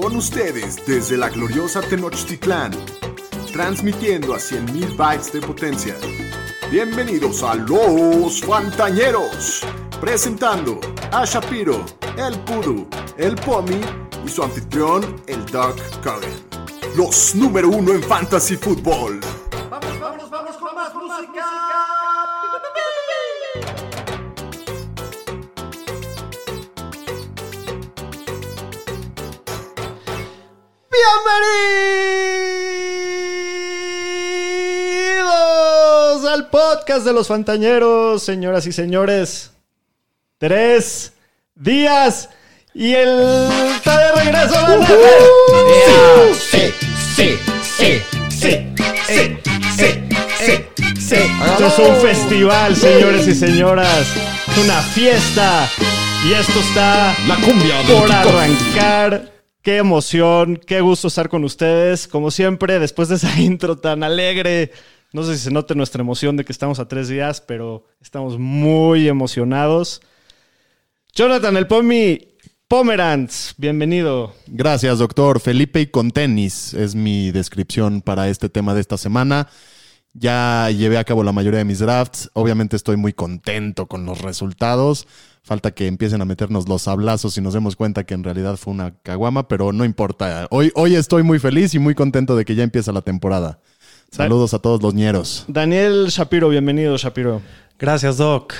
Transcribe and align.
Con 0.00 0.14
ustedes 0.14 0.86
desde 0.86 1.16
la 1.16 1.28
gloriosa 1.28 1.80
Tenochtitlán, 1.80 2.70
transmitiendo 3.52 4.32
a 4.32 4.38
100.000 4.38 4.96
bytes 4.96 5.32
de 5.32 5.40
potencia. 5.40 5.96
Bienvenidos 6.70 7.42
a 7.42 7.56
Los 7.56 8.40
Fantañeros, 8.42 9.66
presentando 10.00 10.78
a 11.10 11.24
Shapiro, 11.24 11.84
el 12.16 12.38
Pudu, 12.42 12.88
el 13.16 13.34
Pomi 13.34 13.80
y 14.24 14.28
su 14.28 14.44
anfitrión, 14.44 15.20
el 15.26 15.44
Doc 15.46 15.76
Curran. 16.00 16.46
Los 16.96 17.34
número 17.34 17.68
uno 17.68 17.92
en 17.92 18.02
Fantasy 18.02 18.56
Football. 18.56 19.18
Vamos, 19.68 20.00
vamos, 20.00 20.30
vamos 20.30 20.56
con 20.58 20.74
más 20.76 20.94
música. 20.94 21.57
Bienvenidos 34.88 36.24
al 36.26 36.48
podcast 36.50 37.04
de 37.04 37.12
los 37.12 37.28
Fantañeros, 37.28 38.22
señoras 38.22 38.66
y 38.66 38.72
señores. 38.72 39.52
Tres 40.38 41.12
días 41.54 42.30
y 42.74 42.94
el 42.94 43.48
está 43.76 43.98
de 43.98 44.12
regreso 44.24 44.54
la 44.54 44.76
NFL. 44.76 46.34
Sí, 46.34 46.74
sí, 47.14 47.38
sí, 47.76 48.02
sí, 48.28 48.66
sí, 49.06 49.30
sí, 49.76 49.90
sí, 50.36 50.64
sí. 51.00 51.16
Esto 51.44 51.66
es 51.66 51.78
un 51.78 51.96
festival, 52.00 52.74
señores 52.76 53.28
y 53.28 53.34
señoras. 53.34 54.06
Es 54.48 54.58
una 54.64 54.82
fiesta. 54.82 55.68
Y 56.26 56.32
esto 56.32 56.58
está 56.58 57.14
La 57.28 57.36
cumbia 57.36 57.76
del 57.84 57.86
por 57.86 58.10
arrancar. 58.10 59.37
Qué 59.62 59.76
emoción, 59.76 60.60
qué 60.64 60.80
gusto 60.80 61.08
estar 61.08 61.28
con 61.28 61.44
ustedes. 61.44 62.06
Como 62.06 62.30
siempre, 62.30 62.78
después 62.78 63.08
de 63.08 63.16
esa 63.16 63.40
intro 63.40 63.76
tan 63.76 64.02
alegre, 64.02 64.72
no 65.12 65.22
sé 65.24 65.36
si 65.36 65.44
se 65.44 65.50
note 65.50 65.74
nuestra 65.74 66.02
emoción 66.02 66.36
de 66.36 66.44
que 66.44 66.52
estamos 66.52 66.78
a 66.78 66.88
tres 66.88 67.08
días, 67.08 67.40
pero 67.40 67.86
estamos 68.00 68.38
muy 68.38 69.08
emocionados. 69.08 70.00
Jonathan, 71.14 71.56
el 71.56 71.66
Pomi 71.66 72.28
Pomerantz, 72.68 73.54
bienvenido. 73.56 74.34
Gracias, 74.46 74.98
doctor. 74.98 75.40
Felipe 75.40 75.80
y 75.80 75.86
con 75.86 76.10
tenis 76.10 76.74
es 76.74 76.94
mi 76.94 77.30
descripción 77.30 78.02
para 78.02 78.28
este 78.28 78.50
tema 78.50 78.74
de 78.74 78.82
esta 78.82 78.98
semana. 78.98 79.48
Ya 80.18 80.70
llevé 80.70 80.98
a 80.98 81.04
cabo 81.04 81.22
la 81.22 81.32
mayoría 81.32 81.58
de 81.58 81.64
mis 81.64 81.78
drafts. 81.78 82.30
Obviamente 82.32 82.74
estoy 82.74 82.96
muy 82.96 83.12
contento 83.12 83.86
con 83.86 84.04
los 84.04 84.20
resultados. 84.20 85.06
Falta 85.42 85.70
que 85.70 85.86
empiecen 85.86 86.20
a 86.20 86.24
meternos 86.24 86.68
los 86.68 86.82
sablazos 86.82 87.38
y 87.38 87.40
nos 87.40 87.54
demos 87.54 87.76
cuenta 87.76 88.04
que 88.04 88.14
en 88.14 88.24
realidad 88.24 88.56
fue 88.56 88.72
una 88.72 88.98
caguama, 89.02 89.48
pero 89.48 89.72
no 89.72 89.84
importa. 89.84 90.46
Hoy, 90.50 90.72
hoy 90.74 90.96
estoy 90.96 91.22
muy 91.22 91.38
feliz 91.38 91.74
y 91.74 91.78
muy 91.78 91.94
contento 91.94 92.36
de 92.36 92.44
que 92.44 92.54
ya 92.54 92.64
empieza 92.64 92.92
la 92.92 93.02
temporada. 93.02 93.60
Saludos 94.10 94.54
a 94.54 94.58
todos 94.58 94.82
los 94.82 94.94
ñeros. 94.94 95.44
Daniel 95.48 96.06
Shapiro, 96.08 96.48
bienvenido, 96.48 96.96
Shapiro. 96.96 97.40
Gracias, 97.78 98.16
Doc. 98.16 98.54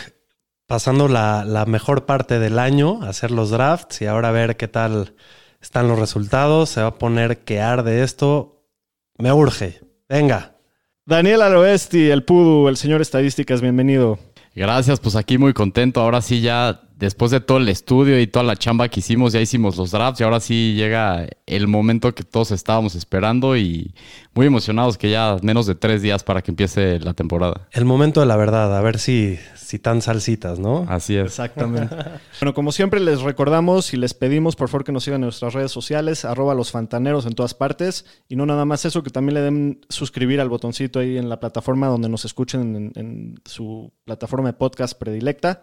Pasando 0.67 1.09
la, 1.09 1.45
la 1.45 1.67
mejor 1.67 2.06
parte 2.06 2.39
del 2.39 2.59
año, 2.59 3.03
hacer 3.03 3.31
los 3.31 3.51
drafts 3.51 4.03
y 4.03 4.06
ahora 4.06 4.31
ver 4.31 4.56
qué 4.56 4.69
tal 4.69 5.14
están 5.61 5.89
los 5.89 5.98
resultados. 5.98 6.69
Se 6.70 6.83
va 6.83 6.89
a 6.89 6.98
poner 6.98 7.39
que 7.39 7.61
arde 7.61 8.03
esto. 8.03 8.62
Me 9.19 9.33
urge. 9.33 9.81
Venga. 10.09 10.58
Daniel 11.09 11.41
Aloesti, 11.41 12.11
el 12.11 12.23
Pudu, 12.23 12.69
el 12.69 12.77
señor 12.77 13.01
Estadísticas, 13.01 13.62
bienvenido. 13.62 14.19
Gracias, 14.55 15.01
pues 15.01 15.17
aquí 15.17 15.39
muy 15.39 15.55
contento. 15.55 16.03
Ahora 16.03 16.20
sí, 16.20 16.42
ya 16.42 16.83
después 16.98 17.30
de 17.30 17.41
todo 17.41 17.58
el 17.58 17.68
estudio 17.68 18.20
y 18.20 18.27
toda 18.27 18.44
la 18.44 18.56
chamba 18.56 18.88
que 18.88 19.00
hicimos, 19.00 19.32
ya 19.32 19.41
hicimos 19.41 19.77
los 19.77 19.92
drafts 19.92 20.20
y 20.20 20.24
ahora 20.24 20.41
sí 20.41 20.74
llega 20.74 21.27
el 21.46 21.68
momento 21.68 22.14
que 22.14 22.24
todos 22.24 22.50
estábamos 22.50 22.96
esperando 22.96 23.56
y 23.56 23.94
muy 24.34 24.46
emocionados 24.46 24.98
que 24.98 25.10
ya 25.10 25.36
menos 25.42 25.66
de 25.66 25.77
tres 25.77 26.02
días 26.02 26.24
para 26.24 26.42
que 26.42 26.50
empiece 26.50 26.98
la 26.98 27.14
temporada. 27.14 27.68
El 27.70 27.84
momento 27.84 28.20
de 28.20 28.27
la 28.27 28.36
verdad. 28.36 28.77
A 28.77 28.80
ver 28.80 28.98
si, 28.98 29.39
si 29.56 29.78
tan 29.78 30.02
salsitas, 30.02 30.58
¿no? 30.58 30.86
Así 30.89 31.17
es. 31.17 31.27
Exactamente. 31.27 31.95
bueno, 32.40 32.52
como 32.52 32.73
siempre 32.73 32.98
les 32.98 33.20
recordamos 33.20 33.94
y 33.94 33.96
les 33.96 34.14
pedimos 34.14 34.56
por 34.56 34.68
favor 34.68 34.84
que 34.84 34.92
nos 34.92 35.05
sigan 35.05 35.20
en 35.20 35.27
nuestras 35.27 35.55
redes 35.55 35.70
sociales, 35.70 36.24
arroba 36.24 36.55
los 36.55 36.73
fantaneros 36.73 37.27
en 37.27 37.34
todas 37.34 37.55
partes. 37.55 38.06
Y 38.28 38.34
no 38.34 38.44
nada 38.44 38.64
más 38.64 38.84
eso, 38.84 39.05
que 39.05 39.11
también 39.11 39.34
le 39.34 39.40
den 39.42 39.80
suscribir 39.89 40.40
al 40.40 40.48
botoncito 40.48 40.98
ahí 40.98 41.17
en 41.17 41.28
la 41.28 41.39
plataforma 41.39 41.86
donde 41.86 42.08
nos 42.08 42.24
escuchen 42.24 42.74
en, 42.77 42.92
en 42.96 43.40
su 43.44 43.92
plataforma 44.05 44.48
de 44.48 44.55
podcast 44.55 44.98
predilecta. 44.98 45.62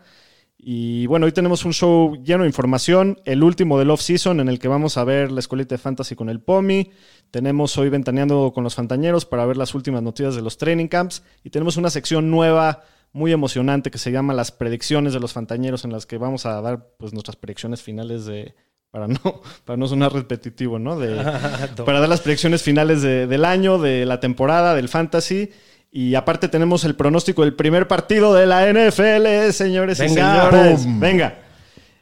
Y 0.58 1.06
bueno, 1.08 1.26
hoy 1.26 1.32
tenemos 1.32 1.64
un 1.66 1.74
show 1.74 2.16
lleno 2.24 2.44
de 2.44 2.50
información, 2.50 3.20
el 3.26 3.44
último 3.44 3.78
del 3.78 3.92
off-season 3.92 4.40
en 4.40 4.48
el 4.50 4.58
que 4.58 4.68
vamos 4.68 4.98
a 4.98 5.04
ver 5.04 5.32
la 5.32 5.40
escuelita 5.40 5.76
de 5.76 5.80
fantasy 5.80 6.16
con 6.16 6.30
el 6.30 6.40
POMI. 6.40 6.92
Tenemos 7.30 7.78
hoy 7.78 7.90
ventaneando 7.90 8.52
con 8.54 8.64
los 8.64 8.74
fantañeros 8.74 9.26
para 9.26 9.46
ver 9.46 9.58
las 9.58 9.76
últimas 9.76 10.02
noticias 10.02 10.36
de 10.36 10.42
los 10.42 10.58
training 10.58 10.88
camps. 10.88 11.24
Y 11.44 11.50
tenemos 11.50 11.78
una 11.78 11.90
sección 11.90 12.32
nueva 12.32 12.84
muy 13.12 13.32
emocionante 13.32 13.92
que 13.92 13.98
se 13.98 14.12
llama 14.12 14.34
las 14.34 14.52
predicciones 14.52 15.14
de 15.14 15.20
los 15.20 15.34
fantañeros 15.34 15.86
en 15.86 15.92
las 15.92 16.06
que 16.06 16.18
vamos 16.18 16.46
a 16.46 16.60
dar 16.62 16.88
pues 16.98 17.14
nuestras 17.14 17.36
predicciones 17.36 17.82
finales 17.82 18.26
de 18.26 18.56
para 18.92 19.08
no 19.08 19.20
para 19.66 19.78
no 19.78 19.88
sonar 19.88 20.14
repetitivo, 20.14 20.80
¿no? 20.80 20.98
De, 20.98 21.16
para 21.86 22.00
dar 22.00 22.10
las 22.10 22.22
predicciones 22.22 22.64
finales 22.64 23.02
de- 23.02 23.28
del 23.28 23.46
año, 23.46 23.78
de 23.78 24.06
la 24.06 24.20
temporada, 24.20 24.74
del 24.74 24.90
fantasy. 24.90 25.52
Y 25.98 26.14
aparte 26.16 26.50
tenemos 26.50 26.84
el 26.84 26.94
pronóstico 26.98 27.44
del 27.44 27.54
primer 27.54 27.88
partido 27.88 28.34
de 28.34 28.46
la 28.46 28.68
NFL, 28.70 29.54
señores 29.54 29.98
y 30.00 30.02
Venga. 30.02 30.52
señores. 30.52 30.82
¡Pum! 30.82 31.00
Venga. 31.00 31.40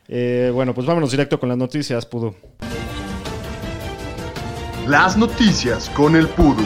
Eh, 0.08 0.50
bueno, 0.52 0.74
pues 0.74 0.88
vámonos 0.88 1.12
directo 1.12 1.40
con 1.40 1.48
las 1.48 1.59
noticias, 1.59 2.03
Pudu. 2.08 2.34
Las 4.88 5.16
noticias 5.16 5.92
con 5.92 6.16
el 6.16 6.28
Pudu. 6.28 6.64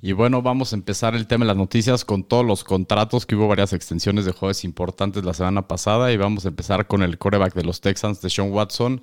Y 0.00 0.10
bueno, 0.10 0.42
vamos 0.42 0.72
a 0.72 0.76
empezar 0.76 1.14
el 1.14 1.28
tema 1.28 1.44
de 1.44 1.50
las 1.50 1.56
noticias 1.56 2.04
con 2.04 2.24
todos 2.24 2.44
los 2.44 2.64
contratos, 2.64 3.26
que 3.26 3.36
hubo 3.36 3.46
varias 3.46 3.72
extensiones 3.72 4.24
de 4.24 4.32
jueves 4.32 4.64
importantes 4.64 5.22
la 5.24 5.34
semana 5.34 5.68
pasada. 5.68 6.10
Y 6.10 6.16
vamos 6.16 6.46
a 6.46 6.48
empezar 6.48 6.88
con 6.88 7.04
el 7.04 7.16
coreback 7.16 7.54
de 7.54 7.62
los 7.62 7.80
Texans, 7.80 8.20
de 8.20 8.28
Sean 8.28 8.50
Watson, 8.50 9.02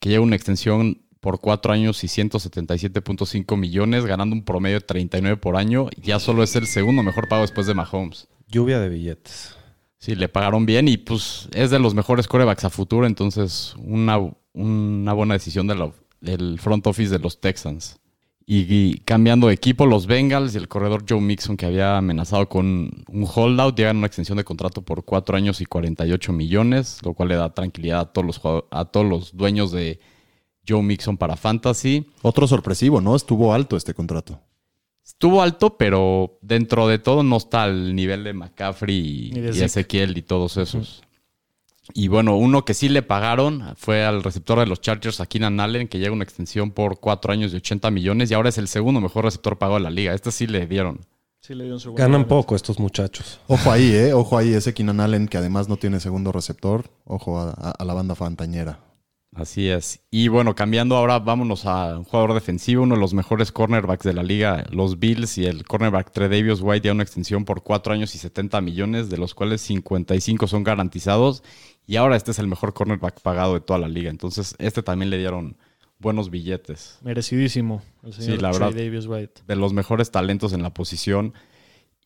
que 0.00 0.08
lleva 0.08 0.24
una 0.24 0.34
extensión 0.34 1.00
por 1.20 1.40
cuatro 1.40 1.72
años 1.72 2.02
y 2.04 2.08
177.5 2.08 3.56
millones, 3.56 4.06
ganando 4.06 4.34
un 4.34 4.44
promedio 4.44 4.78
de 4.80 4.86
39 4.86 5.36
por 5.36 5.56
año. 5.56 5.88
Ya 6.02 6.18
solo 6.18 6.42
es 6.42 6.56
el 6.56 6.66
segundo 6.66 7.02
mejor 7.02 7.28
pago 7.28 7.42
después 7.42 7.66
de 7.66 7.74
Mahomes. 7.74 8.28
Lluvia 8.48 8.80
de 8.80 8.88
billetes. 8.88 9.54
Sí, 9.98 10.14
le 10.14 10.28
pagaron 10.28 10.64
bien 10.66 10.88
y 10.88 10.96
pues 10.96 11.48
es 11.54 11.70
de 11.70 11.78
los 11.78 11.94
mejores 11.94 12.26
corebacks 12.26 12.64
a 12.64 12.70
futuro, 12.70 13.06
entonces 13.06 13.74
una, 13.78 14.18
una 14.54 15.12
buena 15.12 15.34
decisión 15.34 15.66
de 15.66 15.74
la- 15.74 15.92
del 16.22 16.58
front 16.58 16.86
office 16.86 17.10
de 17.10 17.18
los 17.18 17.40
Texans. 17.40 17.98
Y, 18.46 18.66
y 18.68 18.94
cambiando 19.04 19.46
de 19.46 19.54
equipo, 19.54 19.86
los 19.86 20.06
Bengals 20.06 20.54
y 20.54 20.58
el 20.58 20.66
corredor 20.68 21.04
Joe 21.08 21.20
Mixon, 21.20 21.56
que 21.56 21.66
había 21.66 21.98
amenazado 21.98 22.48
con 22.48 23.04
un 23.08 23.26
holdout, 23.32 23.76
llegan 23.76 23.96
a 23.96 23.98
una 24.00 24.06
extensión 24.08 24.38
de 24.38 24.44
contrato 24.44 24.82
por 24.82 25.04
4 25.04 25.36
años 25.36 25.60
y 25.60 25.66
48 25.66 26.32
millones, 26.32 26.98
lo 27.04 27.14
cual 27.14 27.28
le 27.28 27.36
da 27.36 27.54
tranquilidad 27.54 28.00
a 28.00 28.12
todos 28.12 28.26
los, 28.26 28.40
a 28.70 28.84
todos 28.86 29.06
los 29.06 29.36
dueños 29.36 29.70
de 29.70 30.00
Joe 30.70 30.82
Mixon 30.82 31.16
para 31.16 31.36
Fantasy. 31.36 32.06
Otro 32.22 32.46
sorpresivo, 32.46 33.00
¿no? 33.00 33.16
Estuvo 33.16 33.52
alto 33.52 33.76
este 33.76 33.92
contrato. 33.94 34.40
Estuvo 35.04 35.42
alto, 35.42 35.76
pero 35.76 36.38
dentro 36.40 36.86
de 36.86 36.98
todo 37.00 37.22
no 37.24 37.36
está 37.38 37.64
al 37.64 37.96
nivel 37.96 38.22
de 38.24 38.32
McCaffrey 38.32 39.30
de 39.30 39.58
y. 39.58 39.62
Ezequiel 39.62 40.16
y 40.16 40.22
todos 40.22 40.56
esos. 40.56 41.02
Y 41.92 42.06
bueno, 42.06 42.36
uno 42.36 42.64
que 42.64 42.74
sí 42.74 42.88
le 42.88 43.02
pagaron 43.02 43.74
fue 43.76 44.04
al 44.04 44.22
receptor 44.22 44.60
de 44.60 44.66
los 44.66 44.80
Chargers, 44.80 45.20
a 45.20 45.26
Keenan 45.26 45.58
Allen, 45.58 45.88
que 45.88 45.98
llega 45.98 46.12
una 46.12 46.22
extensión 46.22 46.70
por 46.70 47.00
cuatro 47.00 47.32
años 47.32 47.50
de 47.50 47.56
80 47.58 47.90
millones 47.90 48.30
y 48.30 48.34
ahora 48.34 48.50
es 48.50 48.58
el 48.58 48.68
segundo 48.68 49.00
mejor 49.00 49.24
receptor 49.24 49.58
pagado 49.58 49.78
de 49.78 49.82
la 49.84 49.90
liga. 49.90 50.14
Este 50.14 50.30
sí 50.30 50.46
le 50.46 50.66
dieron. 50.68 51.00
Sí, 51.40 51.54
le 51.54 51.64
dieron 51.64 51.80
su 51.80 51.92
Ganan 51.94 52.12
gana. 52.22 52.28
poco 52.28 52.54
estos 52.54 52.78
muchachos. 52.78 53.40
Ojo 53.48 53.72
ahí, 53.72 53.90
¿eh? 53.92 54.12
Ojo 54.12 54.38
ahí, 54.38 54.52
ese 54.52 54.72
Keenan 54.74 55.00
Allen 55.00 55.26
que 55.26 55.38
además 55.38 55.68
no 55.68 55.76
tiene 55.78 55.98
segundo 55.98 56.30
receptor. 56.30 56.84
Ojo 57.04 57.40
a, 57.40 57.50
a- 57.50 57.70
a 57.72 57.84
la 57.84 57.94
banda 57.94 58.14
fantañera. 58.14 58.78
Así 59.40 59.70
es. 59.70 60.02
Y 60.10 60.28
bueno, 60.28 60.54
cambiando 60.54 60.96
ahora, 60.96 61.18
vámonos 61.18 61.64
a 61.64 61.96
un 61.96 62.04
jugador 62.04 62.34
defensivo, 62.34 62.82
uno 62.82 62.94
de 62.94 63.00
los 63.00 63.14
mejores 63.14 63.52
cornerbacks 63.52 64.04
de 64.04 64.12
la 64.12 64.22
liga, 64.22 64.66
los 64.70 64.98
Bills 64.98 65.38
y 65.38 65.46
el 65.46 65.64
cornerback 65.64 66.10
Tredavious 66.12 66.60
White 66.60 66.86
ya 66.86 66.92
una 66.92 67.02
extensión 67.02 67.46
por 67.46 67.62
4 67.62 67.94
años 67.94 68.14
y 68.14 68.18
70 68.18 68.60
millones, 68.60 69.08
de 69.08 69.16
los 69.16 69.34
cuales 69.34 69.62
55 69.62 70.46
son 70.46 70.62
garantizados. 70.62 71.42
Y 71.86 71.96
ahora 71.96 72.16
este 72.16 72.32
es 72.32 72.38
el 72.38 72.48
mejor 72.48 72.74
cornerback 72.74 73.22
pagado 73.22 73.54
de 73.54 73.60
toda 73.60 73.78
la 73.78 73.88
liga. 73.88 74.10
Entonces, 74.10 74.54
este 74.58 74.82
también 74.82 75.08
le 75.08 75.16
dieron 75.16 75.56
buenos 75.98 76.28
billetes. 76.28 76.98
Merecidísimo. 77.02 77.80
El 78.02 78.12
señor 78.12 78.36
Sí, 78.36 78.42
la 78.42 78.52
verdad. 78.52 78.72
Davis 78.74 79.06
White. 79.06 79.42
De 79.46 79.56
los 79.56 79.72
mejores 79.72 80.10
talentos 80.10 80.52
en 80.52 80.62
la 80.62 80.74
posición. 80.74 81.32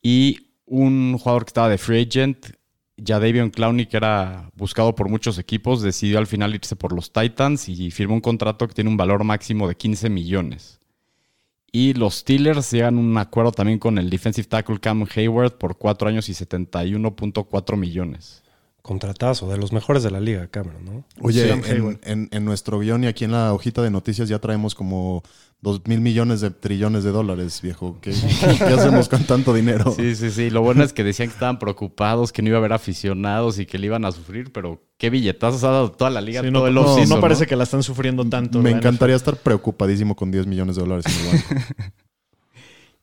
Y 0.01 0.51
un 0.65 1.17
jugador 1.17 1.43
que 1.43 1.49
estaba 1.49 1.67
de 1.67 1.77
free 1.77 2.07
agent, 2.09 2.55
Jadavion 2.97 3.49
Clowney, 3.49 3.87
que 3.87 3.97
era 3.97 4.51
buscado 4.55 4.95
por 4.95 5.09
muchos 5.09 5.37
equipos, 5.37 5.81
decidió 5.81 6.17
al 6.17 6.27
final 6.27 6.55
irse 6.55 6.75
por 6.75 6.93
los 6.93 7.11
Titans 7.11 7.67
y 7.67 7.91
firmó 7.91 8.15
un 8.15 8.21
contrato 8.21 8.67
que 8.67 8.73
tiene 8.73 8.89
un 8.89 8.97
valor 8.97 9.23
máximo 9.23 9.67
de 9.67 9.75
15 9.75 10.09
millones. 10.09 10.79
Y 11.71 11.93
los 11.93 12.15
Steelers 12.15 12.71
llegan 12.71 12.95
a 12.95 12.99
un 13.01 13.17
acuerdo 13.17 13.51
también 13.51 13.79
con 13.79 13.97
el 13.97 14.09
defensive 14.09 14.47
tackle 14.47 14.79
Cam 14.79 15.05
Hayward 15.13 15.57
por 15.57 15.77
4 15.77 16.07
años 16.07 16.29
y 16.29 16.33
71.4 16.33 17.75
millones. 17.75 18.44
Contratazo, 18.85 19.49
de 19.49 19.57
los 19.57 19.73
mejores 19.73 20.03
de 20.03 20.11
la 20.11 20.19
liga, 20.21 20.47
Cameron, 20.47 20.85
¿no? 20.85 21.03
Oye, 21.21 21.51
en, 21.51 21.99
en- 22.03 22.29
en 22.31 22.45
nuestro 22.45 22.79
guion 22.79 23.03
y 23.03 23.07
aquí 23.07 23.25
en 23.25 23.31
la 23.31 23.51
hojita 23.53 23.81
de 23.81 23.89
noticias 23.89 24.29
ya 24.29 24.39
traemos 24.39 24.75
como 24.75 25.23
dos 25.61 25.81
mil 25.87 25.99
millones 25.99 26.41
de 26.41 26.51
trillones 26.51 27.03
de 27.03 27.11
dólares, 27.11 27.61
viejo. 27.61 27.97
¿Qué, 28.01 28.11
qué 28.57 28.63
hacemos 28.65 29.09
con 29.09 29.23
tanto 29.23 29.53
dinero? 29.53 29.91
Sí, 29.95 30.15
sí, 30.15 30.29
sí. 30.29 30.49
Lo 30.51 30.61
bueno 30.61 30.83
es 30.83 30.93
que 30.93 31.03
decían 31.03 31.29
que 31.29 31.33
estaban 31.33 31.57
preocupados, 31.59 32.31
que 32.31 32.41
no 32.43 32.49
iba 32.49 32.57
a 32.57 32.59
haber 32.59 32.73
aficionados 32.73 33.57
y 33.59 33.65
que 33.65 33.79
le 33.79 33.87
iban 33.87 34.05
a 34.05 34.11
sufrir, 34.11 34.53
pero 34.53 34.81
qué 34.97 35.09
billetazos 35.09 35.63
ha 35.63 35.71
dado 35.71 35.91
toda 35.91 36.11
la 36.11 36.21
liga, 36.21 36.41
Sí, 36.41 36.51
todo 36.51 36.69
no, 36.71 36.97
el 36.99 37.09
no, 37.09 37.19
parece 37.19 37.47
que 37.47 37.55
la 37.55 37.63
están 37.63 37.81
sufriendo 37.83 38.23
tanto. 38.25 38.61
Me 38.61 38.71
encantaría 38.71 39.15
estar 39.15 39.35
preocupadísimo 39.37 40.15
con 40.15 40.29
10 40.31 40.45
millones 40.45 40.75
de 40.75 40.83
dólares 40.83 41.05
en 41.07 41.25
el 41.25 41.31
banco. 41.33 41.93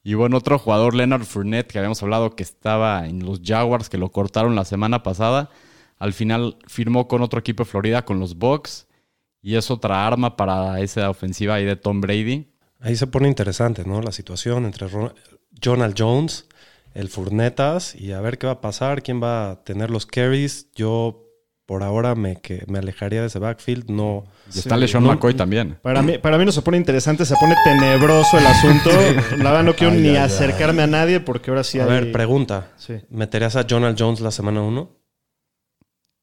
Y 0.04 0.14
bueno, 0.14 0.36
otro 0.38 0.58
jugador, 0.58 0.94
Leonard 0.94 1.22
Fournette, 1.24 1.68
que 1.70 1.78
habíamos 1.78 2.02
hablado 2.02 2.34
que 2.34 2.42
estaba 2.42 3.06
en 3.06 3.24
los 3.24 3.40
Jaguars, 3.44 3.88
que 3.88 3.98
lo 3.98 4.10
cortaron 4.10 4.56
la 4.56 4.64
semana 4.64 5.02
pasada. 5.04 5.50
Al 6.02 6.12
final 6.12 6.56
firmó 6.66 7.06
con 7.06 7.22
otro 7.22 7.38
equipo 7.38 7.62
de 7.64 7.70
Florida, 7.70 8.04
con 8.04 8.18
los 8.18 8.36
Bucks. 8.36 8.88
Y 9.40 9.54
es 9.56 9.70
otra 9.70 10.06
arma 10.06 10.36
para 10.36 10.80
esa 10.80 11.08
ofensiva 11.10 11.54
ahí 11.54 11.64
de 11.64 11.76
Tom 11.76 12.00
Brady. 12.00 12.48
Ahí 12.80 12.96
se 12.96 13.06
pone 13.06 13.28
interesante, 13.28 13.84
¿no? 13.84 14.00
La 14.02 14.10
situación 14.12 14.64
entre 14.64 14.88
Ron- 14.88 15.14
Jonald 15.62 15.94
Jones, 15.96 16.46
el 16.94 17.08
Furnetas, 17.08 17.94
y 17.94 18.12
a 18.12 18.20
ver 18.20 18.38
qué 18.38 18.46
va 18.48 18.54
a 18.54 18.60
pasar, 18.60 19.02
quién 19.02 19.22
va 19.22 19.50
a 19.52 19.64
tener 19.64 19.90
los 19.90 20.06
carries. 20.06 20.68
Yo 20.74 21.24
por 21.66 21.82
ahora 21.84 22.14
me, 22.16 22.36
que, 22.36 22.64
me 22.66 22.78
alejaría 22.80 23.20
de 23.20 23.28
ese 23.28 23.38
backfield. 23.38 23.88
No, 23.90 24.24
Y 24.52 24.58
está 24.58 24.74
Sí, 24.74 24.80
LeSean 24.80 25.02
no- 25.04 25.10
McCoy 25.10 25.34
también. 25.34 25.78
Para 25.82 26.02
mí, 26.02 26.18
para 26.18 26.36
mí 26.38 26.44
no 26.44 26.50
se 26.52 26.62
pone 26.62 26.76
interesante, 26.76 27.24
se 27.24 27.34
pone 27.36 27.54
tenebroso 27.64 28.38
el 28.38 28.46
asunto. 28.46 28.90
La 29.38 29.50
verdad 29.52 29.62
no 29.64 29.74
quiero 29.74 29.92
Ay, 29.92 30.00
ni 30.00 30.08
ay, 30.10 30.16
acercarme 30.16 30.82
a 30.82 30.86
nadie 30.88 31.20
porque 31.20 31.50
ahora 31.50 31.62
sí 31.64 31.78
a 31.78 31.84
hay... 31.84 31.90
ver, 31.90 32.12
pregunta. 32.12 32.70
Sí. 32.76 32.94
¿Meterías 33.10 33.54
a 33.56 33.64
Jonald 33.68 33.96
Jones 33.98 34.20
la 34.20 34.30
semana 34.32 34.62
1? 34.62 35.01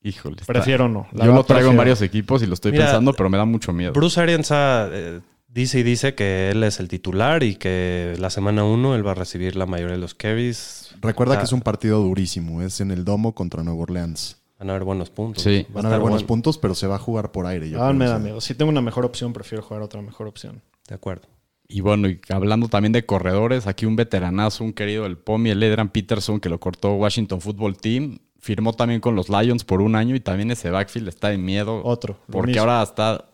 Híjole. 0.02 0.38
está- 0.40 0.54
Prefiero 0.54 0.88
no. 0.88 1.08
La 1.12 1.26
Yo 1.26 1.34
lo 1.34 1.44
traigo 1.44 1.72
en 1.72 1.78
varios 1.78 2.02
equipos 2.02 2.42
y 2.42 2.46
lo 2.48 2.54
estoy 2.54 2.72
Mira, 2.72 2.86
pensando, 2.86 3.14
pero 3.14 3.30
me 3.30 3.38
da 3.38 3.46
mucho 3.46 3.74
miedo. 3.74 3.92
Bruce 3.94 4.20
Arians 4.22 4.52
ha, 4.52 4.88
eh, 4.92 5.20
dice 5.48 5.80
y 5.80 5.84
dice 5.84 6.16
que 6.16 6.52
él 6.52 6.64
es 6.64 6.80
el 6.80 6.88
titular 6.88 7.44
y 7.44 7.56
que 7.56 8.16
la 8.20 8.30
semana 8.30 8.64
1 8.64 8.96
él 8.96 9.06
va 9.06 9.12
a 9.12 9.16
recibir 9.16 9.56
la 9.56 9.66
mayoría 9.66 9.96
de 9.96 10.02
los 10.02 10.14
carries. 10.16 10.96
Recuerda 11.02 11.36
Ah. 11.36 11.38
que 11.40 11.44
es 11.46 11.52
un 11.52 11.62
partido 11.62 12.00
durísimo. 12.02 12.62
Es 12.62 12.80
en 12.82 12.92
el 12.92 13.04
domo 13.04 13.36
contra 13.36 13.64
Nueva 13.64 13.82
Orleans. 13.82 14.38
Van 14.58 14.70
a 14.70 14.74
haber 14.74 14.84
buenos 14.84 15.10
puntos. 15.10 15.44
Sí. 15.44 15.66
Va 15.70 15.76
Van 15.76 15.86
a 15.86 15.88
haber 15.90 16.02
buenos 16.02 16.22
bueno. 16.22 16.28
puntos, 16.28 16.58
pero 16.58 16.76
se 16.76 16.86
va 16.88 16.96
a 16.96 17.00
jugar 17.00 17.32
por 17.32 17.46
aire. 17.46 17.70
yo 17.70 17.82
Ah, 17.82 17.88
creo, 17.88 17.94
me 18.00 18.06
da 18.08 18.20
miedo. 18.20 18.42
Si 18.42 18.54
tengo 18.56 18.70
una 18.70 18.82
mejor 18.82 19.06
opción, 19.06 19.32
prefiero 19.34 19.64
jugar 19.64 19.82
otra 19.84 20.02
mejor 20.02 20.28
opción. 20.28 20.62
De 20.88 20.96
acuerdo. 20.96 21.28
Y 21.68 21.82
bueno, 21.82 22.10
y 22.10 22.20
hablando 22.30 22.68
también 22.68 22.92
de 22.94 23.06
corredores, 23.06 23.68
aquí 23.68 23.86
un 23.86 23.96
veteranazo, 23.96 24.64
un 24.64 24.74
querido 24.74 25.06
el 25.06 25.18
Pomi, 25.18 25.52
el 25.52 25.62
Edran 25.62 25.90
Peterson, 25.90 26.40
que 26.40 26.50
lo 26.50 26.60
cortó 26.60 26.96
Washington 26.96 27.40
Football 27.42 27.78
Team. 27.78 28.18
Firmó 28.40 28.74
también 28.74 29.02
con 29.02 29.16
los 29.16 29.30
Lions 29.30 29.64
por 29.64 29.82
un 29.82 29.96
año 29.96 30.16
y 30.16 30.20
también 30.20 30.50
ese 30.52 30.70
backfield 30.70 31.08
está 31.10 31.30
de 31.30 31.38
miedo. 31.38 31.82
Otro. 31.84 32.18
Porque 32.32 32.52
mismo. 32.52 32.62
ahora 32.62 32.82
está 32.84 33.26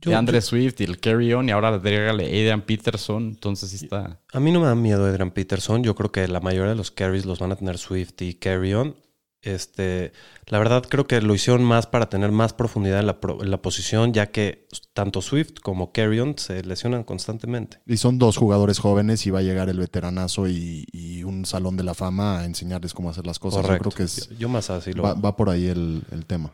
Yo- 0.00 0.10
de 0.10 0.16
Andre 0.16 0.40
Swift 0.40 0.80
y 0.80 0.84
el 0.84 0.98
Carry 1.00 1.32
On 1.32 1.48
y 1.48 1.52
ahora 1.52 1.68
agrégale 1.68 2.24
Adrian 2.26 2.62
Peterson. 2.62 3.24
Entonces 3.28 3.70
sí 3.70 3.84
está. 3.84 4.20
A 4.32 4.40
mí 4.40 4.50
no 4.52 4.60
me 4.60 4.66
da 4.66 4.74
miedo 4.74 5.04
Adrian 5.06 5.30
Peterson. 5.30 5.82
Yo 5.82 5.94
creo 5.94 6.10
que 6.12 6.26
la 6.28 6.40
mayoría 6.40 6.70
de 6.70 6.76
los 6.76 6.90
carries 6.90 7.24
los 7.24 7.38
van 7.38 7.52
a 7.52 7.56
tener 7.56 7.78
Swift 7.78 8.20
y 8.22 8.34
Carry 8.34 8.74
On. 8.74 8.94
Este, 9.40 10.12
la 10.46 10.58
verdad 10.58 10.82
creo 10.88 11.06
que 11.06 11.20
lo 11.20 11.32
hicieron 11.32 11.62
más 11.62 11.86
para 11.86 12.08
tener 12.08 12.32
más 12.32 12.52
profundidad 12.52 12.98
en 12.98 13.06
la, 13.06 13.20
pro- 13.20 13.40
en 13.42 13.52
la 13.52 13.62
posición, 13.62 14.12
ya 14.12 14.32
que 14.32 14.66
tanto 14.94 15.22
Swift 15.22 15.60
como 15.62 15.92
Carry 15.92 16.18
On 16.18 16.36
se 16.36 16.62
lesionan 16.64 17.04
constantemente. 17.04 17.78
Y 17.86 17.98
son 17.98 18.18
dos 18.18 18.36
jugadores 18.36 18.80
jóvenes 18.80 19.24
y 19.26 19.30
va 19.30 19.38
a 19.38 19.42
llegar 19.42 19.68
el 19.68 19.78
veteranazo 19.78 20.48
y, 20.48 20.86
y 20.90 21.22
un 21.22 21.44
salón 21.46 21.76
de 21.76 21.84
la 21.84 21.94
fama 21.94 22.40
a 22.40 22.44
enseñarles 22.46 22.94
cómo 22.94 23.10
hacer 23.10 23.26
las 23.26 23.38
cosas. 23.38 23.62
Correcto. 23.62 23.90
Yo 23.90 23.94
creo 23.94 23.96
que 23.96 24.02
es, 24.02 24.28
Yo, 24.30 24.36
yo 24.36 24.48
más 24.48 24.70
así 24.70 24.92
lo 24.92 25.04
va, 25.04 25.14
va 25.14 25.36
por 25.36 25.50
ahí 25.50 25.68
el, 25.68 26.02
el 26.10 26.26
tema. 26.26 26.52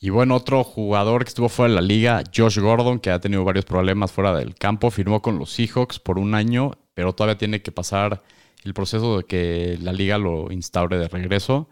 Y 0.00 0.10
bueno, 0.10 0.36
otro 0.36 0.62
jugador 0.62 1.24
que 1.24 1.30
estuvo 1.30 1.48
fuera 1.48 1.70
de 1.70 1.74
la 1.76 1.80
liga, 1.80 2.22
Josh 2.36 2.58
Gordon, 2.60 3.00
que 3.00 3.10
ha 3.10 3.20
tenido 3.20 3.42
varios 3.42 3.64
problemas 3.64 4.12
fuera 4.12 4.36
del 4.36 4.54
campo, 4.54 4.90
firmó 4.90 5.22
con 5.22 5.38
los 5.38 5.50
Seahawks 5.50 5.98
por 5.98 6.18
un 6.18 6.34
año, 6.34 6.72
pero 6.94 7.14
todavía 7.14 7.38
tiene 7.38 7.62
que 7.62 7.72
pasar 7.72 8.22
el 8.64 8.74
proceso 8.74 9.18
de 9.18 9.24
que 9.24 9.78
la 9.80 9.92
liga 9.92 10.18
lo 10.18 10.50
instaure 10.52 10.98
de 10.98 11.08
regreso. 11.08 11.68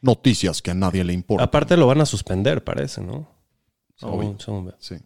Noticias 0.00 0.62
que 0.62 0.70
a 0.70 0.74
nadie 0.74 1.02
le 1.04 1.12
importa. 1.12 1.44
Aparte 1.44 1.76
lo 1.76 1.86
van 1.86 2.00
a 2.00 2.06
suspender, 2.06 2.62
parece, 2.64 3.00
¿no? 3.00 3.28
Según- 3.96 4.38
según. 4.38 4.74
Sí. 4.78 4.96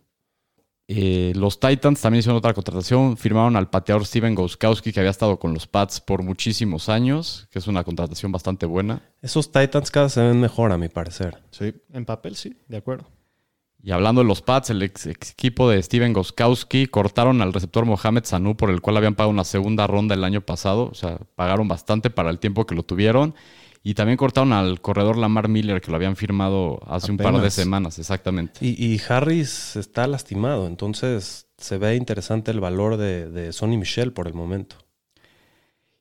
Eh, 0.89 1.33
los 1.35 1.59
Titans 1.59 2.01
también 2.03 2.19
hicieron 2.19 2.37
otra 2.37 2.53
contratación. 2.53 3.17
Firmaron 3.17 3.57
al 3.57 3.71
pateador 3.71 4.05
Steven 4.05 4.35
Gostkowski, 4.35 4.93
que 4.93 5.01
había 5.01 5.11
estado 5.11 5.39
con 5.39 5.55
los 5.55 5.67
Pats 5.67 6.01
por 6.01 6.23
muchísimos 6.23 6.91
años, 6.91 7.49
que 7.51 7.59
es 7.61 7.67
una 7.67 7.83
contratación 7.85 8.31
bastante 8.33 8.67
buena. 8.67 9.01
Esos 9.23 9.51
Titans 9.51 9.91
cada 9.91 10.07
vez 10.07 10.13
se 10.13 10.21
ven 10.23 10.39
mejor, 10.41 10.73
a 10.73 10.77
mi 10.77 10.89
parecer. 10.89 11.43
Sí. 11.51 11.73
En 11.95 12.05
papel, 12.05 12.37
sí, 12.37 12.55
de 12.69 12.77
acuerdo. 12.77 13.07
Y 13.85 13.91
hablando 13.91 14.21
de 14.21 14.29
los 14.29 14.43
Pats, 14.43 14.71
el 14.71 14.83
ex, 14.83 15.07
ex 15.07 15.33
equipo 15.33 15.69
de 15.69 15.83
Steven 15.83 16.13
Gostkowski 16.13 16.87
cortaron 16.87 17.43
al 17.43 17.53
receptor 17.53 17.85
Mohamed 17.85 18.25
Sanu, 18.25 18.57
por 18.57 18.71
el 18.71 18.81
cual 18.81 18.97
habían 18.97 19.17
pagado 19.17 19.31
una 19.31 19.43
segunda 19.43 19.89
ronda 19.89 20.15
el 20.15 20.23
año 20.23 20.41
pasado. 20.41 20.89
O 20.91 20.95
sea, 20.95 21.19
pagaron 21.35 21.67
bastante 21.67 22.09
para 22.09 22.31
el 22.31 22.39
tiempo 22.39 22.65
que 22.65 22.77
lo 22.77 22.85
tuvieron. 22.85 23.35
Y 23.83 23.95
también 23.95 24.17
cortaron 24.17 24.53
al 24.53 24.81
corredor 24.81 25.19
Lamar 25.19 25.49
Miller, 25.49 25.81
que 25.81 25.91
lo 25.91 25.97
habían 25.97 26.15
firmado 26.15 26.79
hace 26.87 27.11
un 27.11 27.17
par 27.17 27.41
de 27.41 27.51
semanas, 27.51 27.99
exactamente. 27.99 28.65
Y, 28.65 28.95
y 28.95 29.01
Harris 29.09 29.75
está 29.75 30.07
lastimado, 30.07 30.69
entonces 30.69 31.49
se 31.59 31.79
ve 31.79 31.97
interesante 31.97 32.53
el 32.53 32.61
valor 32.61 32.97
de, 32.97 33.29
de 33.29 33.53
Sonny 33.53 33.77
Michel 33.77 34.13
por 34.13 34.29
el 34.29 34.35
momento. 34.35 34.77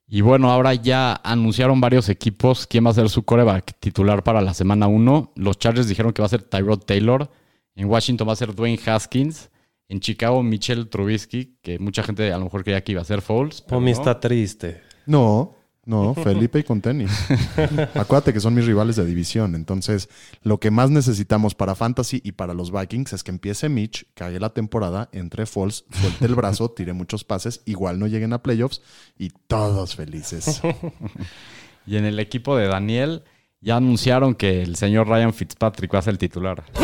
Y 0.07 0.21
bueno, 0.21 0.51
ahora 0.51 0.75
ya 0.75 1.19
anunciaron 1.23 1.81
varios 1.81 2.09
equipos 2.09 2.67
quién 2.67 2.85
va 2.85 2.91
a 2.91 2.93
ser 2.93 3.09
su 3.09 3.23
coreback 3.23 3.79
titular 3.79 4.23
para 4.23 4.41
la 4.41 4.53
semana 4.53 4.87
1. 4.87 5.31
Los 5.35 5.57
Chargers 5.57 5.87
dijeron 5.87 6.13
que 6.13 6.21
va 6.21 6.27
a 6.27 6.29
ser 6.29 6.43
Tyrod 6.43 6.81
Taylor. 6.81 7.31
En 7.75 7.87
Washington 7.87 8.27
va 8.27 8.33
a 8.33 8.37
ser 8.37 8.53
Dwayne 8.53 8.79
Haskins. 8.85 9.49
En 9.87 9.99
Chicago, 9.99 10.41
Michelle 10.41 10.85
Trubisky, 10.85 11.57
que 11.61 11.77
mucha 11.77 12.01
gente 12.03 12.31
a 12.31 12.37
lo 12.37 12.45
mejor 12.45 12.63
creía 12.63 12.81
que 12.81 12.93
iba 12.93 13.01
a 13.01 13.05
ser 13.05 13.21
Foles. 13.21 13.61
Pomi 13.61 13.91
no. 13.91 13.97
está 13.97 14.19
triste. 14.19 14.81
No, 15.05 15.55
no, 15.83 16.13
Felipe 16.13 16.59
y 16.59 16.63
con 16.63 16.79
tenis. 16.79 17.11
Acuérdate 17.95 18.31
que 18.31 18.39
son 18.39 18.53
mis 18.53 18.65
rivales 18.65 18.95
de 18.95 19.03
división. 19.03 19.55
Entonces, 19.55 20.07
lo 20.43 20.59
que 20.59 20.71
más 20.71 20.91
necesitamos 20.91 21.55
para 21.55 21.75
Fantasy 21.75 22.21
y 22.23 22.33
para 22.33 22.53
los 22.53 22.71
Vikings 22.71 23.13
es 23.13 23.23
que 23.23 23.31
empiece 23.31 23.67
Mitch, 23.67 24.05
cague 24.13 24.39
la 24.39 24.51
temporada, 24.51 25.09
entre 25.11 25.45
Falls, 25.45 25.83
suelte 25.91 26.25
el 26.25 26.35
brazo, 26.35 26.71
tire 26.75 26.93
muchos 26.93 27.23
pases, 27.23 27.61
igual 27.65 27.99
no 27.99 28.07
lleguen 28.07 28.31
a 28.31 28.43
playoffs 28.43 28.81
y 29.17 29.29
todos 29.47 29.95
felices. 29.95 30.61
Y 31.87 31.97
en 31.97 32.05
el 32.05 32.19
equipo 32.19 32.55
de 32.55 32.67
Daniel 32.67 33.23
ya 33.61 33.77
anunciaron 33.77 34.33
que 34.33 34.63
el 34.63 34.75
señor 34.75 35.07
Ryan 35.07 35.33
Fitzpatrick 35.33 35.93
va 35.93 35.99
a 35.99 36.01
ser 36.01 36.13
el 36.13 36.17
titular. 36.17 36.63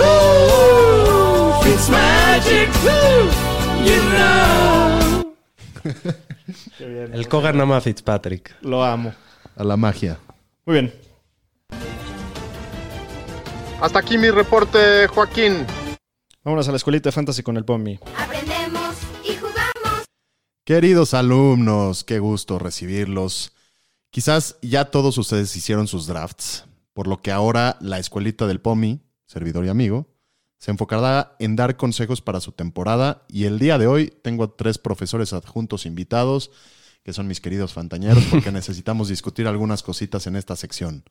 Bien. 6.79 7.13
El 7.13 7.61
ama 7.61 7.77
a 7.77 7.81
Fitzpatrick. 7.81 8.55
Lo 8.61 8.83
amo. 8.83 9.13
A 9.55 9.63
la 9.63 9.75
magia. 9.75 10.19
Muy 10.65 10.75
bien. 10.75 10.93
Hasta 13.81 13.99
aquí 13.99 14.17
mi 14.17 14.29
reporte, 14.29 15.07
Joaquín. 15.07 15.65
Vámonos 16.43 16.67
a 16.67 16.71
la 16.71 16.77
escuelita 16.77 17.09
de 17.09 17.11
fantasy 17.11 17.43
con 17.43 17.57
el 17.57 17.65
Pomi. 17.65 17.99
Aprendemos 18.17 18.95
y 19.23 19.35
jugamos. 19.35 20.05
Queridos 20.63 21.13
alumnos, 21.13 22.03
qué 22.03 22.19
gusto 22.19 22.59
recibirlos. 22.59 23.51
Quizás 24.09 24.57
ya 24.61 24.85
todos 24.85 25.17
ustedes 25.17 25.55
hicieron 25.55 25.87
sus 25.87 26.07
drafts, 26.07 26.65
por 26.97 27.05
lo 27.05 27.21
que 27.21 27.31
ahora 27.31 27.77
la 27.79 27.99
escuelita 27.99 28.47
del 28.47 28.59
POMI, 28.59 29.01
servidor 29.27 29.63
y 29.63 29.69
amigo, 29.69 30.07
se 30.57 30.71
enfocará 30.71 31.35
en 31.37 31.55
dar 31.55 31.77
consejos 31.77 32.21
para 32.23 32.39
su 32.39 32.53
temporada 32.53 33.23
y 33.27 33.43
el 33.43 33.59
día 33.59 33.77
de 33.77 33.85
hoy 33.85 34.11
tengo 34.23 34.43
a 34.43 34.57
tres 34.57 34.79
profesores 34.79 35.31
adjuntos 35.31 35.85
invitados, 35.85 36.49
que 37.03 37.13
son 37.13 37.27
mis 37.27 37.39
queridos 37.39 37.71
fantañeros, 37.71 38.25
porque 38.31 38.51
necesitamos 38.51 39.09
discutir 39.09 39.45
algunas 39.45 39.83
cositas 39.83 40.25
en 40.25 40.37
esta 40.37 40.55
sección. 40.55 41.03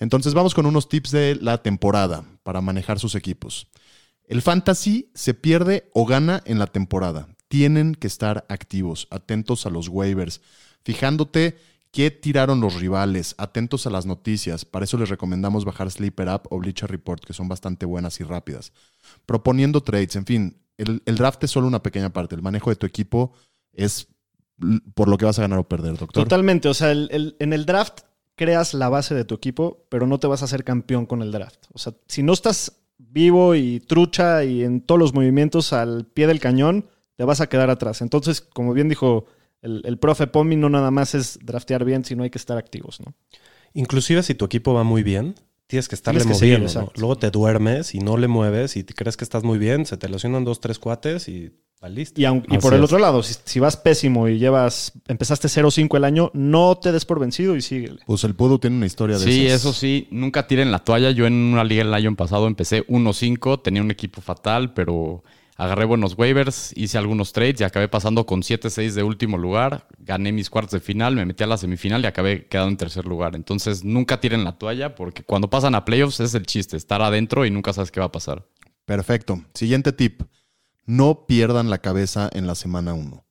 Entonces 0.00 0.34
vamos 0.34 0.52
con 0.52 0.66
unos 0.66 0.88
tips 0.88 1.12
de 1.12 1.36
la 1.36 1.62
temporada 1.62 2.24
para 2.42 2.60
manejar 2.60 2.98
sus 2.98 3.14
equipos. 3.14 3.68
El 4.26 4.42
fantasy 4.42 5.12
se 5.14 5.34
pierde 5.34 5.92
o 5.94 6.06
gana 6.06 6.42
en 6.44 6.58
la 6.58 6.66
temporada. 6.66 7.28
Tienen 7.46 7.94
que 7.94 8.08
estar 8.08 8.46
activos, 8.48 9.06
atentos 9.12 9.64
a 9.64 9.70
los 9.70 9.86
waivers, 9.86 10.40
fijándote 10.82 11.56
qué 11.92 12.10
tiraron 12.10 12.60
los 12.60 12.74
rivales, 12.74 13.34
atentos 13.38 13.86
a 13.86 13.90
las 13.90 14.06
noticias. 14.06 14.64
Para 14.64 14.84
eso 14.84 14.96
les 14.98 15.08
recomendamos 15.08 15.64
bajar 15.64 15.90
Sleeper 15.90 16.28
App 16.28 16.46
o 16.50 16.58
Bleacher 16.58 16.90
Report, 16.90 17.24
que 17.24 17.32
son 17.32 17.48
bastante 17.48 17.86
buenas 17.86 18.20
y 18.20 18.24
rápidas. 18.24 18.72
Proponiendo 19.26 19.82
trades, 19.82 20.16
en 20.16 20.26
fin, 20.26 20.56
el, 20.76 21.02
draft 21.16 21.42
es 21.44 21.50
solo 21.50 21.66
una 21.66 21.82
pequeña 21.82 22.12
parte. 22.12 22.34
El 22.34 22.42
manejo 22.42 22.70
de 22.70 22.76
tu 22.76 22.86
equipo 22.86 23.32
es 23.72 24.08
por 24.94 25.08
lo 25.08 25.18
que 25.18 25.24
vas 25.24 25.38
a 25.38 25.42
ganar 25.42 25.58
o 25.58 25.68
perder, 25.68 25.96
doctor. 25.96 26.24
Totalmente. 26.24 26.68
O 26.68 26.74
sea, 26.74 26.92
en 26.92 27.52
el 27.52 27.66
draft 27.66 28.00
creas 28.36 28.72
la 28.72 28.88
base 28.88 29.14
de 29.14 29.24
tu 29.24 29.34
equipo, 29.34 29.84
pero 29.88 30.06
no 30.06 30.18
te 30.18 30.26
vas 30.26 30.42
a 30.42 30.46
hacer 30.46 30.64
campeón 30.64 31.06
con 31.06 31.22
el 31.22 31.32
draft. 31.32 31.66
O 31.72 31.78
sea, 31.78 31.94
si 32.06 32.22
no 32.22 32.32
estás 32.32 32.80
vivo 32.96 33.54
y 33.54 33.80
trucha 33.80 34.44
y 34.44 34.62
en 34.62 34.80
todos 34.80 34.98
los 34.98 35.14
movimientos 35.14 35.72
al 35.72 36.06
pie 36.06 36.26
del 36.26 36.40
cañón, 36.40 36.86
te 37.16 37.24
vas 37.24 37.40
a 37.40 37.48
quedar 37.48 37.68
atrás. 37.68 38.00
Entonces, 38.00 38.40
como 38.40 38.72
bien 38.72 38.88
dijo 38.88 39.26
el, 39.62 39.82
el 39.84 39.98
profe 39.98 40.26
Pomi, 40.26 40.56
no 40.56 40.68
nada 40.68 40.90
más 40.90 41.14
es 41.14 41.38
draftear 41.42 41.84
bien, 41.84 42.04
sino 42.04 42.22
hay 42.22 42.30
que 42.30 42.38
estar 42.38 42.56
activos, 42.58 43.00
¿no? 43.00 43.14
Inclusive 43.74 44.22
si 44.22 44.34
tu 44.34 44.44
equipo 44.44 44.74
va 44.74 44.82
muy 44.84 45.02
bien, 45.02 45.34
tienes 45.66 45.88
que 45.88 45.94
estarle 45.94 46.20
Tienes 46.20 46.36
que 46.38 46.40
seguir, 46.40 46.58
moviendo. 46.60 46.92
Luego 46.96 47.16
te 47.16 47.30
duermes 47.30 47.94
y 47.94 48.00
no 48.00 48.16
le 48.16 48.26
mueves 48.28 48.76
y 48.76 48.82
te 48.84 48.94
crees 48.94 49.16
que 49.16 49.24
estás 49.24 49.44
muy 49.44 49.58
bien, 49.58 49.86
se 49.86 49.96
te 49.96 50.08
lesionan 50.08 50.44
dos, 50.44 50.60
tres 50.60 50.78
cuates 50.78 51.28
y 51.28 51.52
listo. 51.88 52.20
Y, 52.20 52.58
por 52.58 52.74
el 52.74 52.80
es. 52.80 52.84
otro 52.84 52.98
lado, 52.98 53.22
si, 53.22 53.34
si 53.44 53.58
vas 53.58 53.76
pésimo 53.76 54.28
y 54.28 54.38
llevas, 54.38 54.92
empezaste 55.08 55.48
0-5 55.48 55.96
el 55.96 56.04
año, 56.04 56.30
no 56.34 56.76
te 56.76 56.92
des 56.92 57.04
por 57.06 57.18
vencido 57.20 57.56
y 57.56 57.62
síguele. 57.62 58.00
Pues 58.06 58.24
el 58.24 58.34
Pudu 58.34 58.58
tiene 58.58 58.76
una 58.76 58.86
historia 58.86 59.16
de 59.18 59.24
Sí, 59.24 59.46
esas. 59.46 59.60
eso 59.60 59.72
sí, 59.72 60.06
nunca 60.10 60.46
tiren 60.46 60.70
la 60.72 60.80
toalla. 60.80 61.10
Yo 61.10 61.26
en 61.26 61.32
una 61.32 61.64
liga 61.64 61.82
el 61.82 61.94
año 61.94 62.14
pasado 62.16 62.46
empecé 62.46 62.86
1-5, 62.86 63.62
tenía 63.62 63.80
un 63.82 63.90
equipo 63.90 64.20
fatal, 64.20 64.74
pero 64.74 65.22
agarré 65.60 65.84
buenos 65.84 66.16
waivers, 66.16 66.72
hice 66.74 66.96
algunos 66.96 67.34
trades 67.34 67.60
y 67.60 67.64
acabé 67.64 67.86
pasando 67.86 68.24
con 68.24 68.40
7-6 68.40 68.92
de 68.92 69.02
último 69.02 69.36
lugar. 69.36 69.86
Gané 69.98 70.32
mis 70.32 70.48
cuartos 70.48 70.72
de 70.72 70.80
final, 70.80 71.14
me 71.14 71.26
metí 71.26 71.44
a 71.44 71.46
la 71.46 71.58
semifinal 71.58 72.02
y 72.02 72.06
acabé 72.06 72.46
quedando 72.46 72.70
en 72.70 72.76
tercer 72.78 73.04
lugar. 73.04 73.36
Entonces 73.36 73.84
nunca 73.84 74.20
tiren 74.20 74.42
la 74.42 74.56
toalla 74.56 74.94
porque 74.94 75.22
cuando 75.22 75.50
pasan 75.50 75.74
a 75.74 75.84
playoffs 75.84 76.20
es 76.20 76.34
el 76.34 76.46
chiste, 76.46 76.78
estar 76.78 77.02
adentro 77.02 77.44
y 77.44 77.50
nunca 77.50 77.74
sabes 77.74 77.90
qué 77.90 78.00
va 78.00 78.06
a 78.06 78.12
pasar. 78.12 78.46
Perfecto. 78.86 79.42
Siguiente 79.52 79.92
tip. 79.92 80.22
No 80.86 81.26
pierdan 81.26 81.68
la 81.68 81.78
cabeza 81.78 82.30
en 82.32 82.46
la 82.46 82.54
semana 82.54 82.94
1. 82.94 83.22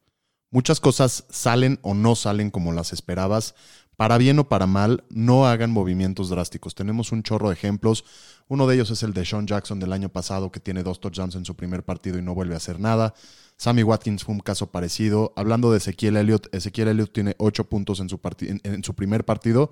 Muchas 0.52 0.80
cosas 0.80 1.26
salen 1.30 1.80
o 1.82 1.96
no 1.96 2.16
salen 2.16 2.52
como 2.52 2.74
las 2.74 2.94
esperabas. 2.94 3.56
Para 4.00 4.18
bien 4.18 4.40
o 4.40 4.48
para 4.48 4.66
mal, 4.66 5.04
no 5.10 5.46
hagan 5.46 5.72
movimientos 5.72 6.30
drásticos. 6.30 6.74
Tenemos 6.74 7.12
un 7.12 7.22
chorro 7.22 7.50
de 7.50 7.56
ejemplos. 7.56 8.06
Uno 8.48 8.66
de 8.66 8.76
ellos 8.76 8.90
es 8.92 9.04
el 9.04 9.12
de 9.14 9.26
Sean 9.26 9.46
Jackson 9.46 9.78
del 9.78 9.92
año 9.92 10.08
pasado, 10.08 10.54
que 10.54 10.62
tiene 10.62 10.84
dos 10.84 11.02
touchdowns 11.02 11.36
en 11.36 11.44
su 11.44 11.54
primer 11.58 11.84
partido 11.84 12.18
y 12.18 12.22
no 12.22 12.34
vuelve 12.34 12.54
a 12.54 12.58
hacer 12.60 12.80
nada. 12.80 13.14
Sammy 13.58 13.84
Watkins 13.84 14.24
fue 14.24 14.34
un 14.36 14.40
caso 14.40 14.72
parecido. 14.72 15.34
Hablando 15.36 15.70
de 15.70 15.80
Ezequiel 15.80 16.16
Elliott, 16.16 16.48
Ezequiel 16.56 16.88
Elliott 16.88 17.12
tiene 17.12 17.36
ocho 17.40 17.66
puntos 17.68 18.00
en 18.00 18.08
su, 18.08 18.20
parti- 18.22 18.48
en- 18.48 18.62
en 18.64 18.86
su 18.86 18.94
primer 18.96 19.26
partido 19.26 19.70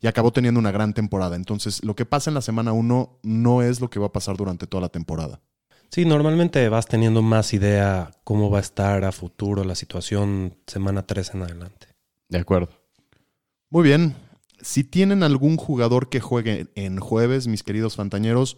y 0.00 0.08
acabó 0.08 0.32
teniendo 0.32 0.58
una 0.58 0.72
gran 0.72 0.92
temporada. 0.92 1.36
Entonces, 1.36 1.84
lo 1.84 1.94
que 1.94 2.04
pasa 2.04 2.30
en 2.30 2.34
la 2.34 2.42
semana 2.42 2.72
1 2.72 3.20
no 3.22 3.62
es 3.62 3.80
lo 3.80 3.90
que 3.90 4.00
va 4.00 4.06
a 4.06 4.12
pasar 4.12 4.36
durante 4.36 4.66
toda 4.66 4.80
la 4.80 4.88
temporada. 4.88 5.40
Sí, 5.92 6.04
normalmente 6.04 6.68
vas 6.68 6.86
teniendo 6.86 7.22
más 7.22 7.54
idea 7.54 8.10
cómo 8.24 8.50
va 8.50 8.58
a 8.58 8.62
estar 8.62 9.04
a 9.04 9.12
futuro 9.12 9.62
la 9.62 9.76
situación 9.76 10.56
semana 10.66 11.06
3 11.06 11.32
en 11.34 11.42
adelante. 11.42 11.86
De 12.28 12.38
acuerdo. 12.38 12.70
Muy 13.70 13.82
bien. 13.84 14.14
Si 14.60 14.82
tienen 14.82 15.22
algún 15.22 15.56
jugador 15.56 16.08
que 16.08 16.20
juegue 16.20 16.66
en 16.74 16.98
jueves, 16.98 17.46
mis 17.46 17.62
queridos 17.62 17.94
fantañeros, 17.96 18.56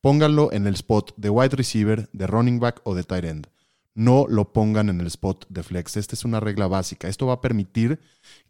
pónganlo 0.00 0.52
en 0.52 0.66
el 0.66 0.74
spot 0.74 1.12
de 1.16 1.30
wide 1.30 1.56
receiver, 1.56 2.08
de 2.12 2.26
running 2.26 2.60
back 2.60 2.80
o 2.84 2.94
de 2.94 3.02
tight 3.02 3.24
end. 3.24 3.46
No 3.94 4.26
lo 4.28 4.52
pongan 4.52 4.88
en 4.88 5.00
el 5.00 5.08
spot 5.08 5.46
de 5.48 5.62
flex. 5.64 5.96
Esta 5.96 6.14
es 6.14 6.24
una 6.24 6.38
regla 6.38 6.68
básica. 6.68 7.08
Esto 7.08 7.26
va 7.26 7.34
a 7.34 7.40
permitir 7.40 8.00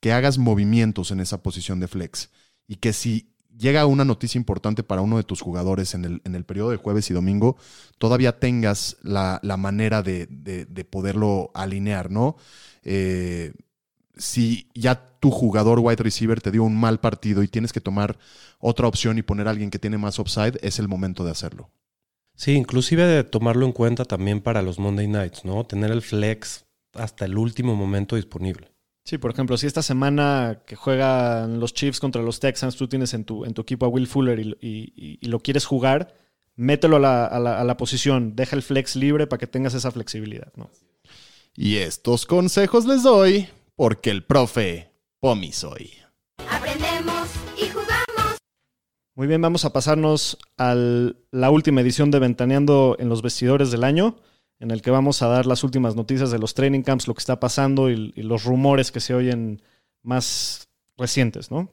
que 0.00 0.12
hagas 0.12 0.36
movimientos 0.36 1.10
en 1.10 1.20
esa 1.20 1.42
posición 1.42 1.80
de 1.80 1.88
flex. 1.88 2.30
Y 2.68 2.76
que 2.76 2.92
si 2.92 3.32
llega 3.56 3.86
una 3.86 4.04
noticia 4.04 4.38
importante 4.38 4.82
para 4.82 5.00
uno 5.00 5.16
de 5.16 5.24
tus 5.24 5.40
jugadores 5.40 5.94
en 5.94 6.04
el, 6.04 6.20
en 6.24 6.34
el 6.34 6.44
periodo 6.44 6.70
de 6.70 6.76
jueves 6.76 7.10
y 7.10 7.14
domingo, 7.14 7.56
todavía 7.98 8.38
tengas 8.38 8.98
la, 9.02 9.40
la 9.42 9.56
manera 9.56 10.02
de, 10.02 10.26
de- 10.26 10.66
de 10.66 10.84
poderlo 10.84 11.50
alinear, 11.54 12.10
¿no? 12.10 12.36
Eh, 12.82 13.54
si 14.20 14.68
ya 14.74 15.16
tu 15.18 15.30
jugador 15.30 15.80
wide 15.80 16.02
receiver 16.02 16.40
te 16.40 16.50
dio 16.50 16.62
un 16.62 16.78
mal 16.78 17.00
partido 17.00 17.42
y 17.42 17.48
tienes 17.48 17.72
que 17.72 17.80
tomar 17.80 18.18
otra 18.58 18.86
opción 18.86 19.18
y 19.18 19.22
poner 19.22 19.48
a 19.48 19.50
alguien 19.50 19.70
que 19.70 19.78
tiene 19.78 19.98
más 19.98 20.18
upside, 20.18 20.58
es 20.62 20.78
el 20.78 20.88
momento 20.88 21.24
de 21.24 21.30
hacerlo. 21.30 21.70
Sí, 22.36 22.52
inclusive 22.52 23.04
de 23.06 23.24
tomarlo 23.24 23.66
en 23.66 23.72
cuenta 23.72 24.04
también 24.04 24.40
para 24.40 24.62
los 24.62 24.78
Monday 24.78 25.08
Nights, 25.08 25.44
¿no? 25.44 25.64
Tener 25.64 25.90
el 25.90 26.02
flex 26.02 26.64
hasta 26.94 27.24
el 27.24 27.36
último 27.36 27.76
momento 27.76 28.16
disponible. 28.16 28.70
Sí, 29.04 29.18
por 29.18 29.30
ejemplo, 29.30 29.56
si 29.56 29.66
esta 29.66 29.82
semana 29.82 30.62
que 30.66 30.76
juegan 30.76 31.58
los 31.60 31.72
Chiefs 31.74 32.00
contra 32.00 32.22
los 32.22 32.38
Texans, 32.40 32.76
tú 32.76 32.86
tienes 32.88 33.12
en 33.14 33.24
tu, 33.24 33.44
en 33.44 33.54
tu 33.54 33.62
equipo 33.62 33.86
a 33.86 33.88
Will 33.88 34.06
Fuller 34.06 34.38
y, 34.38 34.56
y- 34.60 35.18
y 35.20 35.26
lo 35.28 35.40
quieres 35.40 35.64
jugar, 35.64 36.14
mételo 36.56 36.96
a 36.96 37.00
la, 37.00 37.24
a 37.26 37.38
la- 37.40 37.58
a 37.60 37.64
la 37.64 37.76
posición, 37.76 38.36
deja 38.36 38.56
el 38.56 38.62
flex 38.62 38.96
libre 38.96 39.26
para 39.26 39.38
que 39.38 39.46
tengas 39.46 39.74
esa 39.74 39.90
flexibilidad. 39.90 40.52
¿no? 40.56 40.70
Y 41.56 41.76
estos 41.76 42.26
consejos 42.26 42.86
les 42.86 43.02
doy 43.02 43.48
porque 43.80 44.10
el 44.10 44.22
profe 44.24 44.92
Pomi 45.20 45.52
soy. 45.52 45.90
Aprendemos 46.50 47.30
y 47.56 47.66
jugamos. 47.66 48.36
Muy 49.14 49.26
bien, 49.26 49.40
vamos 49.40 49.64
a 49.64 49.72
pasarnos 49.72 50.36
a 50.58 50.74
la 50.74 51.50
última 51.50 51.80
edición 51.80 52.10
de 52.10 52.18
Ventaneando 52.18 52.96
en 52.98 53.08
los 53.08 53.22
vestidores 53.22 53.70
del 53.70 53.84
año, 53.84 54.18
en 54.58 54.70
el 54.70 54.82
que 54.82 54.90
vamos 54.90 55.22
a 55.22 55.28
dar 55.28 55.46
las 55.46 55.64
últimas 55.64 55.96
noticias 55.96 56.30
de 56.30 56.38
los 56.38 56.52
training 56.52 56.82
camps, 56.82 57.08
lo 57.08 57.14
que 57.14 57.20
está 57.20 57.40
pasando 57.40 57.88
y, 57.90 58.12
y 58.14 58.22
los 58.22 58.44
rumores 58.44 58.92
que 58.92 59.00
se 59.00 59.14
oyen 59.14 59.62
más 60.02 60.68
recientes, 60.98 61.50
¿no? 61.50 61.72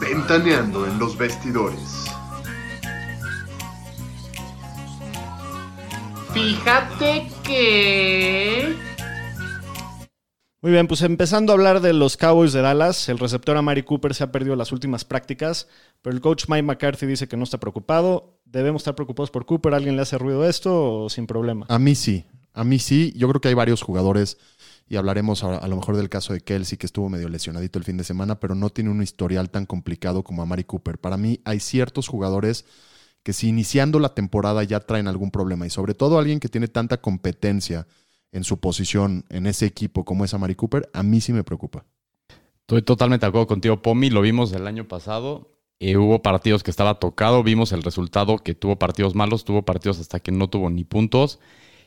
Ventaneando 0.00 0.86
en 0.86 0.98
los 0.98 1.18
vestidores. 1.18 2.01
Fíjate 6.32 7.28
que... 7.44 8.74
Muy 10.62 10.70
bien, 10.70 10.86
pues 10.86 11.02
empezando 11.02 11.52
a 11.52 11.56
hablar 11.56 11.80
de 11.80 11.92
los 11.92 12.16
Cowboys 12.16 12.52
de 12.52 12.62
Dallas, 12.62 13.08
el 13.08 13.18
receptor 13.18 13.56
Amari 13.56 13.82
Cooper 13.82 14.14
se 14.14 14.22
ha 14.24 14.30
perdido 14.32 14.54
las 14.54 14.70
últimas 14.70 15.04
prácticas, 15.04 15.66
pero 16.00 16.14
el 16.14 16.22
coach 16.22 16.44
Mike 16.48 16.62
McCarthy 16.62 17.04
dice 17.04 17.26
que 17.26 17.36
no 17.36 17.44
está 17.44 17.58
preocupado. 17.58 18.38
¿Debemos 18.44 18.82
estar 18.82 18.94
preocupados 18.94 19.30
por 19.30 19.44
Cooper? 19.44 19.74
¿Alguien 19.74 19.96
le 19.96 20.02
hace 20.02 20.18
ruido 20.18 20.42
a 20.42 20.48
esto 20.48 21.02
o 21.02 21.10
sin 21.10 21.26
problema? 21.26 21.66
A 21.68 21.78
mí 21.78 21.94
sí, 21.96 22.24
a 22.54 22.62
mí 22.62 22.78
sí. 22.78 23.12
Yo 23.16 23.28
creo 23.28 23.40
que 23.40 23.48
hay 23.48 23.54
varios 23.54 23.82
jugadores 23.82 24.38
y 24.88 24.96
hablaremos 24.96 25.42
a, 25.42 25.56
a 25.56 25.66
lo 25.66 25.76
mejor 25.76 25.96
del 25.96 26.08
caso 26.08 26.32
de 26.32 26.40
Kelsey, 26.40 26.78
que 26.78 26.86
estuvo 26.86 27.08
medio 27.08 27.28
lesionadito 27.28 27.78
el 27.78 27.84
fin 27.84 27.96
de 27.96 28.04
semana, 28.04 28.38
pero 28.38 28.54
no 28.54 28.70
tiene 28.70 28.90
un 28.90 29.02
historial 29.02 29.50
tan 29.50 29.66
complicado 29.66 30.22
como 30.22 30.42
Amari 30.42 30.64
Cooper. 30.64 30.98
Para 30.98 31.16
mí 31.16 31.40
hay 31.44 31.58
ciertos 31.58 32.06
jugadores 32.06 32.64
que 33.22 33.32
si 33.32 33.48
iniciando 33.48 33.98
la 33.98 34.14
temporada 34.14 34.62
ya 34.64 34.80
traen 34.80 35.08
algún 35.08 35.30
problema 35.30 35.66
y 35.66 35.70
sobre 35.70 35.94
todo 35.94 36.18
alguien 36.18 36.40
que 36.40 36.48
tiene 36.48 36.68
tanta 36.68 37.00
competencia 37.00 37.86
en 38.32 38.44
su 38.44 38.58
posición 38.58 39.24
en 39.28 39.46
ese 39.46 39.66
equipo 39.66 40.04
como 40.04 40.24
es 40.24 40.34
Amari 40.34 40.54
Cooper, 40.54 40.88
a 40.92 41.02
mí 41.02 41.20
sí 41.20 41.32
me 41.32 41.44
preocupa. 41.44 41.84
Estoy 42.62 42.82
totalmente 42.82 43.26
de 43.26 43.28
acuerdo 43.28 43.46
contigo, 43.46 43.82
Pomi. 43.82 44.08
Lo 44.08 44.22
vimos 44.22 44.52
el 44.52 44.66
año 44.66 44.88
pasado. 44.88 45.50
Eh, 45.78 45.96
hubo 45.96 46.22
partidos 46.22 46.62
que 46.62 46.70
estaba 46.70 46.94
tocado. 46.94 47.42
Vimos 47.42 47.72
el 47.72 47.82
resultado 47.82 48.38
que 48.38 48.54
tuvo 48.54 48.76
partidos 48.78 49.14
malos. 49.14 49.44
Tuvo 49.44 49.62
partidos 49.62 50.00
hasta 50.00 50.20
que 50.20 50.32
no 50.32 50.48
tuvo 50.48 50.70
ni 50.70 50.84
puntos. 50.84 51.38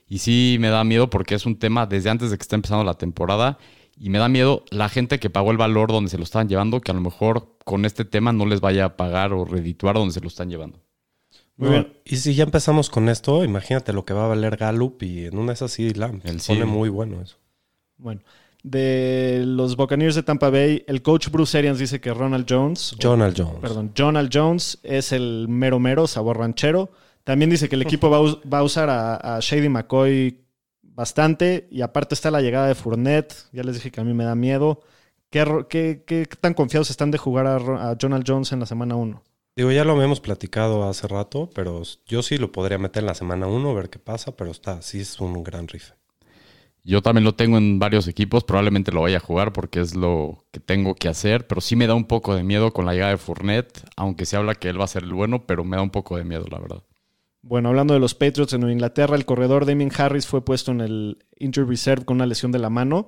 Y 0.08 0.20
sí 0.20 0.58
me 0.60 0.68
da 0.68 0.84
miedo 0.84 1.10
porque 1.10 1.34
es 1.34 1.46
un 1.46 1.58
tema 1.58 1.88
desde 1.88 2.10
antes 2.10 2.30
de 2.30 2.38
que 2.38 2.44
esté 2.44 2.56
empezando 2.56 2.84
la 2.84 2.96
temporada. 2.96 3.58
Y 3.98 4.10
me 4.10 4.20
da 4.20 4.27
miedo 4.27 4.63
la 4.70 4.89
gente 4.89 5.20
que 5.20 5.30
pagó 5.30 5.51
el 5.51 5.58
valor 5.58 5.92
donde 5.92 6.12
se 6.12 6.18
lo 6.18 6.24
estaban 6.24 6.50
llevando, 6.50 6.82
que 6.82 6.92
a 6.92 6.94
lo 6.94 7.01
mejor 7.01 7.56
con 7.63 7.86
este 7.86 8.04
tema 8.04 8.34
no 8.34 8.46
les 8.46 8.60
vaya 8.60 8.86
a 8.86 8.98
pagar 8.98 9.32
o 9.34 9.46
redituar 9.46 9.96
donde 9.96 10.13
se 10.13 10.20
lo 10.20 10.27
están 10.27 10.50
llevando. 10.50 10.82
Muy 11.58 11.70
No, 11.70 11.74
bien. 11.76 11.94
Y 12.06 12.18
si 12.18 12.36
ya 12.36 12.44
empezamos 12.44 12.90
con 12.90 13.08
esto, 13.10 13.44
imagínate 13.44 13.94
lo 13.94 14.04
que 14.06 14.14
va 14.14 14.26
a 14.26 14.28
valer 14.28 14.58
Gallup 14.58 15.02
y 15.04 15.26
en 15.26 15.38
una 15.38 15.54
es 15.54 15.62
así, 15.62 15.94
Lamb. 15.94 16.22
El 16.26 16.42
Se 16.42 16.54
pone 16.54 16.66
sí. 16.66 16.72
muy 16.72 16.90
bueno 16.90 17.22
eso. 17.22 17.38
Bueno, 17.98 18.22
de 18.64 19.44
los 19.46 19.76
Buccaneers 19.78 20.16
de 20.16 20.24
Tampa 20.24 20.50
Bay, 20.50 20.84
el 20.88 21.02
coach 21.02 21.30
Bruce 21.30 21.58
Arians 21.58 21.80
dice 21.80 22.02
que 22.02 22.14
Ronald 22.14 22.46
Jones, 22.50 22.96
Jonald 23.02 23.36
Jones. 23.38 23.60
perdón, 23.62 23.94
Jonald 23.98 24.30
Jones 24.34 24.80
es 24.84 25.12
el 25.14 25.46
mero 25.48 25.80
mero, 25.80 26.08
sabor 26.08 26.40
ranchero. 26.40 26.92
También 27.24 27.50
dice 27.50 27.70
que 27.70 27.76
el 27.76 27.82
equipo 27.84 28.10
va 28.10 28.18
a, 28.18 28.22
us- 28.22 28.38
va 28.52 28.60
a 28.60 28.64
usar 28.64 28.90
a, 28.90 29.38
a 29.38 29.40
Shady 29.40 29.70
McCoy 29.70 30.42
bastante 30.84 31.68
y 31.72 31.82
aparte 31.82 32.16
está 32.16 32.32
la 32.32 32.42
llegada 32.42 32.68
de 32.68 32.76
Fournette. 32.76 33.34
Ya 33.52 33.64
les 33.64 33.76
dije 33.76 33.92
que 33.92 34.02
a 34.02 34.04
mí 34.04 34.14
me 34.14 34.24
da 34.26 34.36
miedo. 34.36 34.82
¿Qué, 35.30 35.44
ro- 35.46 35.68
qué- 35.68 36.04
qué 36.06 36.28
tan 36.40 36.54
confiados 36.54 36.90
están 36.90 37.12
de 37.12 37.18
jugar 37.18 37.48
a, 37.48 37.56
a 37.92 37.98
Jonald 38.00 38.26
Jones 38.28 38.52
en 38.52 38.60
la 38.60 38.66
semana 38.66 38.96
1? 38.96 39.22
Digo, 39.56 39.72
ya 39.72 39.86
lo 39.86 39.94
habíamos 39.94 40.20
platicado 40.20 40.84
hace 40.84 41.08
rato, 41.08 41.50
pero 41.56 41.82
yo 42.06 42.22
sí 42.22 42.38
lo 42.38 42.52
podría 42.52 42.78
meter 42.78 43.04
en 43.04 43.08
la 43.08 43.16
semana 43.16 43.48
1, 43.48 43.74
ver 43.74 43.90
qué 43.90 44.00
pasa, 44.00 44.36
pero 44.36 44.52
está, 44.52 44.82
sí 44.82 45.00
es 45.00 45.22
un 45.22 45.44
gran 45.44 45.70
rife. 45.70 45.94
Yo 46.84 47.02
también 47.02 47.24
lo 47.24 47.36
tengo 47.36 47.58
en 47.58 47.80
varios 47.80 48.08
equipos, 48.10 48.44
probablemente 48.44 48.92
lo 48.92 49.02
vaya 49.02 49.18
a 49.18 49.22
jugar 49.22 49.54
porque 49.54 49.80
es 49.80 49.96
lo 49.96 50.44
que 50.52 50.60
tengo 50.60 50.94
que 50.94 51.08
hacer, 51.08 51.48
pero 51.48 51.62
sí 51.62 51.78
me 51.78 51.88
da 51.88 51.96
un 51.96 52.04
poco 52.04 52.36
de 52.36 52.44
miedo 52.44 52.74
con 52.74 52.86
la 52.86 52.92
llegada 52.92 53.12
de 53.12 53.18
Fournette, 53.18 53.82
aunque 53.96 54.26
se 54.26 54.36
habla 54.36 54.56
que 54.56 54.68
él 54.68 54.80
va 54.80 54.84
a 54.84 54.90
ser 54.90 55.04
el 55.04 55.14
bueno, 55.14 55.48
pero 55.48 55.64
me 55.64 55.78
da 55.78 55.82
un 55.82 55.90
poco 55.90 56.18
de 56.18 56.26
miedo, 56.26 56.46
la 56.52 56.60
verdad. 56.60 56.84
Bueno, 57.42 57.70
hablando 57.70 57.94
de 57.94 58.02
los 58.02 58.14
Patriots 58.14 58.54
en 58.54 58.70
Inglaterra, 58.70 59.16
el 59.16 59.26
corredor 59.26 59.66
Damien 59.66 59.92
Harris 59.98 60.28
fue 60.28 60.44
puesto 60.44 60.74
en 60.74 60.82
el 60.82 61.26
injury 61.40 61.66
reserve 61.66 62.04
con 62.04 62.18
una 62.18 62.26
lesión 62.26 62.52
de 62.52 62.60
la 62.60 62.70
mano, 62.70 63.08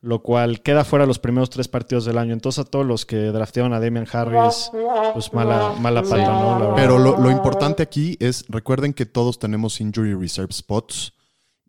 lo 0.00 0.22
cual 0.22 0.62
queda 0.62 0.84
fuera 0.84 1.06
los 1.06 1.18
primeros 1.18 1.50
tres 1.50 1.66
partidos 1.68 2.04
del 2.04 2.18
año. 2.18 2.32
Entonces 2.32 2.64
a 2.64 2.68
todos 2.68 2.86
los 2.86 3.04
que 3.04 3.16
drafteaban 3.16 3.72
a 3.72 3.80
Damien 3.80 4.06
Harris, 4.12 4.70
pues 5.12 5.32
mala, 5.32 5.72
mala 5.80 6.02
pata, 6.02 6.16
¿no? 6.32 6.58
La. 6.70 6.74
Pero 6.76 6.98
lo, 6.98 7.18
lo 7.18 7.30
importante 7.30 7.82
aquí 7.82 8.16
es, 8.20 8.44
recuerden 8.48 8.92
que 8.94 9.06
todos 9.06 9.38
tenemos 9.38 9.80
injury 9.80 10.14
reserve 10.14 10.52
spots 10.52 11.12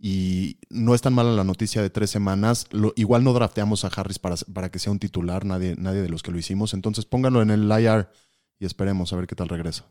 y 0.01 0.57
no 0.69 0.95
es 0.95 1.01
tan 1.01 1.13
mala 1.13 1.31
la 1.31 1.43
noticia 1.43 1.81
de 1.81 1.89
tres 1.89 2.09
semanas. 2.11 2.67
Lo- 2.71 2.93
igual 2.95 3.23
no 3.23 3.33
drafteamos 3.33 3.83
a 3.83 3.87
Harris 3.87 4.19
para, 4.19 4.35
para 4.53 4.69
que 4.69 4.79
sea 4.79 4.91
un 4.91 4.99
titular, 4.99 5.43
nadie, 5.43 5.75
nadie 5.77 6.01
de 6.01 6.09
los 6.09 6.21
que 6.23 6.31
lo 6.31 6.37
hicimos. 6.37 6.73
Entonces 6.73 7.05
pónganlo 7.05 7.41
en 7.41 7.49
el 7.49 7.63
IR 7.69 8.09
y 8.59 8.65
esperemos 8.65 9.11
a 9.11 9.15
ver 9.17 9.27
qué 9.27 9.35
tal 9.35 9.49
regresa. 9.49 9.85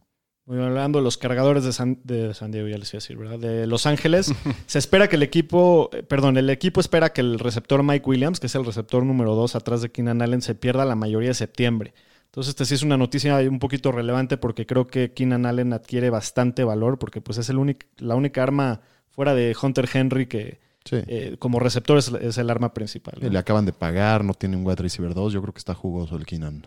Muy 0.48 0.56
bien, 0.56 0.66
hablando 0.70 0.98
de 0.98 1.04
los 1.04 1.18
cargadores 1.18 1.62
de 1.62 1.74
San, 1.74 2.00
de 2.04 2.32
San 2.32 2.50
Diego, 2.50 2.68
ya 2.68 2.78
les 2.78 2.90
iba 2.94 2.96
a 2.96 3.02
decir, 3.02 3.18
¿verdad? 3.18 3.38
De 3.38 3.66
Los 3.66 3.84
Ángeles. 3.84 4.32
se 4.66 4.78
espera 4.78 5.06
que 5.06 5.16
el 5.16 5.22
equipo, 5.22 5.90
eh, 5.92 6.02
perdón, 6.02 6.38
el 6.38 6.48
equipo 6.48 6.80
espera 6.80 7.12
que 7.12 7.20
el 7.20 7.38
receptor 7.38 7.82
Mike 7.82 8.08
Williams, 8.08 8.40
que 8.40 8.46
es 8.46 8.54
el 8.54 8.64
receptor 8.64 9.04
número 9.04 9.34
2 9.34 9.54
atrás 9.56 9.82
de 9.82 9.90
Keenan 9.90 10.22
Allen, 10.22 10.40
se 10.40 10.54
pierda 10.54 10.86
la 10.86 10.94
mayoría 10.94 11.28
de 11.28 11.34
septiembre. 11.34 11.92
Entonces, 12.24 12.48
esta 12.48 12.64
sí 12.64 12.72
es 12.72 12.82
una 12.82 12.96
noticia 12.96 13.36
un 13.40 13.58
poquito 13.58 13.92
relevante 13.92 14.38
porque 14.38 14.64
creo 14.64 14.86
que 14.86 15.12
Keenan 15.12 15.44
Allen 15.44 15.74
adquiere 15.74 16.08
bastante 16.08 16.64
valor 16.64 16.98
porque 16.98 17.20
pues 17.20 17.36
es 17.36 17.50
el 17.50 17.58
único, 17.58 17.86
la 17.98 18.14
única 18.14 18.42
arma 18.42 18.80
fuera 19.10 19.34
de 19.34 19.54
Hunter 19.60 19.86
Henry 19.92 20.26
que 20.26 20.66
Sí. 20.84 20.96
eh, 21.06 21.36
como 21.38 21.60
receptor 21.60 21.98
es, 21.98 22.08
es 22.08 22.38
el 22.38 22.48
arma 22.48 22.72
principal. 22.72 23.18
¿no? 23.20 23.28
Le 23.28 23.38
acaban 23.38 23.66
de 23.66 23.74
pagar, 23.74 24.24
no 24.24 24.32
tiene 24.32 24.56
un 24.56 24.64
wide 24.64 24.76
receiver 24.76 25.12
2. 25.12 25.34
Yo 25.34 25.42
creo 25.42 25.52
que 25.52 25.58
está 25.58 25.74
jugoso 25.74 26.16
el 26.16 26.24
Keenan. 26.24 26.64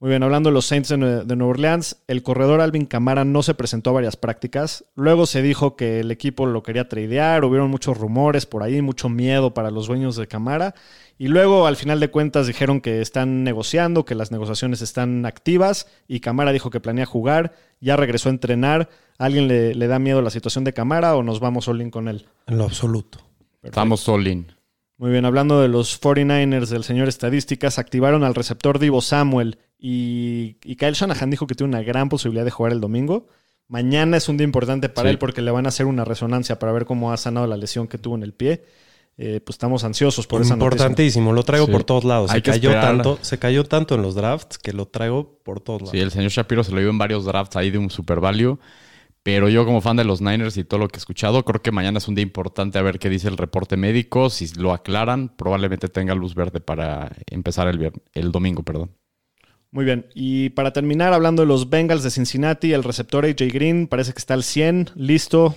Muy 0.00 0.10
bien, 0.10 0.22
hablando 0.22 0.50
de 0.50 0.54
los 0.54 0.66
Saints 0.66 0.90
de, 0.90 0.98
Nue- 0.98 1.24
de 1.24 1.36
Nueva 1.36 1.52
Orleans, 1.52 2.02
el 2.08 2.22
corredor 2.22 2.60
Alvin 2.60 2.84
Kamara 2.84 3.24
no 3.24 3.42
se 3.42 3.54
presentó 3.54 3.90
a 3.90 3.92
varias 3.94 4.16
prácticas. 4.16 4.84
Luego 4.96 5.24
se 5.24 5.40
dijo 5.40 5.76
que 5.76 6.00
el 6.00 6.10
equipo 6.10 6.44
lo 6.46 6.62
quería 6.62 6.88
tradear, 6.88 7.44
hubieron 7.44 7.70
muchos 7.70 7.96
rumores 7.96 8.44
por 8.44 8.62
ahí, 8.62 8.82
mucho 8.82 9.08
miedo 9.08 9.54
para 9.54 9.70
los 9.70 9.86
dueños 9.86 10.16
de 10.16 10.26
Kamara. 10.26 10.74
Y 11.16 11.28
luego, 11.28 11.66
al 11.66 11.76
final 11.76 12.00
de 12.00 12.10
cuentas, 12.10 12.46
dijeron 12.46 12.80
que 12.82 13.00
están 13.00 13.44
negociando, 13.44 14.04
que 14.04 14.14
las 14.16 14.30
negociaciones 14.30 14.82
están 14.82 15.24
activas 15.24 15.86
y 16.06 16.20
Kamara 16.20 16.52
dijo 16.52 16.68
que 16.70 16.80
planea 16.80 17.06
jugar, 17.06 17.54
ya 17.80 17.96
regresó 17.96 18.28
a 18.28 18.32
entrenar. 18.32 18.90
¿A 19.16 19.26
¿Alguien 19.26 19.46
le, 19.48 19.74
le 19.76 19.86
da 19.86 20.00
miedo 20.00 20.20
la 20.22 20.30
situación 20.30 20.64
de 20.64 20.74
Kamara 20.74 21.14
o 21.16 21.22
nos 21.22 21.38
vamos 21.40 21.68
all 21.68 21.80
in 21.80 21.90
con 21.90 22.08
él? 22.08 22.26
En 22.48 22.58
lo 22.58 22.64
absoluto. 22.64 23.20
Estamos 23.62 24.06
all 24.08 24.26
in. 24.26 24.46
Muy 24.98 25.10
bien, 25.10 25.24
hablando 25.24 25.60
de 25.60 25.68
los 25.68 26.00
49ers 26.00 26.66
del 26.68 26.84
señor 26.84 27.08
Estadísticas, 27.08 27.78
activaron 27.78 28.22
al 28.24 28.34
receptor 28.34 28.78
Divo 28.78 29.00
Samuel 29.00 29.58
y, 29.78 30.56
y 30.64 30.76
Kyle 30.76 30.92
Shanahan 30.94 31.30
dijo 31.30 31.46
que 31.46 31.54
tiene 31.54 31.68
una 31.76 31.82
gran 31.82 32.08
posibilidad 32.08 32.44
de 32.44 32.50
jugar 32.50 32.72
el 32.72 32.80
domingo. 32.80 33.26
Mañana 33.68 34.16
es 34.16 34.28
un 34.28 34.36
día 34.36 34.44
importante 34.44 34.88
para 34.88 35.08
Sí. 35.08 35.12
él 35.12 35.18
porque 35.18 35.42
le 35.42 35.50
van 35.50 35.66
a 35.66 35.68
hacer 35.70 35.86
una 35.86 36.04
resonancia 36.04 36.58
para 36.58 36.72
ver 36.72 36.84
cómo 36.84 37.12
ha 37.12 37.16
sanado 37.16 37.46
la 37.46 37.56
lesión 37.56 37.88
que 37.88 37.98
tuvo 37.98 38.14
en 38.16 38.22
el 38.22 38.32
pie. 38.34 38.64
Eh, 39.16 39.40
pues 39.44 39.54
estamos 39.54 39.84
ansiosos 39.84 40.26
por 40.26 40.42
esa 40.42 40.56
noticia. 40.56 40.86
Importantísimo, 40.86 41.32
lo 41.32 41.44
traigo 41.44 41.66
Sí. 41.66 41.72
por 41.72 41.84
todos 41.84 42.04
lados. 42.04 42.30
Hay 42.32 42.40
Se 42.40 42.42
cayó, 42.50 42.70
esperar. 42.70 42.96
tanto, 42.96 43.18
se 43.22 43.38
cayó 43.38 43.64
tanto 43.64 43.94
en 43.94 44.02
los 44.02 44.16
drafts 44.16 44.58
que 44.58 44.72
lo 44.72 44.86
traigo 44.86 45.38
por 45.44 45.60
todos 45.60 45.82
lados. 45.82 45.92
Sí, 45.92 46.00
el 46.00 46.10
señor 46.10 46.30
Shapiro 46.30 46.64
se 46.64 46.72
lo 46.72 46.80
dio 46.80 46.90
en 46.90 46.98
varios 46.98 47.24
drafts 47.24 47.56
ahí 47.56 47.70
de 47.70 47.78
un 47.78 47.90
super 47.90 48.18
value. 48.20 48.58
Pero 49.22 49.48
yo, 49.48 49.64
como 49.64 49.80
fan 49.80 49.96
de 49.96 50.04
los 50.04 50.20
Niners 50.20 50.56
y 50.58 50.64
todo 50.64 50.80
lo 50.80 50.88
que 50.88 50.96
he 50.96 50.98
escuchado, 50.98 51.44
creo 51.44 51.62
que 51.62 51.70
mañana 51.70 51.96
es 51.98 52.08
un 52.08 52.14
día 52.14 52.22
importante 52.24 52.78
a 52.78 52.82
ver 52.82 52.98
qué 52.98 53.08
dice 53.08 53.28
el 53.28 53.38
reporte 53.38 53.76
médico. 53.78 54.28
Si 54.28 54.52
lo 54.56 54.72
aclaran, 54.74 55.30
probablemente 55.34 55.88
tenga 55.88 56.14
luz 56.14 56.34
verde 56.34 56.60
para 56.60 57.10
empezar 57.30 57.68
el 57.68 58.32
domingo, 58.32 58.62
perdón. 58.64 58.90
Muy 59.74 59.84
bien. 59.84 60.06
Y 60.14 60.50
para 60.50 60.72
terminar, 60.72 61.12
hablando 61.12 61.42
de 61.42 61.48
los 61.48 61.68
Bengals 61.68 62.04
de 62.04 62.12
Cincinnati, 62.12 62.72
el 62.72 62.84
receptor 62.84 63.24
AJ 63.24 63.52
Green 63.52 63.88
parece 63.88 64.12
que 64.12 64.20
está 64.20 64.34
al 64.34 64.44
100, 64.44 64.90
listo, 64.94 65.56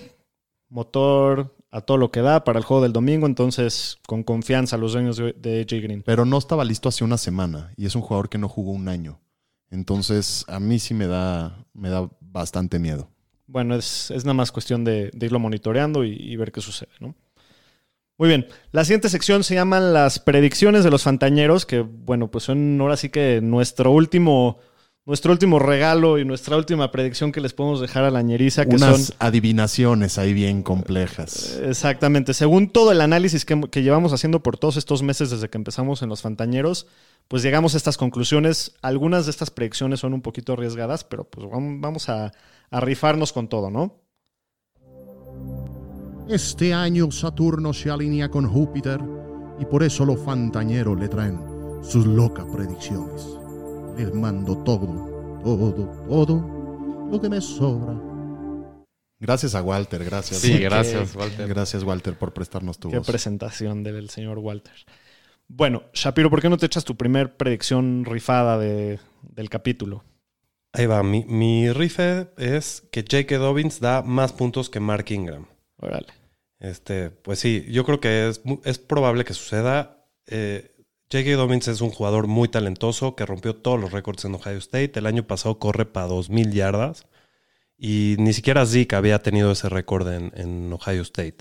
motor 0.69 1.55
a 1.69 1.81
todo 1.81 1.97
lo 1.97 2.09
que 2.09 2.21
da 2.21 2.43
para 2.43 2.57
el 2.57 2.65
juego 2.65 2.81
del 2.81 2.93
domingo. 2.93 3.27
Entonces, 3.27 4.00
con 4.07 4.24
confianza, 4.24 4.75
los 4.75 4.93
dueños 4.93 5.17
de, 5.17 5.62
AJ 5.62 5.83
Green. 5.83 6.01
Pero 6.01 6.25
no 6.25 6.39
estaba 6.39 6.65
listo 6.65 6.89
hace 6.89 7.03
una 7.03 7.19
semana 7.19 7.71
y 7.77 7.86
es 7.86 7.93
un 7.93 8.01
jugador 8.01 8.27
que 8.27 8.39
no 8.39 8.50
jugó 8.50 8.71
un 8.71 8.88
año. 8.88 9.19
Entonces, 9.69 10.45
a 10.47 10.59
mí 10.59 10.79
sí 10.79 10.95
me 10.95 11.05
da, 11.05 11.63
me 11.75 11.89
da 11.91 12.09
bastante 12.19 12.79
miedo. 12.79 13.12
Bueno, 13.45 13.75
es, 13.75 14.09
es 14.09 14.25
nada 14.25 14.33
más 14.33 14.51
cuestión 14.51 14.83
de, 14.83 15.12
de 15.13 15.25
irlo 15.27 15.38
monitoreando 15.38 16.03
y, 16.03 16.13
y 16.13 16.36
ver 16.38 16.51
qué 16.51 16.62
sucede, 16.62 16.89
¿no? 17.00 17.13
Muy 18.17 18.29
bien. 18.29 18.47
La 18.71 18.83
siguiente 18.83 19.09
sección 19.09 19.43
se 19.43 19.53
llaman 19.55 19.93
las 19.93 20.19
predicciones 20.19 20.83
de 20.83 20.89
los 20.89 21.03
fantañeros, 21.03 21.65
que, 21.65 21.81
bueno, 21.81 22.31
pues 22.31 22.45
son 22.45 22.79
ahora 22.81 22.97
sí 22.97 23.09
que 23.09 23.41
nuestro 23.43 23.91
último, 23.91 24.57
nuestro 25.05 25.31
último 25.31 25.59
regalo 25.59 26.17
y 26.17 26.25
nuestra 26.25 26.57
última 26.57 26.91
predicción 26.91 27.31
que 27.31 27.41
les 27.41 27.53
podemos 27.53 27.79
dejar 27.79 28.03
a 28.05 28.09
la 28.12 28.24
ñeriza, 28.24 28.65
que 28.65 28.75
Unas 28.75 29.05
son. 29.07 29.15
adivinaciones 29.19 30.17
ahí 30.17 30.33
bien 30.33 30.63
complejas. 30.63 31.59
Exactamente. 31.63 32.33
Según 32.33 32.69
todo 32.69 32.91
el 32.91 33.01
análisis 33.01 33.45
que, 33.45 33.62
que 33.69 33.83
llevamos 33.83 34.13
haciendo 34.13 34.41
por 34.41 34.57
todos 34.57 34.77
estos 34.77 35.03
meses 35.03 35.29
desde 35.29 35.50
que 35.50 35.57
empezamos 35.59 36.01
en 36.01 36.09
los 36.09 36.21
Fantañeros, 36.24 36.88
pues 37.27 37.43
llegamos 37.43 37.75
a 37.75 37.77
estas 37.77 37.97
conclusiones. 37.97 38.74
Algunas 38.81 39.25
de 39.25 39.31
estas 39.31 39.51
predicciones 39.51 40.00
son 40.00 40.15
un 40.15 40.21
poquito 40.24 40.53
arriesgadas, 40.53 41.03
pero 41.03 41.25
pues 41.25 41.45
vam- 41.45 41.81
vamos 41.81 42.09
a, 42.09 42.31
a 42.71 42.79
rifarnos 42.79 43.31
con 43.31 43.48
todo, 43.48 43.70
¿no? 43.70 44.01
Este 46.29 46.74
año 46.74 47.09
Saturno 47.11 47.74
se 47.74 47.90
alinea 47.90 48.29
con 48.29 48.48
Júpiter 48.48 49.00
y 49.59 49.66
por 49.66 49.83
eso 49.83 50.05
los 50.05 50.20
fantañeros 50.22 51.00
le 51.00 51.07
traen 51.07 51.40
sus 51.81 52.05
locas 52.05 52.46
predicciones. 52.53 53.25
Les 53.98 54.13
mando 54.13 54.57
todo, 54.63 55.40
todo, 55.44 55.74
todo 56.07 57.07
lo 57.11 57.22
que 57.22 57.29
me 57.29 57.40
sobra. 57.40 57.96
Gracias 59.20 59.55
a 59.55 59.63
Walter, 59.63 60.03
gracias. 60.03 60.42
Sí, 60.42 60.59
gracias, 60.59 61.11
que- 61.13 61.18
Walter. 61.18 61.48
Gracias, 61.48 61.83
Walter, 61.83 62.13
por 62.16 62.33
prestarnos 62.33 62.77
tu 62.77 62.90
Qué 62.90 62.98
voz. 62.98 63.07
presentación 63.07 63.83
del 63.83 64.09
señor 64.09 64.37
Walter. 64.40 64.74
Bueno, 65.48 65.83
Shapiro, 65.94 66.29
¿por 66.29 66.42
qué 66.42 66.50
no 66.50 66.57
te 66.57 66.66
echas 66.66 66.83
tu 66.83 66.96
primer 66.98 67.37
predicción 67.37 68.03
rifada 68.05 68.59
de- 68.59 69.00
del 69.22 69.50
capítulo? 69.50 70.03
Ahí 70.74 70.85
va, 70.85 71.01
mi, 71.03 71.24
mi 71.25 71.72
rife 71.72 72.27
es 72.37 72.83
que 72.92 73.01
J.K. 73.01 73.37
Dobbins 73.37 73.79
da 73.79 74.03
más 74.03 74.33
puntos 74.33 74.70
que 74.70 74.81
Mark 74.81 75.05
Ingram. 75.09 75.46
Órale. 75.77 76.07
Este, 76.59 77.09
pues 77.11 77.39
sí, 77.39 77.65
yo 77.70 77.85
creo 77.85 78.00
que 78.00 78.29
es, 78.29 78.41
es 78.63 78.79
probable 78.79 79.25
que 79.25 79.33
suceda. 79.33 80.05
Eh, 80.27 80.72
J.K. 81.11 81.35
Dobbins 81.35 81.67
es 81.67 81.81
un 81.81 81.91
jugador 81.91 82.27
muy 82.27 82.50
talentoso 82.50 83.15
que 83.15 83.25
rompió 83.25 83.55
todos 83.55 83.79
los 83.79 83.91
récords 83.91 84.25
en 84.25 84.35
Ohio 84.35 84.57
State. 84.57 84.93
El 84.96 85.05
año 85.05 85.25
pasado 85.25 85.59
corre 85.59 85.85
para 85.85 86.07
2.000 86.07 86.51
yardas 86.51 87.07
y 87.77 88.15
ni 88.20 88.33
siquiera 88.33 88.65
Zeke 88.65 88.96
había 88.96 89.22
tenido 89.22 89.51
ese 89.51 89.70
récord 89.70 90.07
en, 90.11 90.31
en 90.35 90.74
Ohio 90.74 91.03
State. 91.03 91.37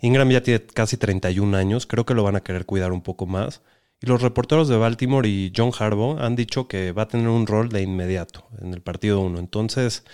Ingram 0.00 0.30
ya 0.30 0.42
tiene 0.42 0.64
casi 0.66 0.96
31 0.96 1.56
años, 1.56 1.86
creo 1.86 2.06
que 2.06 2.14
lo 2.14 2.22
van 2.22 2.36
a 2.36 2.42
querer 2.42 2.66
cuidar 2.66 2.92
un 2.92 3.02
poco 3.02 3.26
más. 3.26 3.62
Y 4.00 4.06
los 4.06 4.22
reporteros 4.22 4.68
de 4.68 4.76
Baltimore 4.76 5.28
y 5.28 5.52
John 5.56 5.72
Harbaugh 5.76 6.20
han 6.20 6.36
dicho 6.36 6.68
que 6.68 6.92
va 6.92 7.02
a 7.02 7.08
tener 7.08 7.28
un 7.28 7.46
rol 7.46 7.68
de 7.68 7.82
inmediato 7.82 8.46
en 8.60 8.72
el 8.72 8.80
partido 8.80 9.20
1. 9.20 9.40
Entonces, 9.40 10.04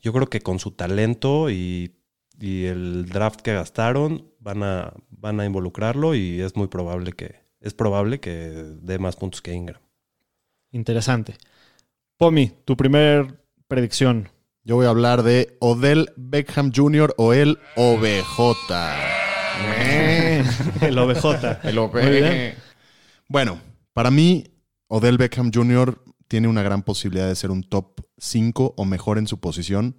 yo 0.00 0.12
creo 0.12 0.28
que 0.28 0.42
con 0.42 0.60
su 0.60 0.72
talento 0.72 1.50
y, 1.50 1.96
y 2.40 2.64
el 2.64 3.06
draft 3.06 3.40
que 3.40 3.54
gastaron 3.54 4.30
van 4.38 4.62
a, 4.62 4.92
van 5.10 5.40
a 5.40 5.44
involucrarlo 5.44 6.14
y 6.14 6.40
es 6.40 6.56
muy 6.56 6.68
probable 6.68 7.12
que 7.12 7.42
es 7.60 7.74
probable 7.74 8.20
que 8.20 8.30
dé 8.30 8.98
más 8.98 9.16
puntos 9.16 9.40
que 9.40 9.52
Ingram. 9.52 9.80
Interesante. 10.72 11.36
Pomi, 12.16 12.52
tu 12.64 12.76
primer 12.76 13.40
predicción. 13.68 14.28
Yo 14.64 14.76
voy 14.76 14.86
a 14.86 14.90
hablar 14.90 15.22
de 15.22 15.56
Odell 15.60 16.10
Beckham 16.16 16.72
Jr. 16.74 17.14
o 17.16 17.32
el 17.32 17.58
OBJ. 17.76 18.72
el 20.82 20.98
OBJ. 20.98 21.24
El 21.64 22.10
bien. 22.10 22.54
Bueno, 23.28 23.60
para 23.92 24.10
mí, 24.10 24.44
Odell 24.88 25.18
Beckham 25.18 25.50
Jr. 25.52 26.02
tiene 26.28 26.48
una 26.48 26.62
gran 26.62 26.82
posibilidad 26.82 27.28
de 27.28 27.34
ser 27.34 27.50
un 27.50 27.62
top 27.62 28.00
5 28.18 28.74
o 28.76 28.84
mejor 28.84 29.18
en 29.18 29.26
su 29.26 29.40
posición. 29.40 29.96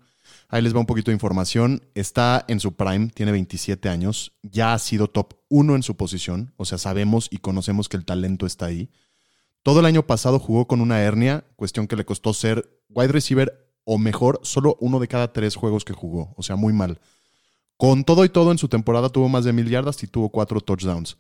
Ahí 0.50 0.62
les 0.62 0.76
va 0.76 0.80
un 0.80 0.86
poquito 0.86 1.12
de 1.12 1.16
información. 1.16 1.82
Está 1.96 2.46
en 2.48 2.60
su 2.60 2.76
prime, 2.76 3.10
tiene 3.14 3.32
27 3.32 3.90
años. 3.90 4.34
Ya 4.44 4.74
ha 4.74 4.80
sido 4.80 5.08
top 5.10 5.34
1 5.50 5.76
en 5.76 5.84
su 5.84 5.96
posición. 5.98 6.54
O 6.58 6.66
sea, 6.66 6.78
sabemos 6.78 7.28
y 7.32 7.38
conocemos 7.38 7.90
que 7.90 7.98
el 7.98 8.06
talento 8.06 8.46
está 8.46 8.68
ahí. 8.68 8.90
Todo 9.64 9.80
el 9.80 9.86
año 9.86 10.06
pasado 10.06 10.40
jugó 10.40 10.68
con 10.68 10.82
una 10.82 11.02
hernia, 11.02 11.46
cuestión 11.56 11.88
que 11.88 11.96
le 11.96 12.06
costó 12.06 12.34
ser 12.34 12.70
wide 12.90 13.12
receiver 13.12 13.64
o 13.86 13.98
mejor, 13.98 14.40
solo 14.44 14.78
uno 14.80 15.00
de 15.00 15.08
cada 15.08 15.34
tres 15.34 15.56
juegos 15.56 15.86
que 15.86 15.94
jugó. 15.94 16.34
O 16.38 16.44
sea, 16.44 16.56
muy 16.56 16.74
mal. 16.74 17.00
Con 17.78 18.04
todo 18.04 18.24
y 18.24 18.30
todo, 18.30 18.52
en 18.52 18.58
su 18.58 18.68
temporada 18.68 19.10
tuvo 19.10 19.30
más 19.30 19.46
de 19.46 19.54
mil 19.54 19.70
yardas 19.70 20.04
y 20.04 20.08
tuvo 20.08 20.30
cuatro 20.30 20.62
touchdowns. 20.62 21.18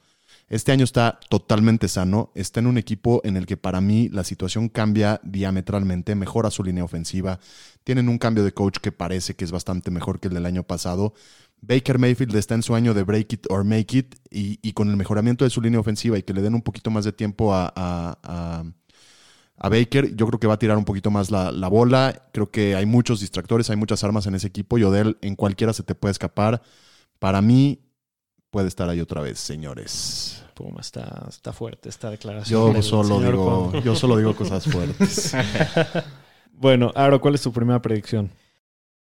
Este 0.49 0.71
año 0.71 0.83
está 0.83 1.19
totalmente 1.29 1.87
sano, 1.87 2.31
está 2.35 2.59
en 2.59 2.67
un 2.67 2.77
equipo 2.77 3.21
en 3.23 3.37
el 3.37 3.45
que 3.45 3.57
para 3.57 3.81
mí 3.81 4.09
la 4.09 4.23
situación 4.23 4.69
cambia 4.69 5.19
diametralmente, 5.23 6.15
mejora 6.15 6.51
su 6.51 6.63
línea 6.63 6.83
ofensiva, 6.83 7.39
tienen 7.83 8.07
un 8.09 8.17
cambio 8.19 8.43
de 8.43 8.53
coach 8.53 8.77
que 8.79 8.91
parece 8.91 9.35
que 9.35 9.45
es 9.45 9.51
bastante 9.51 9.89
mejor 9.89 10.19
que 10.19 10.27
el 10.27 10.33
del 10.35 10.45
año 10.45 10.63
pasado. 10.63 11.13
Baker 11.61 11.97
Mayfield 11.97 12.35
está 12.35 12.55
en 12.55 12.61
su 12.63 12.75
año 12.75 12.93
de 12.93 13.03
break 13.03 13.33
it 13.33 13.45
or 13.49 13.63
make 13.63 13.97
it 13.97 14.15
y, 14.29 14.59
y 14.61 14.73
con 14.73 14.89
el 14.89 14.97
mejoramiento 14.97 15.43
de 15.45 15.49
su 15.49 15.61
línea 15.61 15.79
ofensiva 15.79 16.17
y 16.17 16.23
que 16.23 16.33
le 16.33 16.41
den 16.41 16.55
un 16.55 16.61
poquito 16.61 16.91
más 16.91 17.05
de 17.05 17.13
tiempo 17.13 17.53
a, 17.53 17.71
a- 17.75 18.17
a- 18.23 19.69
Baker, 19.69 20.15
yo 20.15 20.27
creo 20.27 20.39
que 20.39 20.47
va 20.47 20.55
a 20.55 20.59
tirar 20.59 20.77
un 20.77 20.85
poquito 20.85 21.09
más 21.11 21.31
la, 21.31 21.51
la 21.51 21.67
bola. 21.69 22.29
Creo 22.33 22.51
que 22.51 22.75
hay 22.75 22.85
muchos 22.85 23.19
distractores, 23.21 23.69
hay 23.69 23.77
muchas 23.77 24.03
armas 24.03 24.25
en 24.27 24.35
ese 24.35 24.47
equipo 24.47 24.77
y 24.77 24.83
Odell 24.83 25.17
en 25.21 25.35
cualquiera 25.35 25.73
se 25.73 25.83
te 25.83 25.95
puede 25.95 26.11
escapar. 26.11 26.61
Para 27.19 27.41
mí 27.41 27.79
puede 28.53 28.67
estar 28.67 28.87
ahí 28.87 29.01
otra 29.01 29.19
vez, 29.19 29.39
señores. 29.39 30.45
Pum, 30.53 30.75
está, 30.79 31.25
está 31.27 31.51
fuerte 31.51 31.89
esta 31.89 32.11
declaración. 32.11 32.75
Yo 32.75 32.81
solo 32.83 33.19
digo, 33.19 33.73
yo 33.83 33.95
solo 33.95 34.15
digo 34.15 34.35
cosas 34.37 34.63
fuertes. 34.65 35.35
Bueno, 36.55 36.91
Aro, 36.95 37.19
¿cuál 37.19 37.33
es 37.33 37.41
tu 37.41 37.51
primera 37.51 37.81
predicción? 37.81 38.29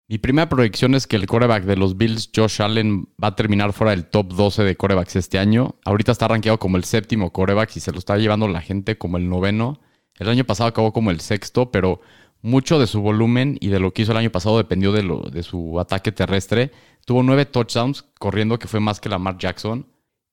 Mi 0.09 0.19
primera 0.19 0.49
proyección 0.49 0.95
es 0.95 1.07
que 1.07 1.17
el 1.17 1.27
coreback 1.27 1.65
de 1.65 1.77
los 1.77 1.97
Bills, 1.97 2.29
Josh 2.35 2.61
Allen, 2.61 3.09
va 3.23 3.29
a 3.29 3.37
terminar 3.37 3.73
fuera 3.73 3.93
del 3.93 4.05
top 4.05 4.35
12 4.35 4.65
de 4.65 4.77
corebacks 4.77 5.17
este 5.17 5.39
año. 5.39 5.77
Ahorita 5.85 6.13
está 6.13 6.29
rankeado 6.29 6.59
como 6.59 6.77
el 6.77 6.85
séptimo 6.85 7.33
coreback 7.33 7.77
y 7.77 7.81
se 7.81 7.93
lo 7.93 7.99
está 7.99 8.19
llevando 8.19 8.47
la 8.49 8.61
gente 8.61 8.99
como 8.99 9.17
el 9.17 9.31
noveno. 9.31 9.81
El 10.19 10.29
año 10.29 10.45
pasado 10.45 10.69
acabó 10.69 10.93
como 10.93 11.11
el 11.13 11.21
sexto, 11.21 11.71
pero 11.71 12.01
mucho 12.43 12.79
de 12.79 12.87
su 12.87 13.01
volumen 13.01 13.59
y 13.61 13.69
de 13.69 13.81
lo 13.81 13.93
que 13.93 14.03
hizo 14.03 14.13
el 14.13 14.19
año 14.19 14.31
pasado 14.31 14.59
dependió 14.59 14.93
de, 14.93 15.43
su 15.43 15.81
ataque 15.81 16.13
terrestre. 16.13 16.71
Tuvo 17.05 17.23
nueve 17.23 17.47
touchdowns 17.47 18.05
corriendo, 18.19 18.59
que 18.59 18.69
fue 18.69 18.81
más 18.81 19.01
que 19.01 19.09
Lamar 19.09 19.39
Jackson. 19.39 19.87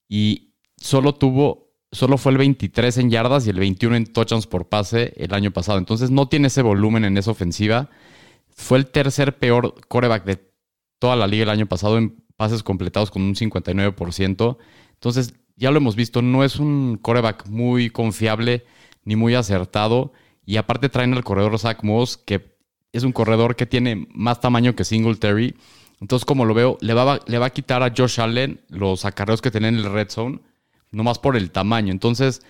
Y 0.07 0.53
solo 0.77 1.15
tuvo, 1.15 1.71
solo 1.91 2.17
fue 2.17 2.31
el 2.33 2.37
23 2.37 2.97
en 2.99 3.09
yardas 3.09 3.47
y 3.47 3.49
el 3.49 3.59
21 3.59 3.95
en 3.95 4.05
touchdowns 4.05 4.47
por 4.47 4.67
pase 4.69 5.13
el 5.17 5.33
año 5.33 5.51
pasado. 5.51 5.77
Entonces 5.77 6.11
no 6.11 6.27
tiene 6.27 6.47
ese 6.47 6.61
volumen 6.61 7.05
en 7.05 7.17
esa 7.17 7.31
ofensiva. 7.31 7.89
Fue 8.49 8.77
el 8.77 8.87
tercer 8.87 9.37
peor 9.39 9.75
coreback 9.87 10.25
de 10.25 10.53
toda 10.99 11.15
la 11.15 11.27
liga 11.27 11.43
el 11.43 11.49
año 11.49 11.65
pasado 11.65 11.97
en 11.97 12.23
pases 12.37 12.63
completados 12.63 13.11
con 13.11 13.21
un 13.23 13.35
59%. 13.35 14.57
Entonces, 14.93 15.33
ya 15.55 15.71
lo 15.71 15.77
hemos 15.77 15.95
visto, 15.95 16.21
no 16.21 16.43
es 16.43 16.57
un 16.57 16.97
coreback 17.01 17.47
muy 17.47 17.89
confiable 17.89 18.65
ni 19.03 19.15
muy 19.15 19.35
acertado. 19.35 20.13
Y 20.45 20.57
aparte 20.57 20.89
traen 20.89 21.13
al 21.13 21.23
corredor 21.23 21.57
Zach 21.59 21.83
Moss, 21.83 22.17
que 22.17 22.53
es 22.91 23.03
un 23.03 23.11
corredor 23.11 23.55
que 23.55 23.65
tiene 23.65 24.07
más 24.13 24.39
tamaño 24.39 24.75
que 24.75 24.83
Singletary. 24.83 25.55
Entonces, 25.99 26.25
como 26.25 26.45
lo 26.45 26.53
veo, 26.53 26.77
le 26.81 26.93
va, 26.93 27.19
le 27.25 27.37
va 27.37 27.47
a 27.47 27.49
quitar 27.49 27.81
a 27.81 27.93
Josh 27.95 28.19
Allen 28.19 28.61
los 28.69 29.05
acarreos 29.05 29.41
que 29.41 29.51
tiene 29.51 29.69
en 29.69 29.75
el 29.75 29.91
red 29.91 30.09
zone, 30.09 30.39
nomás 30.91 31.17
por 31.17 31.35
el 31.35 31.51
tamaño. 31.51 31.91
Entonces, 31.91 32.41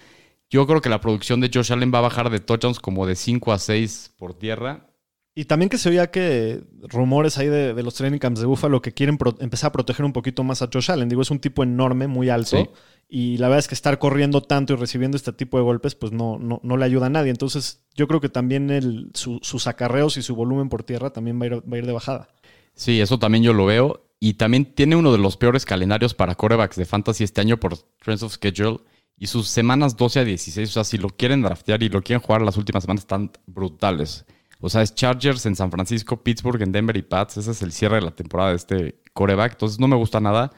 yo 0.50 0.68
creo 0.68 0.82
que 0.82 0.90
la 0.90 1.02
producción 1.02 1.40
de 1.40 1.50
Josh 1.54 1.72
Allen 1.72 1.92
va 1.94 2.00
a 2.00 2.04
bajar 2.04 2.30
de 2.30 2.40
touchdowns 2.40 2.80
como 2.80 3.06
de 3.06 3.16
5 3.16 3.54
a 3.54 3.60
6 3.60 4.14
por 4.18 4.34
tierra. 4.34 4.88
Y 5.36 5.46
también 5.46 5.70
que 5.70 5.80
se 5.80 5.90
oía 5.90 6.12
que 6.12 6.62
rumores 6.82 7.38
ahí 7.40 7.48
de, 7.48 7.74
de 7.74 7.84
los 7.84 7.96
training 7.96 8.20
camps 8.20 8.40
de 8.40 8.46
Buffalo 8.46 8.82
que 8.84 8.92
quieren 8.94 9.18
pro- 9.18 9.36
empezar 9.40 9.70
a 9.70 9.72
proteger 9.72 10.06
un 10.06 10.14
poquito 10.14 10.44
más 10.44 10.62
a 10.62 10.70
Josh 10.72 10.92
Allen. 10.92 11.10
Digo, 11.10 11.24
es 11.24 11.32
un 11.32 11.40
tipo 11.40 11.64
enorme, 11.64 12.08
muy 12.08 12.30
alto. 12.30 12.58
Sí. 12.58 12.70
Y 13.10 13.38
la 13.38 13.48
verdad 13.48 13.60
es 13.60 13.68
que 13.68 13.74
estar 13.76 13.98
corriendo 13.98 14.42
tanto 14.42 14.74
y 14.74 14.76
recibiendo 14.76 15.18
este 15.18 15.34
tipo 15.34 15.58
de 15.58 15.64
golpes, 15.64 15.96
pues 15.96 16.12
no, 16.12 16.38
no, 16.38 16.60
no 16.64 16.78
le 16.78 16.86
ayuda 16.86 17.08
a 17.08 17.10
nadie. 17.10 17.32
Entonces, 17.32 17.84
yo 17.96 18.08
creo 18.08 18.22
que 18.22 18.30
también 18.30 18.70
el, 18.70 19.10
su- 19.16 19.40
sus 19.42 19.66
acarreos 19.66 20.18
y 20.18 20.22
su 20.22 20.36
volumen 20.36 20.70
por 20.70 20.84
tierra 20.84 21.10
también 21.12 21.40
va 21.40 21.46
a 21.46 21.48
ir, 21.48 21.54
va 21.56 21.76
a 21.76 21.78
ir 21.80 21.86
de 21.88 21.94
bajada. 21.94 22.28
Sí, 22.76 23.02
eso 23.02 23.18
también 23.18 23.44
yo 23.44 23.54
lo 23.54 23.66
veo. 23.66 24.06
Y 24.20 24.36
también 24.36 24.66
tiene 24.66 24.96
uno 24.96 25.12
de 25.12 25.18
los 25.18 25.36
peores 25.36 25.66
calendarios 25.66 26.14
para 26.14 26.36
corebacks 26.36 26.76
de 26.78 26.86
fantasy 26.86 27.24
este 27.24 27.42
año 27.42 27.60
por 27.60 27.76
Trends 28.04 28.22
of 28.24 28.34
Schedule. 28.34 28.80
Y 29.18 29.28
sus 29.28 29.48
semanas 29.50 29.98
12 29.98 30.20
a 30.20 30.24
16, 30.26 30.70
o 30.70 30.72
sea, 30.72 30.84
si 30.84 30.98
lo 30.98 31.10
quieren 31.10 31.42
draftear 31.42 31.82
y 31.84 31.90
lo 31.90 32.02
quieren 32.02 32.22
jugar 32.22 32.42
las 32.42 32.58
últimas 32.58 32.84
semanas, 32.84 33.02
están 33.04 33.32
brutales. 33.48 34.26
O 34.66 34.70
sea, 34.70 34.82
es 34.82 34.96
Chargers 34.96 35.46
en 35.46 35.58
San 35.58 35.72
Francisco, 35.72 36.24
Pittsburgh 36.24 36.62
en 36.62 36.72
Denver 36.72 36.96
y 36.96 37.02
Pats. 37.02 37.36
Ese 37.36 37.52
es 37.52 37.62
el 37.62 37.74
cierre 37.74 37.98
de 37.98 38.04
la 38.04 38.12
temporada 38.12 38.52
de 38.52 38.56
este 38.56 38.96
coreback. 39.12 39.52
Entonces 39.52 39.78
no 39.78 39.90
me 39.90 39.98
gusta 39.98 40.22
nada. 40.22 40.52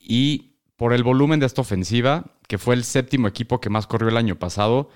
Y 0.00 0.56
por 0.74 0.92
el 0.92 1.04
volumen 1.04 1.38
de 1.38 1.46
esta 1.46 1.60
ofensiva, 1.60 2.24
que 2.48 2.58
fue 2.58 2.74
el 2.74 2.82
séptimo 2.82 3.28
equipo 3.28 3.60
que 3.60 3.70
más 3.70 3.86
corrió 3.86 4.08
el 4.08 4.16
año 4.16 4.40
pasado, 4.40 4.88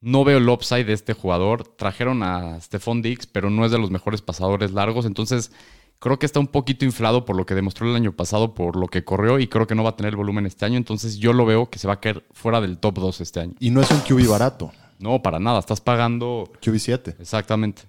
no 0.00 0.24
veo 0.24 0.38
el 0.38 0.48
upside 0.48 0.86
de 0.86 0.92
este 0.92 1.12
jugador. 1.12 1.68
Trajeron 1.76 2.24
a 2.24 2.60
Stephon 2.60 3.00
Diggs, 3.00 3.28
pero 3.28 3.48
no 3.48 3.64
es 3.64 3.70
de 3.70 3.78
los 3.78 3.92
mejores 3.92 4.22
pasadores 4.22 4.72
largos. 4.72 5.06
Entonces, 5.06 5.52
creo 6.00 6.18
que 6.18 6.26
está 6.26 6.40
un 6.40 6.48
poquito 6.48 6.84
inflado 6.84 7.24
por 7.24 7.36
lo 7.36 7.46
que 7.46 7.54
demostró 7.54 7.88
el 7.88 7.94
año 7.94 8.10
pasado, 8.10 8.54
por 8.54 8.74
lo 8.74 8.88
que 8.88 9.04
corrió, 9.04 9.38
y 9.38 9.46
creo 9.46 9.68
que 9.68 9.76
no 9.76 9.84
va 9.84 9.90
a 9.90 9.96
tener 9.96 10.14
el 10.14 10.16
volumen 10.16 10.46
este 10.46 10.64
año. 10.64 10.78
Entonces, 10.78 11.18
yo 11.18 11.32
lo 11.32 11.46
veo 11.46 11.70
que 11.70 11.78
se 11.78 11.86
va 11.86 11.94
a 11.94 12.00
caer 12.00 12.26
fuera 12.32 12.60
del 12.60 12.78
top 12.78 12.98
2 12.98 13.20
este 13.20 13.38
año. 13.38 13.54
Y 13.60 13.70
no 13.70 13.82
es 13.82 13.90
un 13.92 14.00
QB 14.00 14.28
barato, 14.28 14.72
No, 14.98 15.22
para 15.22 15.38
nada. 15.38 15.58
Estás 15.60 15.80
pagando. 15.80 16.50
QB 16.60 16.78
7. 16.78 17.16
Exactamente. 17.20 17.82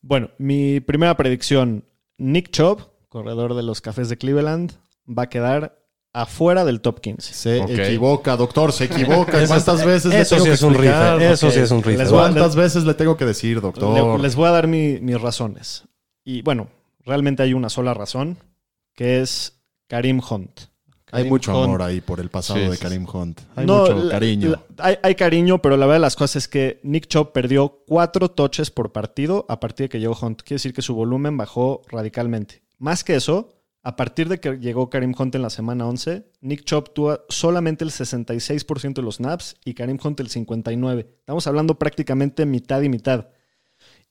Bueno, 0.00 0.30
mi 0.38 0.80
primera 0.80 1.16
predicción: 1.16 1.84
Nick 2.16 2.50
Chubb, 2.50 2.88
corredor 3.08 3.54
de 3.54 3.62
los 3.62 3.80
Cafés 3.80 4.08
de 4.08 4.16
Cleveland, 4.18 4.72
va 5.06 5.24
a 5.24 5.28
quedar 5.28 5.78
afuera 6.12 6.64
del 6.64 6.80
top 6.80 7.00
15. 7.00 7.34
Se 7.34 7.58
equivoca, 7.58 8.36
doctor, 8.36 8.72
se 8.72 8.84
equivoca. 8.84 9.38
Eso 9.42 9.52
¿Cuántas 9.54 9.80
es- 9.80 9.86
veces 9.86 10.12
le 10.12 10.20
eso 10.20 10.34
tengo 10.36 10.44
sí 10.44 10.48
que 10.50 10.54
es 10.54 10.62
un 10.62 10.74
eso 11.20 11.50
sí 11.50 11.60
es 11.60 11.70
un 11.70 11.78
a- 11.80 12.08
¿Cuántas 12.08 12.56
veces 12.56 12.84
le 12.84 12.94
tengo 12.94 13.16
que 13.16 13.24
decir, 13.24 13.60
doctor? 13.60 14.16
Le- 14.16 14.22
les 14.22 14.34
voy 14.34 14.46
a 14.48 14.50
dar 14.52 14.66
mi- 14.66 14.98
mis 15.00 15.20
razones. 15.20 15.84
Y 16.24 16.42
bueno, 16.42 16.68
realmente 17.04 17.42
hay 17.42 17.54
una 17.54 17.68
sola 17.68 17.94
razón, 17.94 18.38
que 18.94 19.20
es 19.20 19.60
Karim 19.86 20.20
Hunt. 20.28 20.60
Hay 21.12 21.28
mucho 21.28 21.52
Hunt. 21.56 21.64
amor 21.64 21.82
ahí 21.82 22.00
por 22.00 22.20
el 22.20 22.28
pasado 22.28 22.58
Sí, 22.60 22.66
de 22.68 22.76
Karim 22.78 23.06
Hunt. 23.12 23.40
Hay 23.56 23.66
No, 23.66 23.80
mucho 23.80 23.94
la- 24.04 24.10
cariño. 24.10 24.50
la- 24.50 24.62
hay, 24.84 24.96
hay 25.02 25.14
cariño, 25.14 25.60
pero 25.62 25.76
la 25.76 25.86
verdad 25.86 25.96
de 25.96 26.00
las 26.02 26.16
cosas 26.16 26.36
es 26.44 26.48
que 26.48 26.80
Nick 26.82 27.06
Chubb 27.06 27.32
perdió 27.32 27.82
cuatro 27.86 28.30
touches 28.30 28.70
por 28.70 28.92
partido 28.92 29.46
a 29.48 29.58
partir 29.60 29.84
de 29.84 29.88
que 29.90 30.00
llegó 30.00 30.16
Hunt. 30.20 30.42
Quiere 30.42 30.56
decir 30.56 30.72
que 30.74 30.82
su 30.82 30.94
volumen 30.94 31.36
bajó 31.36 31.82
radicalmente. 31.88 32.62
Más 32.78 33.04
que 33.04 33.14
eso, 33.16 33.48
a 33.82 33.96
partir 33.96 34.28
de 34.28 34.38
que 34.38 34.58
llegó 34.58 34.90
Karim 34.90 35.14
Hunt 35.18 35.34
en 35.34 35.42
la 35.42 35.50
semana 35.50 35.86
11, 35.86 36.24
Nick 36.42 36.64
Chubb 36.64 36.92
tuvo 36.92 37.20
solamente 37.28 37.84
el 37.84 37.90
66% 37.90 39.00
de 39.00 39.04
los 39.04 39.16
snaps 39.16 39.56
y 39.64 39.74
Karim 39.74 39.98
Hunt 40.02 40.20
el 40.20 40.28
59%. 40.28 41.06
Estamos 41.20 41.46
hablando 41.46 41.78
prácticamente 41.78 42.44
mitad 42.44 42.82
y 42.82 42.88
mitad. 42.88 43.28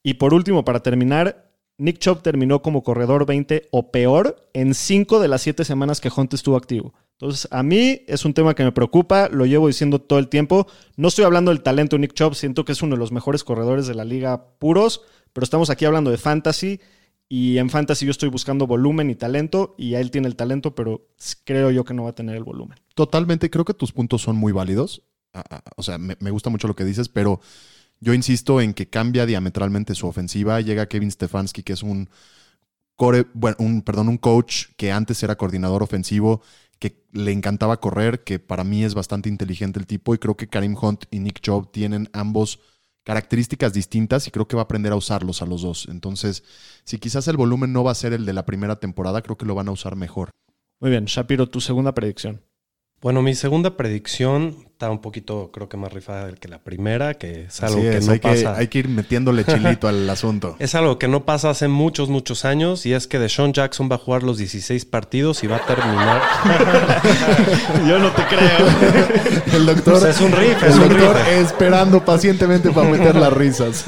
Y 0.03 0.15
por 0.15 0.33
último, 0.33 0.63
para 0.65 0.81
terminar, 0.81 1.46
Nick 1.77 1.99
Chubb 1.99 2.23
terminó 2.23 2.61
como 2.61 2.83
corredor 2.83 3.25
20 3.25 3.67
o 3.71 3.91
peor 3.91 4.49
en 4.53 4.73
5 4.73 5.19
de 5.19 5.27
las 5.27 5.43
7 5.43 5.63
semanas 5.63 6.01
que 6.01 6.11
Hunt 6.15 6.33
estuvo 6.33 6.57
activo. 6.57 6.93
Entonces, 7.13 7.47
a 7.51 7.63
mí 7.63 8.01
es 8.07 8.25
un 8.25 8.33
tema 8.33 8.55
que 8.55 8.63
me 8.63 8.71
preocupa, 8.71 9.29
lo 9.29 9.45
llevo 9.45 9.67
diciendo 9.67 9.99
todo 9.99 10.19
el 10.19 10.27
tiempo. 10.27 10.67
No 10.95 11.07
estoy 11.07 11.25
hablando 11.25 11.51
del 11.51 11.63
talento 11.63 11.95
de 11.95 12.01
Nick 12.01 12.13
Chubb, 12.13 12.35
siento 12.35 12.65
que 12.65 12.71
es 12.71 12.81
uno 12.81 12.95
de 12.95 12.99
los 12.99 13.11
mejores 13.11 13.43
corredores 13.43 13.87
de 13.87 13.95
la 13.95 14.05
liga 14.05 14.45
puros, 14.59 15.01
pero 15.33 15.43
estamos 15.43 15.69
aquí 15.69 15.85
hablando 15.85 16.11
de 16.11 16.17
fantasy 16.17 16.79
y 17.29 17.57
en 17.57 17.69
fantasy 17.69 18.05
yo 18.05 18.11
estoy 18.11 18.29
buscando 18.29 18.67
volumen 18.67 19.09
y 19.09 19.15
talento 19.15 19.75
y 19.77 19.95
él 19.95 20.11
tiene 20.11 20.27
el 20.27 20.35
talento, 20.35 20.75
pero 20.75 21.07
creo 21.43 21.71
yo 21.71 21.83
que 21.83 21.93
no 21.93 22.03
va 22.03 22.11
a 22.11 22.15
tener 22.15 22.35
el 22.35 22.43
volumen. 22.43 22.77
Totalmente, 22.95 23.49
creo 23.49 23.65
que 23.65 23.73
tus 23.73 23.91
puntos 23.91 24.21
son 24.21 24.35
muy 24.35 24.51
válidos. 24.51 25.03
Ah, 25.33 25.43
ah, 25.49 25.61
O 25.75 25.83
sea, 25.83 25.97
me, 25.97 26.17
me 26.19 26.31
gusta 26.31 26.49
mucho 26.49 26.67
lo 26.67 26.75
que 26.75 26.85
dices, 26.85 27.09
pero 27.09 27.41
yo 27.99 28.13
insisto 28.13 28.61
en 28.61 28.73
que 28.73 28.89
cambia 28.89 29.25
diametralmente 29.25 29.95
su 29.95 30.07
ofensiva. 30.07 30.61
Llega 30.61 30.87
Kevin 30.87 31.11
Stefanski, 31.11 31.63
que 31.63 31.73
es 31.73 31.83
un 31.83 32.09
core, 32.95 33.25
bueno, 33.33 33.57
un, 33.59 33.81
perdón, 33.81 34.09
un 34.09 34.17
coach 34.17 34.67
que 34.75 34.91
antes 34.91 35.21
era 35.23 35.35
coordinador 35.35 35.83
ofensivo, 35.83 36.41
que 36.79 37.03
le 37.11 37.31
encantaba 37.31 37.79
correr, 37.79 38.23
que 38.23 38.39
para 38.39 38.63
mí 38.63 38.83
es 38.83 38.93
bastante 38.93 39.29
inteligente 39.29 39.79
el 39.79 39.87
tipo, 39.87 40.13
y 40.13 40.17
creo 40.17 40.35
que 40.35 40.47
Karim 40.47 40.75
Hunt 40.79 41.05
y 41.11 41.19
Nick 41.19 41.39
Chubb 41.39 41.71
tienen 41.71 42.09
ambos 42.13 42.59
características 43.03 43.73
distintas 43.73 44.27
y 44.27 44.31
creo 44.31 44.47
que 44.47 44.57
va 44.57 44.63
a 44.63 44.65
aprender 44.65 44.91
a 44.91 44.97
usarlos 44.97 45.41
a 45.41 45.45
los 45.45 45.61
dos. 45.61 45.87
Entonces, 45.89 46.43
si 46.83 46.99
quizás 46.99 47.27
el 47.29 47.37
volumen 47.37 47.71
no 47.71 47.83
va 47.83 47.91
a 47.91 47.95
ser 47.95 48.13
el 48.13 48.25
de 48.25 48.33
la 48.33 48.45
primera 48.45 48.81
temporada, 48.81 49.21
creo 49.21 49.37
que 49.37 49.45
lo 49.45 49.55
van 49.55 49.69
a 49.69 49.71
usar 49.71 49.95
mejor. 49.95 50.31
Muy 50.79 50.91
bien, 50.91 51.05
Shapiro, 51.05 51.47
tu 51.47 51.61
segunda 51.61 51.93
predicción. 51.93 52.41
Bueno, 52.99 53.21
mi 53.21 53.35
segunda 53.35 53.77
predicción 53.77 54.55
está 54.71 54.89
un 54.89 55.01
poquito, 55.01 55.51
creo 55.51 55.69
que 55.69 55.77
más 55.77 55.93
rifada 55.93 56.31
que 56.33 56.47
la 56.47 56.57
primera, 56.57 57.13
que 57.13 57.43
es 57.43 57.61
algo 57.63 57.79
que 57.79 57.99
no 57.99 58.11
hay, 58.11 58.19
que, 58.19 58.27
pasa. 58.27 58.57
hay 58.57 58.67
que 58.67 58.79
ir 58.79 58.89
metiéndole 58.89 59.45
chilito 59.45 59.87
al 59.87 60.09
asunto. 60.09 60.55
Es 60.57 60.73
algo 60.73 60.97
que 60.97 61.07
no 61.07 61.23
pasa 61.23 61.51
hace 61.51 61.67
muchos, 61.67 62.09
muchos 62.09 62.43
años 62.43 62.87
y 62.87 62.93
es 62.93 63.05
que 63.07 63.19
Deshaun 63.19 63.53
Jackson 63.53 63.87
va 63.91 63.95
a 63.95 63.99
jugar 63.99 64.23
los 64.23 64.39
16 64.39 64.85
partidos 64.85 65.43
y 65.43 65.47
va 65.47 65.57
a 65.57 65.65
terminar. 65.67 66.21
Yo 67.87 67.99
no 67.99 68.11
te 68.11 68.23
creo. 68.25 69.53
El 69.53 69.65
doctor, 69.67 69.99
Pues 69.99 70.03
es 70.15 70.21
un 70.21 70.31
riff, 70.31 70.63
el 70.63 70.69
es 70.69 70.75
un 70.75 70.89
doctor 70.89 71.15
riff. 71.17 71.27
esperando 71.27 72.03
pacientemente 72.03 72.71
para 72.71 72.89
meter 72.89 73.15
las 73.15 73.33
risas. 73.33 73.85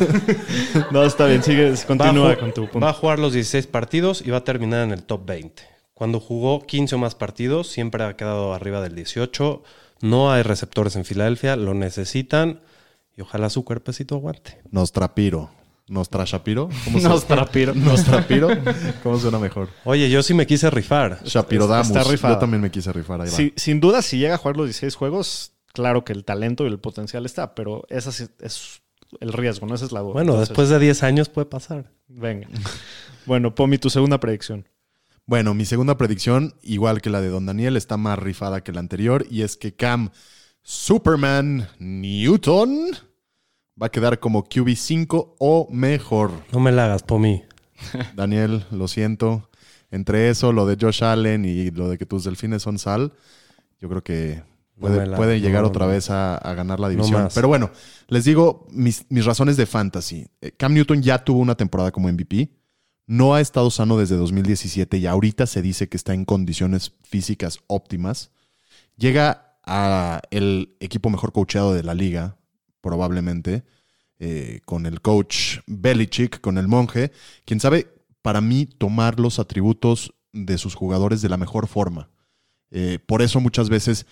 No, 0.92 1.04
está 1.04 1.26
bien, 1.26 1.42
sigue, 1.42 1.74
continúa 1.88 2.36
con 2.38 2.52
tu 2.54 2.64
punto. 2.68 2.80
va 2.80 2.92
a 2.92 2.94
jugar 2.94 3.18
los 3.18 3.34
16 3.34 3.66
partidos 3.68 4.22
y 4.24 4.30
va 4.30 4.38
a 4.38 4.44
terminar 4.44 4.84
en 4.84 4.92
el 4.92 5.04
top 5.04 5.26
20. 5.26 5.79
Cuando 6.00 6.22
jugó 6.22 6.66
15 6.66 6.96
o 6.96 6.98
más 6.98 7.14
partidos, 7.14 7.68
siempre 7.68 8.06
ha 8.06 8.16
quedado 8.16 8.54
arriba 8.54 8.80
del 8.80 8.96
18. 8.96 9.62
No 10.02 10.32
hay 10.32 10.44
receptores 10.44 10.96
en 10.96 11.04
Filadelfia, 11.04 11.58
lo 11.58 11.74
necesitan 11.74 12.62
y 13.18 13.22
ojalá 13.22 13.50
su 13.50 13.66
cuerpecito 13.66 14.16
aguante. 14.16 14.62
Nostrapiro. 14.72 15.52
¿Nostrashapiro? 15.90 16.70
¿Cómo 16.86 17.00
se- 17.02 17.10
Nostrapiro. 17.10 17.74
¿Nostrapiro? 17.76 18.48
¿Cómo 19.04 19.20
suena 19.20 19.40
mejor? 19.40 19.68
Oye, 19.84 20.10
yo 20.10 20.24
sí 20.24 20.34
me 20.34 20.48
quise 20.48 20.70
rifar. 20.70 21.20
Shapirodamus. 21.26 21.90
Está 21.90 22.10
rifado. 22.10 22.36
Yo 22.36 22.40
también 22.40 22.62
me 22.62 22.72
quise 22.72 22.94
rifar. 22.94 23.20
Ahí. 23.20 23.28
Sí, 23.28 23.52
sin 23.58 23.82
duda, 23.82 24.02
si 24.02 24.20
llega 24.20 24.36
a 24.36 24.38
jugar 24.38 24.56
los 24.56 24.68
16 24.68 24.96
juegos, 24.96 25.52
claro 25.74 26.06
que 26.06 26.14
el 26.14 26.24
talento 26.24 26.64
y 26.64 26.68
el 26.70 26.80
potencial 26.80 27.26
está, 27.26 27.56
pero 27.56 27.84
ese 27.90 28.14
sí 28.14 28.26
es 28.40 28.82
el 29.20 29.34
riesgo, 29.34 29.68
no 29.68 29.76
esa 29.76 29.84
es 29.84 29.92
la 29.92 30.00
duda. 30.00 30.14
Bueno, 30.14 30.32
Entonces, 30.32 30.48
después 30.50 30.70
de 30.70 30.80
10 30.80 31.04
años 31.04 31.28
puede 31.28 31.48
pasar. 31.48 31.92
Venga. 32.08 32.48
Bueno, 33.26 33.54
Pomi, 33.54 33.78
tu 33.80 33.90
segunda 33.90 34.18
predicción. 34.20 34.66
Bueno, 35.30 35.54
mi 35.54 35.64
segunda 35.66 35.96
predicción, 35.96 36.56
igual 36.64 37.04
que 37.04 37.12
la 37.12 37.22
de 37.22 37.30
Don 37.30 37.46
Daniel, 37.46 37.78
está 37.78 37.98
más 37.98 38.18
rifada 38.18 38.64
que 38.64 38.72
la 38.72 38.80
anterior, 38.80 39.28
y 39.30 39.44
es 39.44 39.58
que 39.58 39.76
Cam 39.76 40.10
Superman 40.64 41.68
Newton 41.78 42.88
va 43.80 43.86
a 43.86 43.92
quedar 43.92 44.20
como 44.20 44.44
QB5 44.50 45.36
o 45.38 45.68
mejor. 45.72 46.32
No 46.52 46.60
me 46.60 46.72
la 46.72 46.86
hagas, 46.86 47.04
Pomi. 47.04 47.44
Daniel, 48.16 48.66
lo 48.72 48.88
siento. 48.88 49.48
Entre 49.92 50.32
eso, 50.32 50.52
lo 50.52 50.66
de 50.66 50.78
Josh 50.82 51.04
Allen 51.04 51.46
y 51.46 51.70
lo 51.70 51.90
de 51.90 52.00
que 52.00 52.08
tus 52.08 52.24
delfines 52.24 52.64
son 52.64 52.80
sal, 52.80 53.14
yo 53.80 53.88
creo 53.88 54.04
que 54.04 54.42
puede, 54.80 54.98
me 55.02 55.06
la- 55.06 55.16
puede 55.18 55.40
llegar 55.42 55.62
no, 55.62 55.68
otra 55.68 55.86
no. 55.86 55.92
vez 55.92 56.10
a, 56.10 56.38
a 56.38 56.56
ganar 56.56 56.80
la 56.80 56.90
división. 56.90 57.28
Pero 57.36 57.48
bueno, 57.48 57.70
les 58.08 58.24
digo 58.26 58.66
mis, 58.72 59.06
mis 59.10 59.26
razones 59.26 59.58
de 59.58 59.68
fantasy. 59.68 60.26
Eh, 60.42 60.54
Cam 60.58 60.74
Newton 60.74 61.04
ya 61.04 61.24
tuvo 61.24 61.38
una 61.40 61.54
temporada 61.54 61.92
como 61.92 62.12
MVP. 62.12 62.50
No 63.10 63.34
ha 63.34 63.42
estado 63.42 63.72
sano 63.72 63.98
desde 63.98 64.18
2017 64.18 65.00
y 65.00 65.08
ahorita 65.08 65.48
se 65.48 65.64
dice 65.64 65.90
que 65.90 65.98
está 65.98 66.14
en 66.14 66.26
condiciones 66.26 66.94
físicas 67.02 67.58
óptimas. 67.66 68.30
Llega 68.98 69.56
a 69.66 70.22
el 70.30 70.76
equipo 70.80 71.10
mejor 71.10 71.32
coacheado 71.32 71.74
de 71.74 71.82
la 71.82 71.96
liga, 71.96 72.38
probablemente. 72.82 73.64
eh, 74.20 74.60
con 74.66 74.86
el 74.86 75.02
coach 75.02 75.60
Belichick, 75.66 76.40
con 76.40 76.60
el 76.60 76.68
monje, 76.68 77.12
quien 77.46 77.60
sabe, 77.60 77.88
para 78.22 78.42
mí, 78.42 78.68
tomar 78.68 79.20
los 79.20 79.40
atributos 79.40 80.14
de 80.32 80.60
sus 80.60 80.76
jugadores 80.76 81.24
de 81.24 81.30
la 81.30 81.38
mejor 81.38 81.66
forma. 81.68 82.12
Eh, 82.70 83.00
por 83.04 83.24
eso 83.24 83.40
muchas 83.40 83.70
veces 83.70 84.06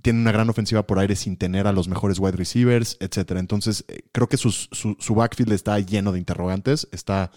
tiene 0.00 0.20
una 0.20 0.32
gran 0.32 0.48
ofensiva 0.48 0.86
por 0.86 0.98
aire 1.00 1.16
sin 1.16 1.36
tener 1.36 1.66
a 1.66 1.72
los 1.72 1.86
mejores 1.86 2.18
wide 2.18 2.36
receivers, 2.38 2.96
etcétera. 2.98 3.40
Entonces, 3.40 3.84
eh, 3.88 4.04
creo 4.10 4.26
que 4.28 4.38
su, 4.38 4.50
su 4.50 5.14
backfield 5.14 5.52
está 5.52 5.78
lleno 5.80 6.12
de 6.12 6.18
interrogantes. 6.18 6.88
Está 6.92 7.30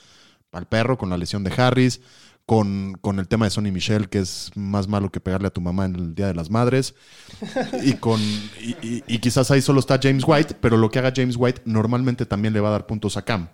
al 0.55 0.67
perro 0.67 0.97
con 0.97 1.09
la 1.09 1.17
lesión 1.17 1.43
de 1.43 1.53
Harris, 1.55 2.01
con, 2.45 2.97
con 3.01 3.19
el 3.19 3.27
tema 3.27 3.45
de 3.45 3.51
Sonny 3.51 3.71
Michel, 3.71 4.09
que 4.09 4.19
es 4.19 4.51
más 4.55 4.87
malo 4.87 5.11
que 5.11 5.19
pegarle 5.19 5.47
a 5.47 5.51
tu 5.51 5.61
mamá 5.61 5.85
en 5.85 5.95
el 5.95 6.15
Día 6.15 6.27
de 6.27 6.35
las 6.35 6.49
Madres. 6.49 6.95
Y, 7.83 7.93
con, 7.93 8.21
y, 8.81 9.19
quizás 9.19 9.49
ahí 9.51 9.61
solo 9.61 9.79
está 9.79 9.99
James 10.01 10.23
White, 10.25 10.55
pero 10.61 10.77
lo 10.77 10.89
que 10.89 10.99
haga 10.99 11.13
James 11.15 11.35
White 11.37 11.63
normalmente 11.65 12.25
también 12.25 12.53
le 12.53 12.59
va 12.59 12.69
a 12.69 12.71
dar 12.71 12.85
puntos 12.85 13.17
a 13.17 13.23
Cam. 13.23 13.49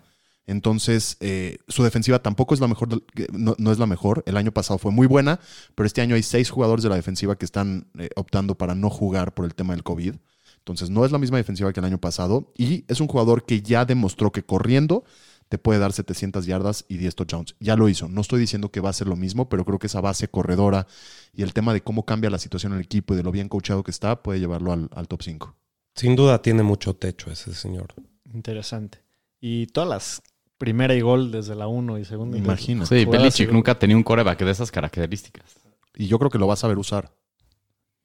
Entonces, 0.46 1.16
eh, 1.20 1.58
su 1.68 1.84
defensiva 1.84 2.18
tampoco 2.20 2.52
es 2.52 2.60
la 2.60 2.66
mejor, 2.66 3.02
no, 3.32 3.54
no 3.58 3.72
es 3.72 3.78
la 3.78 3.86
mejor. 3.86 4.22
El 4.26 4.36
año 4.36 4.52
pasado 4.52 4.78
fue 4.78 4.90
muy 4.90 5.06
buena, 5.06 5.40
pero 5.74 5.86
este 5.86 6.00
año 6.00 6.16
hay 6.16 6.22
seis 6.22 6.50
jugadores 6.50 6.82
de 6.82 6.90
la 6.90 6.96
defensiva 6.96 7.36
que 7.36 7.44
están 7.44 7.86
eh, 7.98 8.10
optando 8.16 8.56
para 8.56 8.74
no 8.74 8.90
jugar 8.90 9.34
por 9.34 9.44
el 9.44 9.54
tema 9.54 9.72
del 9.72 9.84
COVID. 9.84 10.16
Entonces, 10.58 10.90
no 10.90 11.04
es 11.04 11.12
la 11.12 11.18
misma 11.18 11.38
defensiva 11.38 11.72
que 11.72 11.80
el 11.80 11.86
año 11.86 11.98
pasado. 11.98 12.52
Y 12.56 12.84
es 12.88 13.00
un 13.00 13.08
jugador 13.08 13.44
que 13.46 13.62
ya 13.62 13.84
demostró 13.84 14.32
que 14.32 14.44
corriendo 14.44 15.04
te 15.52 15.58
puede 15.58 15.78
dar 15.78 15.92
700 15.92 16.46
yardas 16.46 16.86
y 16.88 16.96
10 16.96 17.14
touchdowns. 17.14 17.56
Ya 17.60 17.76
lo 17.76 17.90
hizo. 17.90 18.08
No 18.08 18.22
estoy 18.22 18.40
diciendo 18.40 18.70
que 18.70 18.80
va 18.80 18.88
a 18.88 18.94
ser 18.94 19.06
lo 19.06 19.16
mismo, 19.16 19.50
pero 19.50 19.66
creo 19.66 19.78
que 19.78 19.86
esa 19.86 20.00
base 20.00 20.26
corredora 20.26 20.86
y 21.34 21.42
el 21.42 21.52
tema 21.52 21.74
de 21.74 21.82
cómo 21.82 22.06
cambia 22.06 22.30
la 22.30 22.38
situación 22.38 22.72
en 22.72 22.78
el 22.78 22.84
equipo 22.86 23.12
y 23.12 23.18
de 23.18 23.22
lo 23.22 23.30
bien 23.32 23.50
coachado 23.50 23.82
que 23.82 23.90
está 23.90 24.22
puede 24.22 24.40
llevarlo 24.40 24.72
al, 24.72 24.88
al 24.94 25.08
top 25.08 25.20
5. 25.22 25.54
Sin 25.94 26.16
duda 26.16 26.40
tiene 26.40 26.62
mucho 26.62 26.96
techo 26.96 27.30
ese 27.30 27.52
señor. 27.52 27.92
Interesante. 28.32 29.02
Y 29.42 29.66
todas 29.66 29.90
las 29.90 30.22
primera 30.56 30.94
y 30.94 31.02
gol 31.02 31.30
desde 31.30 31.54
la 31.54 31.66
1 31.66 31.98
y 31.98 32.06
segunda. 32.06 32.38
y 32.38 32.40
gol. 32.40 32.46
Imagina. 32.46 32.86
Sí, 32.86 33.04
Belichick 33.04 33.50
y- 33.50 33.52
nunca 33.52 33.78
tenía 33.78 33.94
un 33.98 34.02
coreback 34.04 34.38
de 34.42 34.52
esas 34.52 34.70
características. 34.70 35.54
Y 35.94 36.06
yo 36.06 36.18
creo 36.18 36.30
que 36.30 36.38
lo 36.38 36.46
vas 36.46 36.64
a 36.64 36.68
ver 36.68 36.78
usar. 36.78 37.12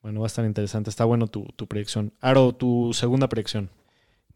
Bueno, 0.01 0.19
va 0.19 0.25
a 0.25 0.27
estar 0.27 0.43
interesante. 0.43 0.89
Está 0.89 1.05
bueno 1.05 1.27
tu, 1.27 1.45
tu 1.55 1.65
predicción. 1.65 2.11
Aro, 2.19 2.53
tu 2.53 2.91
segunda 2.93 3.29
predicción. 3.29 3.69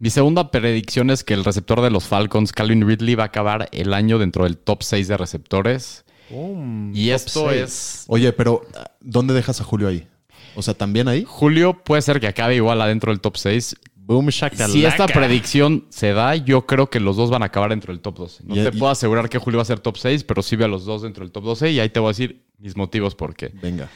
Mi 0.01 0.09
segunda 0.09 0.49
predicción 0.49 1.11
es 1.11 1.23
que 1.23 1.35
el 1.35 1.45
receptor 1.45 1.79
de 1.81 1.91
los 1.91 2.05
Falcons, 2.05 2.51
Calvin 2.53 2.87
Ridley, 2.87 3.13
va 3.13 3.23
a 3.23 3.27
acabar 3.27 3.69
el 3.71 3.93
año 3.93 4.17
dentro 4.17 4.45
del 4.45 4.57
top 4.57 4.81
6 4.81 5.07
de 5.07 5.15
receptores. 5.15 6.05
Boom, 6.31 6.91
Y 6.95 7.11
esto 7.11 7.49
seis. 7.49 7.61
es... 7.61 8.03
Oye, 8.07 8.33
pero 8.33 8.61
¿dónde 8.99 9.33
dejas 9.35 9.61
a 9.61 9.63
Julio 9.63 9.87
ahí? 9.89 10.07
O 10.55 10.61
sea, 10.63 10.73
¿también 10.73 11.07
ahí? 11.07 11.23
Julio 11.27 11.83
puede 11.83 12.01
ser 12.01 12.19
que 12.19 12.25
acabe 12.27 12.55
igual 12.55 12.81
adentro 12.81 13.11
del 13.11 13.21
top 13.21 13.37
6. 13.37 13.75
Boom, 13.95 14.31
Si 14.31 14.83
esta 14.83 15.05
predicción 15.05 15.85
se 15.89 16.13
da, 16.13 16.35
yo 16.35 16.65
creo 16.65 16.89
que 16.89 16.99
los 16.99 17.15
dos 17.15 17.29
van 17.29 17.43
a 17.43 17.45
acabar 17.45 17.69
dentro 17.69 17.93
del 17.93 18.01
top 18.01 18.17
12. 18.17 18.43
No 18.45 18.55
Y- 18.55 18.63
te 18.63 18.75
y- 18.75 18.79
puedo 18.79 18.91
asegurar 18.91 19.29
que 19.29 19.37
Julio 19.37 19.59
va 19.59 19.61
a 19.61 19.65
ser 19.65 19.79
top 19.79 19.97
6, 19.97 20.23
pero 20.23 20.41
sí 20.41 20.55
veo 20.55 20.65
a 20.65 20.69
los 20.69 20.83
dos 20.83 21.03
dentro 21.03 21.23
del 21.23 21.31
top 21.31 21.43
12 21.43 21.69
y 21.71 21.79
ahí 21.79 21.89
te 21.89 21.99
voy 21.99 22.07
a 22.07 22.11
decir 22.11 22.41
mis 22.57 22.75
motivos 22.75 23.13
por 23.13 23.35
qué. 23.35 23.51
Venga. 23.61 23.87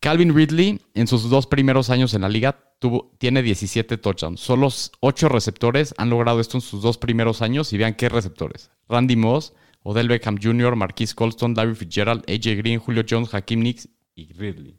Calvin 0.00 0.34
Ridley, 0.34 0.80
en 0.94 1.06
sus 1.06 1.28
dos 1.28 1.46
primeros 1.46 1.90
años 1.90 2.14
en 2.14 2.22
la 2.22 2.28
liga, 2.28 2.60
tuvo, 2.78 3.12
tiene 3.18 3.42
17 3.42 3.98
touchdowns. 3.98 4.40
Solo 4.40 4.68
8 5.00 5.28
receptores 5.28 5.94
han 5.98 6.10
logrado 6.10 6.40
esto 6.40 6.56
en 6.56 6.60
sus 6.60 6.82
dos 6.82 6.98
primeros 6.98 7.42
años 7.42 7.72
y 7.72 7.78
vean 7.78 7.94
qué 7.94 8.08
receptores. 8.08 8.70
Randy 8.88 9.16
Moss, 9.16 9.54
Odell 9.82 10.08
Beckham 10.08 10.38
Jr., 10.40 10.76
Marquise 10.76 11.14
Colston, 11.14 11.54
Larry 11.54 11.74
Fitzgerald, 11.74 12.24
AJ 12.28 12.56
Green, 12.58 12.78
Julio 12.78 13.02
Jones, 13.08 13.34
Hakim 13.34 13.60
Nicks 13.60 13.88
y 14.14 14.32
Ridley. 14.32 14.78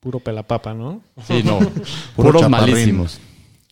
Puro 0.00 0.20
pelapapa, 0.20 0.74
¿no? 0.74 1.02
Sí, 1.24 1.42
no. 1.44 1.58
Puro 2.16 2.30
puros 2.30 2.42
chaparrín. 2.42 2.74
malísimos. 2.74 3.20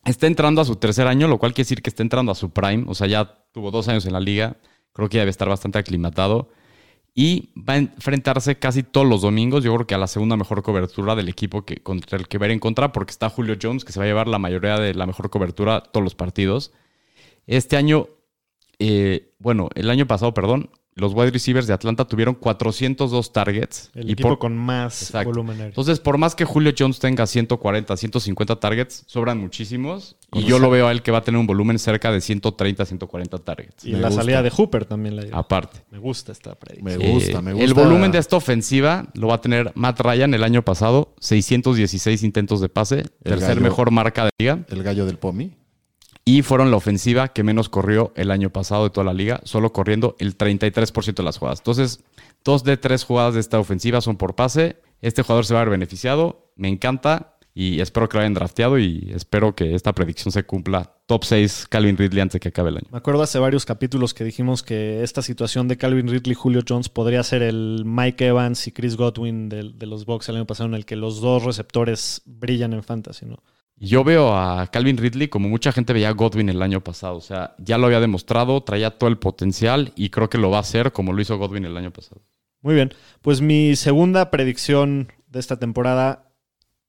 Está 0.05 0.27
entrando 0.27 0.61
a 0.61 0.65
su 0.65 0.77
tercer 0.77 1.07
año, 1.09 1.27
lo 1.29 1.39
cual 1.39 1.53
quiere 1.53 1.67
decir 1.67 1.83
que 1.83 1.91
está 1.91 2.03
entrando 2.03 2.31
a 2.31 2.35
su 2.35 2.51
prime. 2.51 2.85
O 2.89 2.95
sea, 2.95 3.07
ya 3.07 3.45
tuvo 3.53 3.71
dos 3.71 3.89
años 3.89 4.07
en 4.07 4.13
la 4.13 4.21
liga. 4.21 4.57
Creo 4.93 5.09
que 5.09 5.17
ya 5.17 5.21
debe 5.23 5.31
estar 5.31 5.49
bastante 5.49 5.79
aclimatado. 5.79 6.51
Y 7.19 7.49
va 7.57 7.73
a 7.73 7.77
enfrentarse 7.79 8.59
casi 8.59 8.83
todos 8.83 9.07
los 9.07 9.23
domingos, 9.23 9.65
yo 9.65 9.75
creo 9.75 9.87
que 9.87 9.95
a 9.95 9.99
la 9.99 10.07
segunda 10.07 10.37
mejor 10.37 10.63
cobertura 10.63 11.15
del 11.15 11.31
equipo 11.31 11.65
que, 11.65 11.79
contra 11.79 12.19
el 12.19 12.29
que 12.29 12.37
ir 12.37 12.51
en 12.51 12.59
contra, 12.59 12.93
porque 12.93 13.11
está 13.11 13.31
Julio 13.31 13.57
Jones, 13.61 13.87
que 13.87 13.93
se 13.93 13.99
va 13.99 14.05
a 14.05 14.09
llevar 14.09 14.29
la 14.29 14.39
mayoría 14.39 14.79
de 14.79 14.93
la 14.93 15.07
mejor 15.07 15.31
cobertura 15.31 15.81
todos 15.81 16.05
los 16.05 16.15
partidos. 16.15 16.73
Este 17.47 17.79
año, 17.79 18.09
eh, 18.79 19.33
bueno, 19.39 19.71
el 19.77 19.89
año 19.89 20.07
pasado, 20.07 20.35
perdón, 20.35 20.69
los 20.97 21.13
wide 21.15 21.31
receivers 21.31 21.67
de 21.67 21.75
Atlanta 21.75 22.05
tuvieron 22.07 22.35
402 22.35 23.33
targets. 23.33 23.91
El 23.95 24.09
y 24.09 24.13
equipo 24.13 24.31
por- 24.31 24.39
con 24.39 24.57
más 24.57 25.03
Exacto. 25.03 25.29
volumen 25.29 25.53
aéreo. 25.57 25.67
entonces, 25.69 26.01
por 26.01 26.17
más 26.19 26.35
que 26.35 26.45
Julio 26.45 26.73
Jones 26.77 26.99
tenga 26.99 27.27
140, 27.27 27.97
150 27.97 28.57
targets, 28.57 29.05
sobran 29.07 29.39
muchísimos. 29.39 30.17
Y 30.33 30.43
yo 30.45 30.59
lo 30.59 30.71
veo 30.71 30.89
a 30.89 30.93
él 30.93 31.03
que 31.03 31.11
va 31.13 31.19
a 31.19 31.23
tener 31.23 31.39
un 31.39 31.47
volumen 31.47 31.79
cerca 31.79 32.11
de 32.11 32.21
130, 32.21 32.85
140 32.85 33.39
targets. 33.39 33.85
y 33.85 33.93
me 33.93 33.99
la 34.01 34.09
gusta. 34.09 34.23
salida 34.23 34.43
de 34.43 34.51
Hooper 34.51 34.85
también 34.87 35.17
la 35.17 35.23
dio. 35.25 35.37
Aparte. 35.37 35.83
Me 35.91 35.99
gusta 35.99 36.33
esta 36.33 36.55
predicción. 36.55 36.99
Me 36.99 37.13
gusta, 37.13 37.39
Eh, 37.39 37.43
me 37.43 37.53
gusta. 37.53 37.65
El 37.65 37.75
volumen 37.75 38.11
de 38.11 38.19
esta 38.19 38.37
ofensiva 38.37 39.09
lo 39.15 39.29
va 39.29 39.35
a 39.35 39.41
tener 39.41 39.73
Matt 39.75 40.01
Ryan 40.01 40.33
el 40.35 40.43
año 40.45 40.63
pasado, 40.63 41.15
616 41.21 42.23
intentos 42.23 42.61
de 42.61 42.69
pase, 42.69 43.05
tercer 43.23 43.49
gallo. 43.51 43.61
mejor 43.61 43.91
marca 43.91 44.25
de 44.25 44.31
liga. 44.39 44.65
El 44.69 44.83
gallo 44.83 45.05
del 45.07 45.19
Pomi. 45.19 45.53
Y 46.29 46.43
fueron 46.43 46.73
la 46.73 46.77
ofensiva 46.77 47.29
que 47.29 47.45
menos 47.45 47.69
corrió 47.69 48.13
el 48.17 48.33
año 48.33 48.51
pasado 48.51 48.83
de 48.83 48.91
toda 48.91 49.05
la 49.05 49.15
liga, 49.15 49.41
solo 49.45 49.73
corriendo 49.73 50.17
el 50.19 50.37
33% 50.37 51.15
de 51.15 51.23
las 51.23 51.39
jugadas. 51.39 51.61
Entonces, 51.61 52.01
dos 52.45 52.65
de 52.65 52.77
tres 52.77 53.05
jugadas 53.05 53.35
de 53.35 53.41
esta 53.41 53.61
ofensiva 53.61 54.01
son 54.01 54.17
por 54.17 54.35
pase. 54.35 54.83
Este 55.01 55.23
jugador 55.23 55.47
se 55.47 55.55
va 55.55 55.61
a 55.61 55.63
ver 55.63 55.71
beneficiado. 55.71 56.51
Me 56.57 56.67
encanta 56.67 57.37
y 57.55 57.81
espero 57.81 58.09
que 58.09 58.17
lo 58.17 58.23
hayan 58.23 58.35
drafteado 58.35 58.77
y 58.77 59.13
espero 59.15 59.55
que 59.55 59.77
esta 59.77 59.95
predicción 59.95 60.33
se 60.33 60.43
cumpla. 60.43 60.97
Top 61.07 61.23
6 61.23 61.69
Calvin 61.71 61.97
Ridley 61.97 62.21
antes 62.21 62.35
de 62.35 62.41
que 62.41 62.49
acabe 62.49 62.71
el 62.71 62.79
año. 62.79 62.89
Me 62.91 62.99
acuerdo 62.99 63.23
hace 63.23 63.39
varios 63.39 63.65
capítulos 63.65 64.13
que 64.13 64.25
dijimos 64.25 64.65
que 64.65 65.05
esta 65.05 65.23
situación 65.23 65.69
de 65.69 65.77
Calvin 65.77 66.09
Ridley 66.09 66.33
y 66.33 66.35
Julio 66.35 66.63
Jones 66.69 66.89
podría 66.89 67.23
ser 67.23 67.43
el 67.43 67.85
Mike 67.87 68.27
Evans 68.27 68.67
y 68.67 68.73
Chris 68.73 68.97
Godwin 68.97 69.49
de, 69.49 69.71
de 69.73 69.87
los 69.87 70.05
Bucks 70.05 70.29
el 70.29 70.35
año 70.35 70.47
pasado, 70.47 70.69
en 70.69 70.75
el 70.75 70.85
que 70.85 70.97
los 70.97 71.21
dos 71.21 71.45
receptores 71.45 72.23
brillan 72.25 72.73
en 72.73 72.83
fantasy, 72.83 73.27
¿no? 73.27 73.39
Yo 73.79 74.05
veo 74.05 74.35
a 74.35 74.67
Calvin 74.69 74.97
Ridley 74.97 75.29
como 75.29 75.49
mucha 75.49 75.71
gente 75.71 75.93
veía 75.93 76.09
a 76.09 76.13
Godwin 76.13 76.49
el 76.49 76.63
año 76.63 76.81
pasado. 76.83 77.17
O 77.17 77.21
sea, 77.21 77.55
ya 77.59 77.77
lo 77.77 77.87
había 77.87 78.01
demostrado, 78.01 78.63
traía 78.63 78.91
todo 78.99 79.09
el 79.11 79.19
potencial 79.19 79.93
y 79.97 80.09
creo 80.09 80.31
que 80.31 80.39
lo 80.39 80.51
va 80.51 80.57
a 80.59 80.61
hacer 80.61 80.93
como 80.93 81.13
lo 81.13 81.21
hizo 81.21 81.37
Godwin 81.37 81.67
el 81.67 81.77
año 81.77 81.91
pasado. 81.93 82.23
Muy 82.63 82.75
bien. 82.75 82.95
Pues 83.21 83.41
mi 83.43 83.77
segunda 83.77 84.31
predicción 84.31 85.13
de 85.29 85.41
esta 85.41 85.59
temporada 85.59 86.23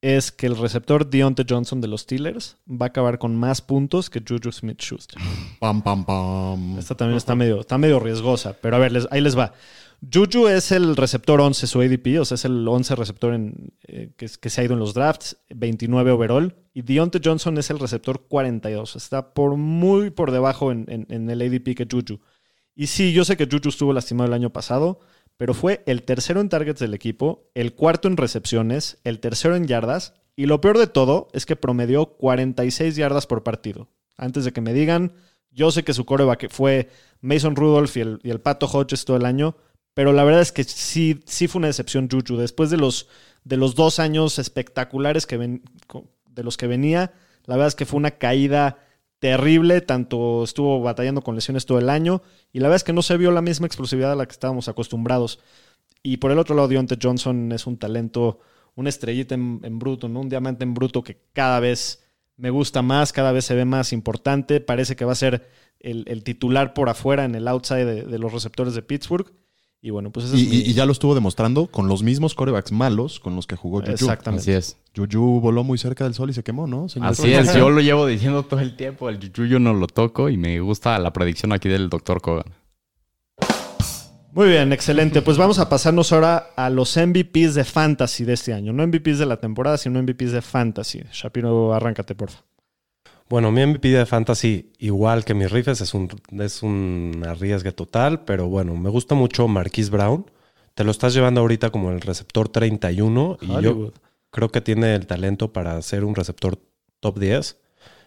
es 0.01 0.31
que 0.31 0.45
el 0.47 0.55
receptor 0.55 1.09
Deontay 1.09 1.45
Johnson 1.49 1.81
de 1.81 1.87
los 1.87 2.01
Steelers 2.01 2.55
va 2.69 2.85
a 2.85 2.89
acabar 2.89 3.17
con 3.17 3.35
más 3.35 3.61
puntos 3.61 4.09
que 4.09 4.21
Juju 4.25 4.51
Smith-Schuster. 4.51 5.19
Pam, 5.59 5.81
pam, 5.81 6.05
pam. 6.05 6.77
Esta 6.79 6.95
también 6.95 7.17
está 7.17 7.35
medio, 7.35 7.59
está 7.59 7.77
medio 7.77 7.99
riesgosa, 7.99 8.55
pero 8.61 8.75
a 8.77 8.79
ver, 8.79 8.91
les- 8.93 9.07
ahí 9.11 9.19
les 9.21 9.37
va. 9.37 9.53
Juju 10.01 10.47
es 10.47 10.71
el 10.71 10.95
receptor 10.95 11.41
11, 11.41 11.65
su 11.65 11.81
ADP, 11.81 12.19
o 12.19 12.25
sea, 12.25 12.35
es 12.35 12.45
el 12.45 12.67
11 12.67 12.95
receptor 12.95 13.39
eh, 13.87 14.11
que, 14.15 14.27
se 14.27 14.61
ha 14.61 14.63
ido 14.63 14.73
en 14.73 14.79
los 14.79 14.93
drafts, 14.93 15.37
29 15.49 16.11
overall. 16.11 16.55
Y 16.73 16.83
Deontay 16.83 17.21
Johnson 17.23 17.57
es 17.57 17.69
el 17.71 17.79
receptor 17.79 18.27
42. 18.27 18.95
Está 18.95 19.33
por 19.33 19.55
muy 19.55 20.11
por 20.11 20.31
debajo 20.31 20.71
en 20.71 20.85
el 21.09 21.41
ADP 21.41 21.75
que 21.75 21.87
Juju. 21.89 22.19
Y 22.79 22.87
sí, 22.87 23.11
yo 23.11 23.25
sé 23.25 23.35
que 23.37 23.47
Juju 23.51 23.69
estuvo 23.69 23.91
lastimado 23.91 24.27
el 24.27 24.35
año 24.35 24.53
pasado, 24.53 24.99
pero 25.35 25.55
fue 25.55 25.81
el 25.87 26.03
tercero 26.03 26.41
en 26.41 26.49
targets 26.49 26.79
del 26.79 26.93
equipo, 26.93 27.49
el 27.55 27.73
cuarto 27.73 28.07
en 28.07 28.17
recepciones, 28.17 28.99
el 29.03 29.19
tercero 29.19 29.55
en 29.55 29.65
yardas. 29.65 30.13
Y 30.35 30.45
lo 30.45 30.61
peor 30.61 30.77
de 30.77 30.85
todo 30.85 31.27
es 31.33 31.47
que 31.47 31.55
promedió 31.55 32.17
46 32.17 32.95
yardas 32.95 33.25
por 33.25 33.41
partido. 33.41 33.89
Antes 34.15 34.45
de 34.45 34.53
que 34.53 34.61
me 34.61 34.73
digan, 34.73 35.13
yo 35.49 35.71
sé 35.71 35.83
que 35.83 35.93
su 35.93 36.05
coreback 36.05 36.51
fue 36.51 36.89
Mason 37.19 37.55
Rudolph 37.55 37.97
y 37.97 38.01
el, 38.01 38.19
y 38.21 38.29
el 38.29 38.41
Pato 38.41 38.67
Hodges 38.67 39.05
todo 39.05 39.17
el 39.17 39.25
año, 39.25 39.55
pero 39.97 40.13
la 40.13 40.23
verdad 40.23 40.41
es 40.41 40.51
que 40.51 40.63
sí, 40.63 41.21
sí 41.25 41.47
fue 41.47 41.57
una 41.57 41.69
decepción 41.69 42.07
Juju. 42.07 42.37
Después 42.37 42.69
de 42.69 42.77
los, 42.77 43.07
de 43.43 43.57
los 43.57 43.73
dos 43.73 43.97
años 43.97 44.37
espectaculares 44.37 45.25
que 45.25 45.39
de 45.39 46.43
los 46.43 46.55
que 46.55 46.67
venía, 46.67 47.13
la 47.45 47.55
verdad 47.55 47.69
es 47.69 47.73
que 47.73 47.87
fue 47.87 47.97
una 47.97 48.11
caída 48.11 48.77
terrible, 49.17 49.81
tanto 49.81 50.43
estuvo 50.43 50.79
batallando 50.81 51.23
con 51.23 51.33
lesiones 51.33 51.65
todo 51.65 51.79
el 51.79 51.89
año, 51.89 52.21
y 52.53 52.59
la 52.59 52.67
verdad 52.67 52.75
es 52.75 52.83
que 52.83 52.93
no 52.93 53.01
se 53.01 53.17
vio 53.17 53.31
la 53.31 53.41
misma 53.41 53.65
explosividad 53.65 54.11
a 54.11 54.15
la 54.15 54.27
que 54.27 54.33
estábamos 54.33 54.67
acostumbrados. 54.67 55.39
Y 56.03 56.17
por 56.17 56.29
el 56.29 56.37
otro 56.37 56.55
lado, 56.55 56.67
Deontay 56.67 56.99
Johnson 57.01 57.51
es 57.51 57.65
un 57.65 57.77
talento, 57.79 58.39
una 58.75 58.89
estrellita 58.89 59.33
en, 59.33 59.79
bruto, 59.79 60.09
¿no? 60.09 60.19
Un 60.21 60.29
diamante 60.29 60.63
en 60.63 60.75
bruto 60.75 61.03
que 61.03 61.23
cada 61.33 61.59
vez 61.59 62.03
me 62.35 62.51
gusta 62.51 62.83
más, 62.83 63.13
cada 63.13 63.31
vez 63.31 63.45
se 63.45 63.55
ve 63.55 63.65
más 63.65 63.91
importante. 63.93 64.61
Parece 64.61 64.95
que 64.95 65.05
va 65.05 65.13
a 65.13 65.15
ser 65.15 65.49
el, 65.79 66.23
titular 66.23 66.75
por 66.75 66.87
afuera 66.87 67.25
en 67.25 67.33
el 67.33 67.47
outside 67.47 67.85
de, 67.85 68.03
de 68.03 68.19
los 68.19 68.31
receptores 68.31 68.75
de 68.75 68.83
Pittsburgh. 68.83 69.33
Y 69.81 69.91
bueno, 69.91 70.11
pues 70.11 70.25
Y, 70.33 70.41
es 70.43 70.49
mi- 70.49 70.55
y- 70.57 70.73
ya 70.73 70.85
lo 70.85 70.91
estuvo 70.91 71.13
demostrando 71.13 71.67
con 71.67 71.87
los 71.87 72.01
mismos 72.03 72.33
corebacks 72.33 72.71
malos 72.71 73.19
con 73.19 73.35
los 73.35 73.45
que 73.45 73.55
jugó 73.55 73.79
Juju. 73.81 73.91
Exactamente. 73.91 74.41
Así 74.41 74.51
es. 74.51 74.77
Juju 74.95 75.39
voló 75.39 75.63
muy 75.63 75.77
cerca 75.77 76.03
del 76.03 76.13
sol 76.15 76.29
y 76.31 76.33
se 76.33 76.43
quemó, 76.43 76.65
¿no? 76.65 76.89
señor? 76.89 77.09
Así 77.09 77.31
es, 77.31 77.53
yo 77.53 77.69
lo 77.69 77.79
llevo 77.81 78.05
diciendo 78.07 78.43
todo 78.43 78.59
el 78.59 78.75
tiempo. 78.75 79.07
El 79.09 79.17
Juju 79.19 79.45
yo 79.45 79.59
no 79.59 79.73
lo 79.73 79.85
toco 79.87 80.29
y 80.29 80.37
me 80.37 80.59
gusta 80.59 80.97
la 80.97 81.13
predicción 81.13 81.53
aquí 81.53 81.69
del 81.69 81.89
Dr. 81.89 82.21
Kogan. 82.21 82.45
Muy 84.33 84.49
bien, 84.49 84.71
excelente. 84.73 85.21
Pues 85.23 85.37
vamos 85.37 85.57
a 85.57 85.67
pasarnos 85.67 86.11
ahora 86.11 86.49
a 86.55 86.69
los 86.69 86.95
MVPs 86.95 87.55
de 87.55 87.63
Fantasy 87.63 88.23
de 88.23 88.33
este 88.33 88.53
año. 88.53 88.71
No 88.73 88.85
MVPs 88.85 89.17
de 89.19 89.25
la 89.25 89.37
temporada, 89.39 89.77
sino 89.77 89.99
MVPs 90.01 90.31
de 90.31 90.41
Fantasy. 90.43 91.01
Shapiro, 91.11 91.73
arráncate, 91.73 92.13
porfa. 92.13 92.39
Bueno, 93.29 93.51
mi 93.51 93.61
MVP 93.65 93.89
de 93.89 94.05
Fantasy, 94.05 94.71
igual 94.79 95.25
que 95.25 95.33
mis 95.33 95.51
rifes, 95.51 95.81
es 95.81 95.93
un, 95.93 96.07
es 96.39 96.63
un 96.63 97.23
arriesgue 97.27 97.73
total, 97.73 98.23
pero 98.23 98.47
bueno, 98.47 98.75
me 98.75 98.89
gusta 98.89 99.15
mucho 99.15 99.47
Marquise 99.49 99.91
Brown. 99.91 100.29
Te 100.75 100.83
lo 100.85 100.91
estás 100.91 101.13
llevando 101.13 101.41
ahorita 101.41 101.69
como 101.69 101.91
el 101.91 101.99
receptor 102.01 102.47
31 102.47 103.37
y 103.41 103.47
yo 103.47 103.55
Hollywood. 103.55 103.93
creo 104.29 104.49
que 104.49 104.61
tiene 104.61 104.95
el 104.95 105.07
talento 105.07 105.51
para 105.51 105.81
ser 105.81 106.05
un 106.05 106.15
receptor 106.15 106.57
top 107.01 107.19
10. 107.19 107.57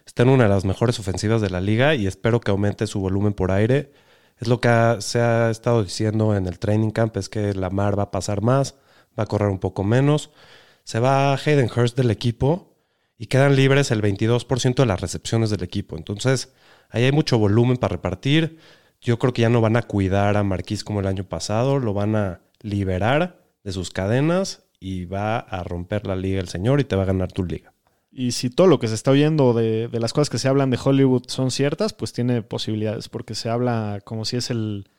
Está 0.07 0.23
en 0.23 0.29
una 0.29 0.43
de 0.45 0.49
las 0.49 0.65
mejores 0.65 0.97
ofensivas 0.99 1.41
de 1.41 1.51
la 1.51 1.61
liga 1.61 1.93
y 1.93 2.07
espero 2.07 2.39
que 2.39 2.49
aumente 2.49 2.87
su 2.87 2.99
volumen 2.99 3.33
por 3.33 3.51
aire. 3.51 3.91
Es 4.39 4.47
lo 4.47 4.59
que 4.59 4.69
ha- 4.69 5.01
se 5.01 5.19
ha 5.21 5.51
estado 5.51 5.83
diciendo 5.83 6.35
en 6.35 6.47
el 6.47 6.57
training 6.57 6.89
camp, 6.89 7.15
es 7.17 7.29
que 7.29 7.53
Lamar 7.53 7.97
va 7.99 8.03
a 8.03 8.11
pasar 8.11 8.41
más, 8.41 8.73
va 9.19 9.23
a 9.23 9.27
correr 9.27 9.49
un 9.49 9.59
poco 9.59 9.83
menos. 9.83 10.31
Se 10.83 10.99
va 10.99 11.35
Hayden 11.35 11.69
Hurst 11.75 11.95
del 11.95 12.09
equipo 12.09 12.70
y 13.21 13.27
quedan 13.27 13.55
libres 13.55 13.91
el 13.91 14.01
22% 14.01 14.75
de 14.75 14.85
las 14.87 14.99
recepciones 14.99 15.51
del 15.51 15.61
equipo. 15.61 15.95
Entonces, 15.95 16.53
ahí 16.89 17.03
hay 17.03 17.11
mucho 17.11 17.37
volumen 17.37 17.77
para 17.77 17.91
repartir. 17.97 18.57
Yo 18.99 19.19
creo 19.19 19.31
que 19.31 19.43
ya 19.43 19.49
no 19.49 19.61
van 19.61 19.77
a 19.77 19.83
cuidar 19.83 20.37
a 20.37 20.43
Marquís 20.43 20.83
como 20.83 21.01
el 21.01 21.05
año 21.07 21.23
pasado, 21.23 21.77
lo 21.77 21.93
van 21.93 22.15
a 22.15 22.41
liberar 22.61 23.43
de 23.63 23.71
sus 23.73 23.91
cadenas 23.91 24.63
y 24.79 25.05
va 25.05 25.37
a 25.37 25.63
romper 25.63 26.07
la 26.07 26.15
liga 26.15 26.41
el 26.41 26.47
señor 26.47 26.79
y 26.79 26.83
te 26.83 26.95
va 26.95 27.03
a 27.03 27.05
ganar 27.05 27.31
tu 27.31 27.43
liga. 27.45 27.73
Y 28.11 28.31
si 28.31 28.49
todo 28.49 28.65
lo 28.65 28.79
que 28.79 28.87
se 28.87 28.95
está 28.95 29.11
oyendo 29.11 29.53
de, 29.53 29.87
de 29.87 29.99
las 29.99 30.13
cosas 30.13 30.31
que 30.31 30.39
se 30.39 30.47
hablan 30.47 30.71
de 30.71 30.79
Hollywood 30.83 31.25
son 31.27 31.51
ciertas, 31.51 31.93
pues 31.93 32.13
tiene 32.13 32.41
posibilidades, 32.41 33.07
porque 33.07 33.35
se 33.35 33.49
habla 33.49 34.01
como 34.03 34.25
si 34.25 34.37
es 34.37 34.49
el, 34.49 34.89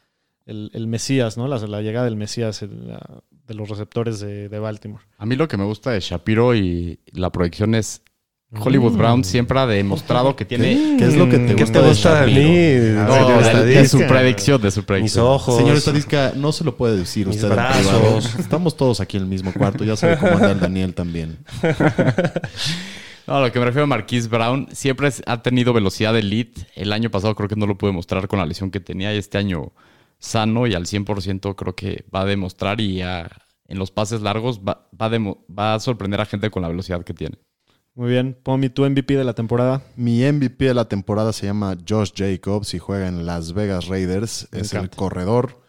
el, 0.46 0.70
el 0.74 0.86
Mesías, 0.86 1.36
¿no? 1.36 1.48
La, 1.48 1.58
la 1.58 1.82
llegada 1.82 2.04
del 2.04 2.16
Mesías 2.16 2.62
el- 2.62 2.86
la- 2.86 3.22
de 3.48 3.54
los 3.54 3.68
receptores 3.68 4.20
de, 4.20 4.48
de 4.48 4.58
Baltimore. 4.60 5.02
A 5.18 5.26
mí 5.26 5.34
lo 5.34 5.48
que 5.48 5.56
me 5.56 5.64
gusta 5.64 5.90
de 5.90 5.98
Shapiro 6.00 6.54
y 6.54 7.00
la 7.12 7.30
proyección 7.30 7.74
es 7.74 8.02
Hollywood 8.58 8.92
Brown 8.98 9.24
siempre 9.24 9.58
ha 9.58 9.66
demostrado 9.66 10.36
que 10.36 10.44
tiene... 10.44 10.96
¿Qué 10.98 11.04
es 11.06 11.16
lo 11.16 11.28
que 11.28 11.38
te 11.38 11.54
¿Qué 11.54 11.62
gusta, 11.64 11.80
te 11.80 11.88
gusta 11.88 12.20
de 12.22 12.26
mí? 12.26 12.94
No, 12.94 13.40
de, 13.40 13.64
de 13.64 13.88
su 13.88 13.98
predicción, 14.06 14.60
de 14.60 14.70
su 14.70 14.80
Mis 14.80 14.86
predicción. 14.86 15.26
ojos. 15.26 15.56
Señor 15.56 15.76
Estadística, 15.76 16.32
no 16.36 16.52
se 16.52 16.62
lo 16.64 16.76
puede 16.76 16.96
decir 16.98 17.26
Mis 17.26 17.36
usted 17.36 17.48
brazos. 17.50 18.34
Estamos 18.38 18.76
todos 18.76 19.00
aquí 19.00 19.16
en 19.16 19.22
el 19.22 19.28
mismo 19.30 19.52
cuarto. 19.54 19.84
Ya 19.84 19.96
sabe 19.96 20.18
cómo 20.18 20.32
anda 20.32 20.52
el 20.52 20.60
Daniel 20.60 20.94
también. 20.94 21.38
No, 23.26 23.40
lo 23.40 23.52
que 23.52 23.60
me 23.60 23.64
refiero 23.66 23.84
a 23.84 23.86
Marquise 23.86 24.28
Brown, 24.28 24.66
siempre 24.72 25.08
ha 25.26 25.42
tenido 25.42 25.72
velocidad 25.72 26.12
de 26.12 26.18
elite. 26.18 26.66
El 26.74 26.92
año 26.92 27.08
pasado 27.08 27.36
creo 27.36 27.48
que 27.48 27.54
no 27.54 27.66
lo 27.66 27.78
pude 27.78 27.92
mostrar 27.92 28.26
con 28.26 28.40
la 28.40 28.46
lesión 28.46 28.72
que 28.72 28.80
tenía 28.80 29.14
y 29.14 29.18
este 29.18 29.38
año 29.38 29.72
sano 30.18 30.66
y 30.66 30.74
al 30.74 30.86
100% 30.86 31.54
creo 31.54 31.74
que 31.76 32.04
va 32.14 32.22
a 32.22 32.24
demostrar 32.24 32.80
y 32.80 33.00
a- 33.00 33.30
en 33.68 33.78
los 33.78 33.92
pases 33.92 34.22
largos 34.22 34.60
va 34.60 35.74
a 35.74 35.80
sorprender 35.80 36.20
a 36.20 36.26
gente 36.26 36.50
con 36.50 36.62
la 36.62 36.68
velocidad 36.68 37.04
que 37.04 37.14
tiene. 37.14 37.36
Muy 37.94 38.08
bien. 38.10 38.36
Pomi, 38.42 38.70
tu 38.70 38.84
MVP 38.88 39.16
de 39.16 39.24
la 39.24 39.34
temporada. 39.34 39.82
Mi 39.96 40.22
MVP 40.22 40.64
de 40.64 40.74
la 40.74 40.88
temporada 40.88 41.32
se 41.32 41.46
llama 41.46 41.76
Josh 41.86 42.12
Jacobs 42.16 42.72
y 42.74 42.78
juega 42.78 43.06
en 43.06 43.26
Las 43.26 43.52
Vegas 43.52 43.86
Raiders. 43.86 44.48
Me 44.50 44.60
es 44.60 44.72
el 44.72 44.88
corredor. 44.88 45.60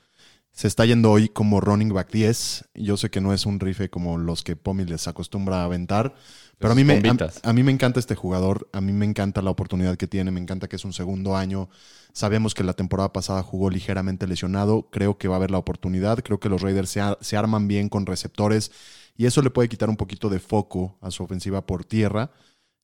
Se 0.52 0.68
está 0.68 0.86
yendo 0.86 1.12
hoy 1.12 1.30
como 1.30 1.60
running 1.60 1.90
back 1.90 2.12
10. 2.12 2.70
Yo 2.76 2.96
sé 2.96 3.10
que 3.10 3.20
no 3.20 3.34
es 3.34 3.46
un 3.46 3.60
rife 3.60 3.90
como 3.90 4.18
los 4.18 4.44
que 4.44 4.56
Pomi 4.56 4.86
les 4.86 5.08
acostumbra 5.08 5.62
a 5.62 5.66
aventar. 5.66 6.14
Pero 6.60 6.72
a 6.74 6.76
mí, 6.76 6.82
sus 6.84 6.90
me, 6.90 6.96
a, 7.44 7.54
mí 7.54 7.64
me 7.64 7.72
encanta 7.72 8.00
este 8.00 8.16
jugador. 8.16 8.70
A 8.72 8.80
mí 8.80 8.94
me 8.94 9.06
encanta 9.06 9.42
la 9.42 9.50
oportunidad 9.50 9.98
que 9.98 10.08
tiene. 10.08 10.32
Me 10.32 10.40
encanta 10.40 10.70
que 10.70 10.76
es 10.78 10.86
un 10.86 10.94
segundo 10.94 11.36
año. 11.36 11.70
Sabemos 12.14 12.54
que 12.54 12.64
la 12.64 12.74
temporada 12.74 13.12
pasada 13.12 13.44
jugó 13.44 13.70
ligeramente 13.70 14.28
lesionado. 14.28 14.88
Creo 14.92 15.18
que 15.18 15.28
va 15.28 15.36
a 15.36 15.38
haber 15.38 15.52
la 15.52 15.58
oportunidad. 15.58 16.20
Creo 16.20 16.40
que 16.40 16.48
los 16.50 16.62
Raiders 16.62 16.90
se, 16.90 17.02
ar- 17.02 17.18
se 17.20 17.36
arman 17.36 17.68
bien 17.68 17.90
con 17.90 18.06
receptores. 18.06 18.72
Y 19.16 19.26
eso 19.26 19.42
le 19.42 19.50
puede 19.50 19.70
quitar 19.70 19.90
un 19.90 19.98
poquito 19.98 20.30
de 20.30 20.40
foco 20.40 20.98
a 21.02 21.12
su 21.12 21.24
ofensiva 21.24 21.66
por 21.66 21.86
tierra. 21.86 22.32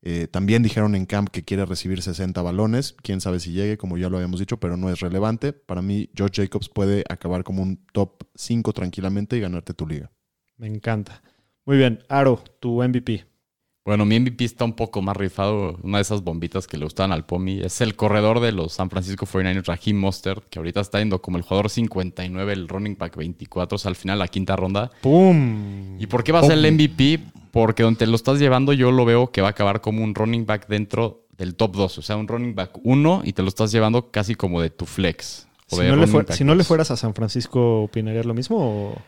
Eh, 0.02 0.28
también 0.28 0.63
dijeron 0.63 0.96
en 0.96 1.06
camp 1.06 1.30
que 1.30 1.44
quiere 1.44 1.65
recibir 1.65 2.02
60 2.02 2.42
balones. 2.42 2.96
Quién 3.02 3.20
sabe 3.20 3.39
si 3.39 3.52
llegue, 3.52 3.78
como 3.78 3.98
ya 3.98 4.10
lo 4.10 4.18
habíamos 4.18 4.39
dicho, 4.39 4.60
pero 4.60 4.78
no 4.78 4.89
es 4.89 5.00
relevante. 5.00 5.54
Para 5.54 5.82
mí, 5.82 6.10
George 6.15 6.44
Jacobs 6.44 6.70
puede 6.70 7.04
acabar 7.10 7.44
como 7.44 7.62
un 7.62 7.86
top 7.92 8.24
5 8.36 8.72
tranquilamente 8.74 9.38
y 9.38 9.42
ganarte 9.42 9.74
tu 9.74 9.88
liga. 9.88 10.12
Me 10.58 10.68
encanta. 10.68 11.22
Muy 11.65 11.78
bien. 11.78 12.04
Aro, 12.10 12.44
tu 12.60 12.82
MVP. 12.82 13.29
Bueno, 13.86 14.06
mi 14.06 14.20
MVP 14.20 14.46
está 14.46 14.65
un 14.65 14.74
poco 14.74 15.02
más 15.02 15.18
rifado. 15.18 15.78
Una 15.82 15.98
de 15.98 16.02
esas 16.04 16.24
bombitas 16.24 16.68
que 16.68 16.78
le 16.78 16.84
gustaban 16.84 17.12
al 17.12 17.26
Pomi. 17.26 17.62
Es 17.62 17.82
el 17.82 17.96
corredor 17.96 18.39
de 18.39 18.52
los 18.52 18.74
San 18.74 18.89
Francisco 18.89 19.26
49ers, 19.26 19.65
Raheem 19.65 19.98
Mostert, 19.98 20.44
que 20.50 20.60
ahorita 20.60 20.82
está 20.82 21.00
yendo 21.00 21.22
como 21.22 21.38
el 21.38 21.44
jugador 21.44 21.70
59, 21.70 22.54
el 22.54 22.68
running 22.68 22.98
back 22.98 23.15
24, 23.15 23.76
o 23.76 23.80
sea, 23.80 23.89
al 23.89 23.96
final 23.96 24.20
la 24.20 24.28
quinta 24.28 24.56
ronda. 24.56 24.92
¡Pum! 25.02 26.00
¿Y 26.00 26.06
por 26.08 26.24
qué 26.24 26.32
va 26.32 26.39
a 26.39 26.44
ser 26.44 26.58
el 26.58 26.72
MVP? 26.74 27.20
Porque 27.52 27.82
donde 27.84 28.06
lo 28.06 28.15
estás 28.15 28.38
llevando 28.38 28.74
yo 28.74 28.92
lo 28.92 29.06
veo 29.06 29.32
que 29.32 29.42
va 29.42 29.48
a 29.48 29.52
acabar 29.52 29.82
como 29.82 30.04
un 30.04 30.13
running 30.13 30.46
back 30.46 30.68
dentro 30.68 31.24
del 31.38 31.56
top 31.56 31.76
2. 31.76 31.98
O 31.98 32.02
sea, 32.04 32.15
un 32.18 32.28
running 32.28 32.54
back 32.54 32.78
1 32.84 33.22
y 33.24 33.34
te 33.34 33.42
lo 33.42 33.48
estás 33.48 33.72
llevando 33.72 34.12
casi 34.12 34.36
como 34.36 34.62
de 34.62 34.70
tu 34.70 34.86
flex. 34.86 35.48
o 35.72 35.78
Si 35.78 35.82
de 35.82 35.89
no, 35.89 35.96
le 35.96 36.06
si 36.36 36.44
no 36.44 36.63
fueras 36.63 36.92
a 36.92 36.98
San 36.98 37.15
Francisco, 37.15 37.82
¿opinarías 37.84 38.26
lo 38.26 38.34
mismo? 38.36 38.58
o- 38.92 39.02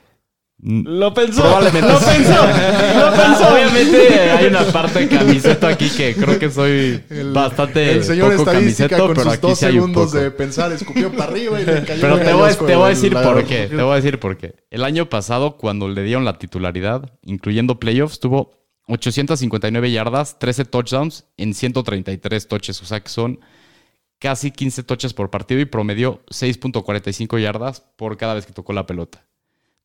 Lo 0.63 1.13
pensó. 1.13 1.41
Probablemente. 1.41 1.87
Lo 1.91 1.99
pensó. 1.99 2.33
Lo 2.33 3.11
pensó. 3.23 3.53
Obviamente 3.53 4.09
hay 4.31 4.45
una 4.45 4.63
parte 4.65 4.99
de 4.99 5.07
camiseta 5.07 5.69
aquí 5.69 5.89
que 5.89 6.13
creo 6.13 6.37
que 6.37 6.49
soy 6.51 7.01
bastante 7.33 7.99
poco 7.99 8.45
camiseto, 8.45 9.13
pero 9.13 9.31
aquí 9.31 9.55
sí 9.55 9.65
hay 9.65 9.79
un 9.79 9.91
poco. 9.91 10.19
pensar, 10.37 10.71
escupió 10.71 11.11
para 11.11 11.31
arriba 11.31 11.59
y 11.61 11.65
le 11.65 11.83
cayó 11.83 12.01
Pero 12.01 12.19
te 12.19 12.29
el 12.29 12.35
voy, 12.35 12.49
te 12.53 12.75
voy 12.75 12.83
a 12.85 12.89
el- 12.89 12.95
decir 12.95 13.13
la- 13.13 13.23
por 13.23 13.43
qué. 13.45 13.67
Te 13.67 13.75
voy 13.81 13.91
a 13.91 13.95
decir 13.95 14.19
por 14.19 14.37
qué. 14.37 14.53
El 14.69 14.83
año 14.83 15.09
pasado, 15.09 15.57
cuando 15.57 15.87
le 15.89 16.03
dieron 16.03 16.25
la 16.25 16.37
titularidad, 16.37 17.11
incluyendo 17.23 17.79
playoffs, 17.79 18.19
tuvo 18.19 18.53
859 18.87 19.91
yardas, 19.91 20.37
13 20.37 20.65
touchdowns 20.65 21.25
en 21.37 21.53
133 21.53 22.47
touches. 22.47 22.81
O 22.81 22.85
sea 22.85 22.99
que 22.99 23.09
son 23.09 23.39
casi 24.19 24.51
15 24.51 24.83
touches 24.83 25.13
por 25.13 25.31
partido 25.31 25.59
y 25.59 25.65
promedió 25.65 26.21
6.45 26.29 27.39
yardas 27.41 27.83
por 27.95 28.17
cada 28.17 28.35
vez 28.35 28.45
que 28.45 28.53
tocó 28.53 28.73
la 28.73 28.85
pelota. 28.85 29.25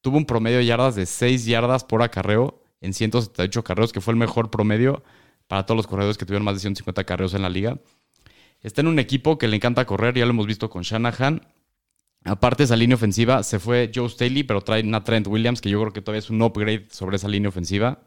Tuvo 0.07 0.19
un 0.19 0.25
promedio 0.25 0.59
de 0.59 0.67
yardas 0.67 0.95
de 0.95 1.05
6 1.05 1.47
yardas 1.47 1.83
por 1.83 2.01
acarreo 2.01 2.63
en 2.81 2.95
178 2.95 3.65
carreos, 3.65 3.93
que 3.93 4.01
fue 4.01 4.13
el 4.13 4.19
mejor 4.19 4.53
promedio 4.53 5.03
para 5.49 5.67
todos 5.67 5.77
los 5.77 5.89
corredores 5.89 6.17
que 6.17 6.25
tuvieron 6.25 6.45
más 6.45 6.55
de 6.55 6.61
150 6.61 7.03
carreos 7.03 7.35
en 7.35 7.43
la 7.43 7.49
liga. 7.49 7.81
Está 8.61 8.83
en 8.83 8.87
un 8.87 9.01
equipo 9.01 9.37
que 9.37 9.49
le 9.49 9.57
encanta 9.57 9.85
correr, 9.85 10.15
ya 10.15 10.25
lo 10.25 10.31
hemos 10.31 10.47
visto 10.47 10.71
con 10.71 10.85
Shanahan. 10.85 11.49
Aparte, 12.25 12.63
esa 12.63 12.77
línea 12.77 12.95
ofensiva 12.95 13.43
se 13.43 13.59
fue 13.59 13.91
Joe 13.93 14.09
Staley, 14.09 14.45
pero 14.45 14.61
trae 14.61 14.85
una 14.85 15.03
Trent 15.03 15.27
Williams, 15.27 15.61
que 15.61 15.71
yo 15.71 15.81
creo 15.81 15.93
que 15.93 16.03
todavía 16.03 16.21
es 16.21 16.31
un 16.31 16.41
upgrade 16.41 16.87
sobre 16.93 17.17
esa 17.17 17.27
línea 17.27 17.49
ofensiva. 17.49 18.05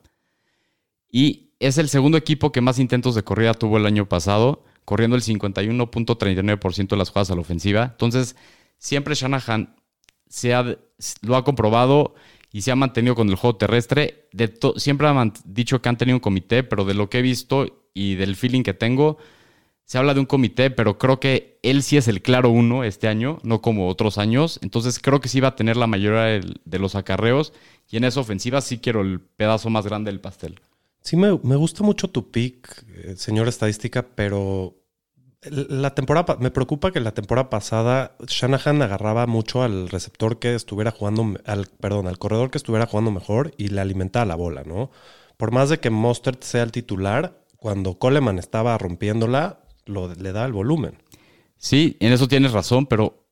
Y 1.12 1.50
es 1.60 1.78
el 1.78 1.90
segundo 1.90 2.18
equipo 2.18 2.54
que 2.54 2.62
más 2.62 2.80
intentos 2.80 3.14
de 3.14 3.24
corrida 3.24 3.54
tuvo 3.56 3.76
el 3.76 3.86
año 3.86 4.08
pasado, 4.08 4.64
corriendo 4.86 5.18
el 5.18 5.22
51.39% 5.22 6.88
de 6.88 6.96
las 6.96 7.10
jugadas 7.10 7.32
a 7.32 7.36
la 7.36 7.42
ofensiva. 7.42 7.84
Entonces, 7.92 8.38
siempre 8.78 9.16
Shanahan 9.16 9.76
se 10.30 10.54
ha, 10.54 10.63
lo 11.22 11.36
ha 11.36 11.44
comprobado 11.44 12.15
y 12.52 12.62
se 12.62 12.72
ha 12.72 12.76
mantenido 12.76 13.15
con 13.15 13.30
el 13.30 13.36
juego 13.36 13.58
terrestre. 13.58 14.28
De 14.32 14.54
siempre 14.78 15.08
han 15.08 15.34
dicho 15.44 15.82
que 15.82 15.89
han 15.89 15.98
tenido 15.98 16.15
un 16.15 16.22
comité, 16.22 16.63
pero 16.63 16.86
de 16.86 16.94
lo 16.94 17.10
que 17.10 17.20
he 17.20 17.22
visto 17.22 17.82
y 17.94 18.15
del 18.15 18.36
feeling 18.38 18.63
que 18.63 18.74
tengo, 18.74 19.18
se 19.84 19.98
habla 19.98 20.13
de 20.13 20.20
un 20.20 20.26
comité, 20.28 20.70
pero 20.70 20.98
creo 21.00 21.20
que 21.20 21.58
él 21.63 21.82
sí 21.82 21.98
es 21.98 22.08
el 22.08 22.22
claro 22.22 22.52
uno 22.52 22.84
este 22.84 23.08
año, 23.08 23.39
no 23.44 23.62
como 23.62 23.88
otros 23.88 24.18
años. 24.20 24.60
Entonces 24.62 25.00
creo 25.00 25.20
que 25.20 25.30
sí 25.30 25.39
va 25.39 25.50
a 25.50 25.56
tener 25.56 25.78
la 25.78 25.88
mayoría 25.88 26.22
del- 26.26 26.62
de 26.63 26.80
los 26.80 26.94
acarreos. 26.96 27.54
Y 27.89 27.98
en 27.98 28.04
esa 28.04 28.20
ofensiva 28.20 28.62
sí 28.62 28.78
quiero 28.78 29.02
el 29.02 29.20
pedazo 29.20 29.70
más 29.72 29.86
grande 29.86 30.12
del 30.12 30.22
pastel. 30.22 30.60
Sí, 31.02 31.15
me, 31.18 31.39
me 31.44 31.56
gusta 31.56 31.84
mucho 31.84 32.08
tu 32.10 32.30
pick, 32.30 32.84
eh, 33.04 33.15
señor 33.18 33.48
estadística, 33.48 34.06
pero 34.06 34.76
la 35.43 35.95
temporada, 35.95 36.38
me 36.39 36.52
preocupa 36.52 36.91
que 36.91 36.99
la 36.99 37.13
temporada 37.13 37.49
pasada 37.49 38.15
Shanahan 38.28 38.82
agarraba 38.82 39.25
mucho 39.25 39.63
al 39.63 39.89
receptor 39.89 40.39
que 40.39 40.54
estuviera 40.54 40.91
jugando, 40.91 41.39
al, 41.45 41.67
perdón, 41.80 42.08
al 42.08 42.17
corredor 42.19 42.52
que 42.52 42.58
estuviera 42.58 42.88
jugando 42.88 43.12
mejor 43.12 43.54
y 43.58 43.69
le 43.69 43.80
alimentaba 43.80 44.25
la 44.25 44.36
bola, 44.36 44.63
¿no? 44.65 44.91
Por 45.38 45.52
más 45.52 45.69
de 45.69 45.80
que 45.80 45.89
Mostert 45.89 46.43
sea 46.43 46.63
el 46.63 46.73
titular, 46.73 47.45
cuando 47.56 47.97
Coleman 47.97 48.38
estaba 48.39 48.78
rompiéndola, 48.78 49.62
le 49.86 50.32
da 50.34 50.45
el 50.45 50.52
volumen. 50.54 51.02
Sí, 51.58 51.95
en 51.99 52.12
eso 52.12 52.28
tienes 52.28 52.52
razón, 52.52 52.86
pero 52.86 53.25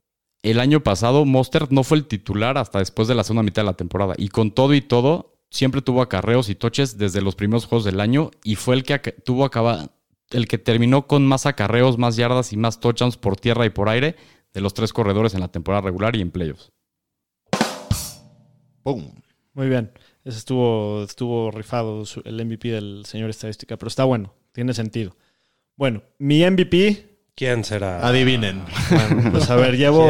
el 0.43 0.59
año 0.59 0.81
pasado 0.83 1.25
Mostert 1.25 1.71
no 1.71 1.83
fue 1.83 1.97
el 1.97 2.05
titular 2.05 2.57
hasta 2.57 2.79
después 2.79 3.09
de 3.09 3.15
la 3.15 3.23
segunda 3.23 3.43
mitad 3.43 3.63
de 3.63 3.67
la 3.67 3.73
temporada. 3.77 4.13
Y 4.17 4.29
con 4.29 4.51
todo 4.51 4.73
y 4.73 4.81
todo, 4.81 5.33
siempre 5.49 5.81
tuvo 5.81 6.01
acarreos 6.01 6.49
y 6.49 6.55
toches 6.55 6.97
desde 6.97 7.21
los 7.21 7.35
primeros 7.35 7.65
juegos 7.65 7.83
del 7.85 7.99
año 7.99 8.31
y 8.43 8.55
fue 8.55 8.75
el 8.75 8.83
que 8.83 8.99
tuvo 8.99 9.45
acaba- 9.45 9.89
el 10.31 10.47
que 10.47 10.57
terminó 10.57 11.07
con 11.07 11.25
más 11.25 11.45
acarreos, 11.45 11.97
más 11.97 12.15
yardas 12.15 12.53
y 12.53 12.57
más 12.57 12.79
touchdowns 12.79 13.17
por 13.17 13.37
tierra 13.39 13.65
y 13.65 13.69
por 13.69 13.89
aire 13.89 14.15
de 14.53 14.61
los 14.61 14.73
tres 14.73 14.93
corredores 14.93 15.33
en 15.33 15.39
la 15.41 15.47
temporada 15.49 15.81
regular 15.81 16.15
y 16.15 16.21
en 16.21 16.31
playoffs. 16.31 16.71
¡Pum! 18.83 19.11
Muy 19.53 19.69
bien. 19.69 19.91
Ese 20.23 20.37
estuvo, 20.39 21.03
estuvo 21.03 21.51
rifado 21.51 22.03
el 22.25 22.45
MVP 22.45 22.69
del 22.69 23.03
señor 23.05 23.29
estadística, 23.29 23.77
pero 23.77 23.87
está 23.87 24.03
bueno. 24.03 24.33
Tiene 24.51 24.73
sentido. 24.73 25.15
Bueno, 25.75 26.03
mi 26.19 26.43
MVP. 26.49 27.05
¿Quién 27.35 27.63
será? 27.63 28.05
Adivinen. 28.05 28.63
Bueno, 28.89 29.31
pues 29.31 29.49
a 29.49 29.55
ver, 29.55 29.77
llevo. 29.77 30.07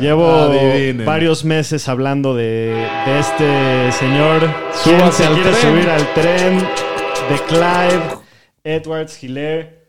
Llevo 0.00 0.28
Adivinen. 0.28 1.06
varios 1.06 1.44
meses 1.44 1.88
hablando 1.88 2.34
de, 2.34 2.74
de 3.06 3.18
este 3.20 3.92
señor. 3.92 4.40
¿Quién 4.82 4.98
Súbase 4.98 5.24
al 5.24 5.34
quiere 5.34 5.50
tren. 5.52 5.62
subir 5.72 5.88
al 5.88 6.14
tren? 6.14 6.58
De 6.58 7.38
Clyde, 7.46 8.21
Edwards, 8.64 9.22
Hilaire. 9.22 9.82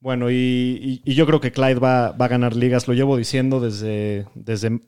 Bueno, 0.00 0.30
y, 0.30 0.34
y- 0.34 1.02
y 1.04 1.14
yo 1.14 1.26
creo 1.26 1.40
que 1.40 1.50
Clyde 1.52 1.76
va, 1.80 2.12
va 2.12 2.26
a 2.26 2.28
ganar 2.28 2.54
ligas. 2.54 2.86
Lo 2.88 2.94
llevo 2.94 3.16
diciendo 3.16 3.60
desde. 3.60 4.26
Desde, 4.34 4.80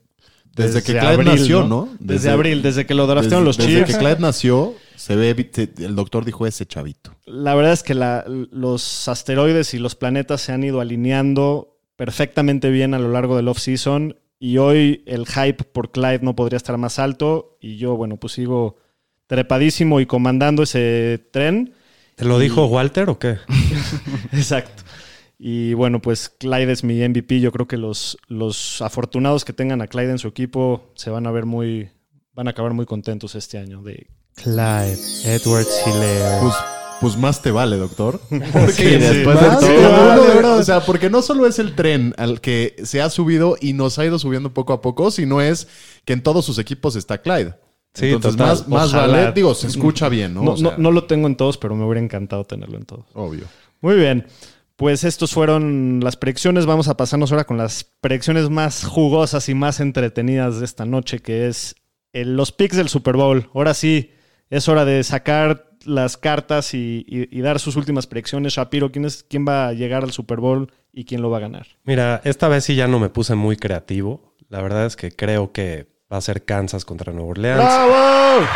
Desde 0.55 0.83
que 0.83 0.97
Clyde 0.99 1.23
nació, 1.23 1.63
¿no? 1.67 1.89
Desde, 1.99 2.13
Desde- 2.13 2.29
abril, 2.29 2.61
desde 2.61 2.85
que 2.85 2.93
lo 2.93 3.07
draftearon 3.07 3.43
los 3.45 3.57
desde 3.57 3.71
Chiefs. 3.71 3.91
que 3.93 3.97
Clyde 3.99 4.19
nació, 4.19 4.75
se 4.95 5.15
ve, 5.15 5.35
el 5.79 5.95
doctor 5.95 6.23
dijo 6.25 6.45
ese 6.47 6.65
chavito. 6.65 7.15
La 7.25 7.55
verdad 7.55 7.73
es 7.73 7.83
que 7.83 7.93
la- 7.95 8.25
los 8.27 9.07
asteroides 9.07 9.73
y 9.73 9.79
los 9.79 9.95
planetas 9.95 10.41
se 10.41 10.51
han 10.51 10.63
ido 10.63 10.81
alineando 10.81 11.79
perfectamente 11.95 12.69
bien 12.69 12.93
a 12.93 12.99
lo 12.99 13.11
largo 13.11 13.35
del 13.35 13.47
off-season. 13.47 14.17
Y 14.39 14.59
hoy 14.59 15.03
el 15.07 15.25
hype 15.25 15.63
por 15.63 15.89
Clyde 15.91 16.19
no 16.21 16.35
podría 16.35 16.57
estar 16.57 16.77
más 16.77 16.99
alto. 16.99 17.57
Y 17.59 17.77
yo, 17.77 17.95
bueno, 17.97 18.17
pues 18.17 18.33
sigo 18.33 18.77
trepadísimo 19.25 19.99
y 19.99 20.05
comandando 20.05 20.61
ese 20.61 21.27
tren. 21.31 21.73
¿Te 22.17 22.25
lo 22.25 22.39
dijo 22.39 22.65
Walter 22.65 23.09
o 23.11 23.19
qué? 23.19 23.37
Exacto. 24.33 24.81
Y 25.37 25.75
bueno, 25.75 26.01
pues 26.01 26.29
Clyde 26.29 26.71
es 26.71 26.83
mi 26.83 27.07
MVP. 27.07 27.39
Yo 27.39 27.51
creo 27.51 27.67
que 27.67 27.77
los, 27.77 28.17
los 28.27 28.81
afortunados 28.81 29.45
que 29.45 29.53
tengan 29.53 29.83
a 29.83 29.87
Clyde 29.87 30.09
en 30.09 30.17
su 30.17 30.27
equipo 30.27 30.91
se 30.95 31.11
van 31.11 31.27
a 31.27 31.31
ver 31.31 31.45
muy, 31.45 31.91
van 32.33 32.47
a 32.47 32.51
acabar 32.51 32.73
muy 32.73 32.87
contentos 32.87 33.35
este 33.35 33.59
año. 33.59 33.83
De, 33.83 34.07
Clyde, 34.33 34.97
Edwards 35.25 35.83
Hilaire. 35.85 36.39
Pues, 36.41 36.55
pues 37.01 37.17
más 37.17 37.39
te 37.43 37.51
vale, 37.51 37.77
doctor. 37.77 38.19
Sí, 38.71 38.83
después 38.85 39.39
Más 39.39 39.61
de 39.61 39.67
te 39.67 39.75
todo. 39.75 39.91
vale, 39.91 40.21
de 40.21 40.33
verdad. 40.33 40.57
O 40.57 40.63
sea, 40.63 40.81
porque 40.83 41.11
no 41.11 41.21
solo 41.21 41.45
es 41.45 41.59
el 41.59 41.75
tren 41.75 42.15
al 42.17 42.41
que 42.41 42.75
se 42.83 42.99
ha 42.99 43.11
subido 43.11 43.57
y 43.61 43.73
nos 43.73 43.99
ha 43.99 44.05
ido 44.05 44.17
subiendo 44.17 44.55
poco 44.55 44.73
a 44.73 44.81
poco, 44.81 45.11
sino 45.11 45.39
es 45.39 45.67
que 46.03 46.13
en 46.13 46.23
todos 46.23 46.43
sus 46.45 46.57
equipos 46.57 46.95
está 46.95 47.19
Clyde. 47.21 47.53
Sí, 47.97 48.05
Entonces, 48.07 48.33
total. 48.37 48.47
más, 48.47 48.67
más 48.67 48.93
vale, 48.93 49.31
digo, 49.33 49.55
se 49.55 49.67
escucha 49.67 50.07
bien, 50.09 50.33
¿no? 50.33 50.43
no, 50.43 50.51
O 50.51 50.57
sea, 50.57 50.71
no- 50.71 50.77
no 50.77 50.91
lo 50.91 51.05
tengo 51.05 51.27
en 51.27 51.35
todos, 51.35 51.57
pero 51.57 51.75
me 51.75 51.83
hubiera 51.83 51.99
encantado 51.99 52.43
tenerlo 52.43 52.77
en 52.77 52.85
todos. 52.85 53.05
Obvio. 53.13 53.45
Muy 53.81 53.95
bien. 53.95 54.25
Pues 54.75 55.03
estos 55.03 55.31
fueron 55.31 55.99
las 56.03 56.15
predicciones. 56.17 56.67
Vamos 56.67 56.87
a 56.87 56.95
pasarnos 56.97 57.31
ahora 57.31 57.45
con 57.45 57.57
las 57.57 57.83
predicciones 58.01 58.49
más 58.51 58.85
jugosas 58.85 59.49
y 59.49 59.55
más 59.55 59.79
entretenidas 59.79 60.59
de 60.59 60.65
esta 60.65 60.85
noche, 60.85 61.19
que 61.19 61.47
es 61.47 61.75
el- 62.13 62.35
los 62.37 62.51
picks 62.51 62.77
del 62.77 62.87
Super 62.89 63.15
Bowl. 63.17 63.49
Ahora 63.55 63.73
sí, 63.73 64.11
es 64.51 64.69
hora 64.69 64.85
de 64.85 65.03
sacar 65.03 65.71
las 65.85 66.17
cartas 66.17 66.73
y, 66.75 67.03
y- 67.07 67.35
y 67.35 67.41
dar 67.41 67.59
sus 67.59 67.75
últimas 67.75 68.05
predicciones. 68.05 68.53
Shapiro, 68.53 68.91
¿quién, 68.91 69.05
es, 69.05 69.23
¿quién 69.27 69.45
va 69.47 69.69
a 69.69 69.73
llegar 69.73 70.03
al 70.03 70.11
Super 70.11 70.39
Bowl 70.39 70.71
y 70.93 71.05
quién 71.05 71.21
lo 71.23 71.31
va 71.31 71.37
a 71.37 71.41
ganar? 71.41 71.65
Mira, 71.83 72.21
esta 72.23 72.47
vez 72.47 72.65
sí 72.65 72.75
ya 72.75 72.87
no 72.87 72.99
me 72.99 73.09
puse 73.09 73.33
muy 73.33 73.55
creativo. 73.57 74.35
La 74.49 74.61
verdad 74.61 74.85
es 74.85 74.95
que 74.95 75.11
creo 75.11 75.51
que 75.51 75.87
va 76.11 76.17
a 76.17 76.21
ser 76.21 76.45
Kansas 76.45 76.85
contra 76.85 77.11
Nueva 77.13 77.29
Orleans. 77.31 77.57
¡Bravo! 77.57 78.45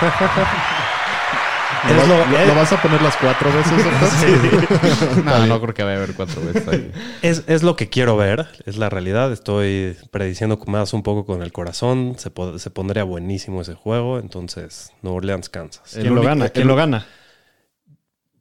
Lo- 1.90 2.06
¿Lo, 2.06 2.46
lo 2.46 2.56
vas 2.56 2.72
a 2.74 2.80
poner 2.82 3.02
las 3.02 3.18
cuatro 3.18 3.50
veces? 3.52 3.74
doctor? 4.52 5.26
No, 5.26 5.46
no 5.48 5.60
creo 5.62 5.74
que 5.74 5.82
vaya 5.84 5.96
a 5.96 6.04
haber 6.04 6.14
cuatro 6.16 6.40
veces 6.46 6.68
ahí. 6.68 6.92
Es, 7.24 7.44
es 7.48 7.64
lo 7.64 7.76
que 7.76 7.90
quiero 7.90 8.16
ver, 8.18 8.48
es 8.68 8.78
la 8.78 8.90
realidad. 8.90 9.32
Estoy 9.32 9.98
prediciendo 10.12 10.60
más 10.68 10.94
un 10.94 11.02
poco 11.02 11.26
con 11.26 11.42
el 11.42 11.52
corazón. 11.52 12.16
Se, 12.20 12.30
po- 12.30 12.60
se 12.60 12.70
pondría 12.70 13.04
buenísimo 13.04 13.62
ese 13.62 13.74
juego. 13.74 14.20
Entonces, 14.20 14.92
Nueva 15.02 15.18
Orleans, 15.18 15.50
Kansas. 15.50 15.94
¿Quién 16.00 16.14
lo 16.14 16.22
gana? 16.22 16.50
¿Quién 16.50 16.68
lo 16.68 16.76
gana? 16.76 17.08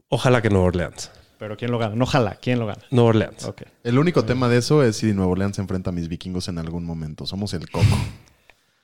Ojalá 0.09 0.43
que 0.43 0.51
Nueva 0.51 0.67
Orleans. 0.67 1.11
Pero 1.39 1.57
¿quién 1.57 1.71
lo 1.71 1.79
gana? 1.79 1.95
No, 1.97 2.05
ojalá. 2.05 2.35
¿Quién 2.35 2.59
lo 2.59 2.67
gana? 2.67 2.83
Nueva 2.91 3.09
Orleans. 3.11 3.51
El 3.85 3.99
único 3.99 4.23
tema 4.27 4.49
de 4.51 4.59
eso 4.59 4.83
es 4.83 4.97
si 4.99 5.15
Nuevo 5.15 5.33
Orleans 5.33 5.57
se 5.57 5.63
enfrenta 5.63 5.89
a 5.89 5.93
mis 5.95 6.09
vikingos 6.09 6.49
en 6.49 6.59
algún 6.59 6.85
momento. 6.85 7.25
Somos 7.25 7.55
el 7.55 7.71
coco. 7.71 7.87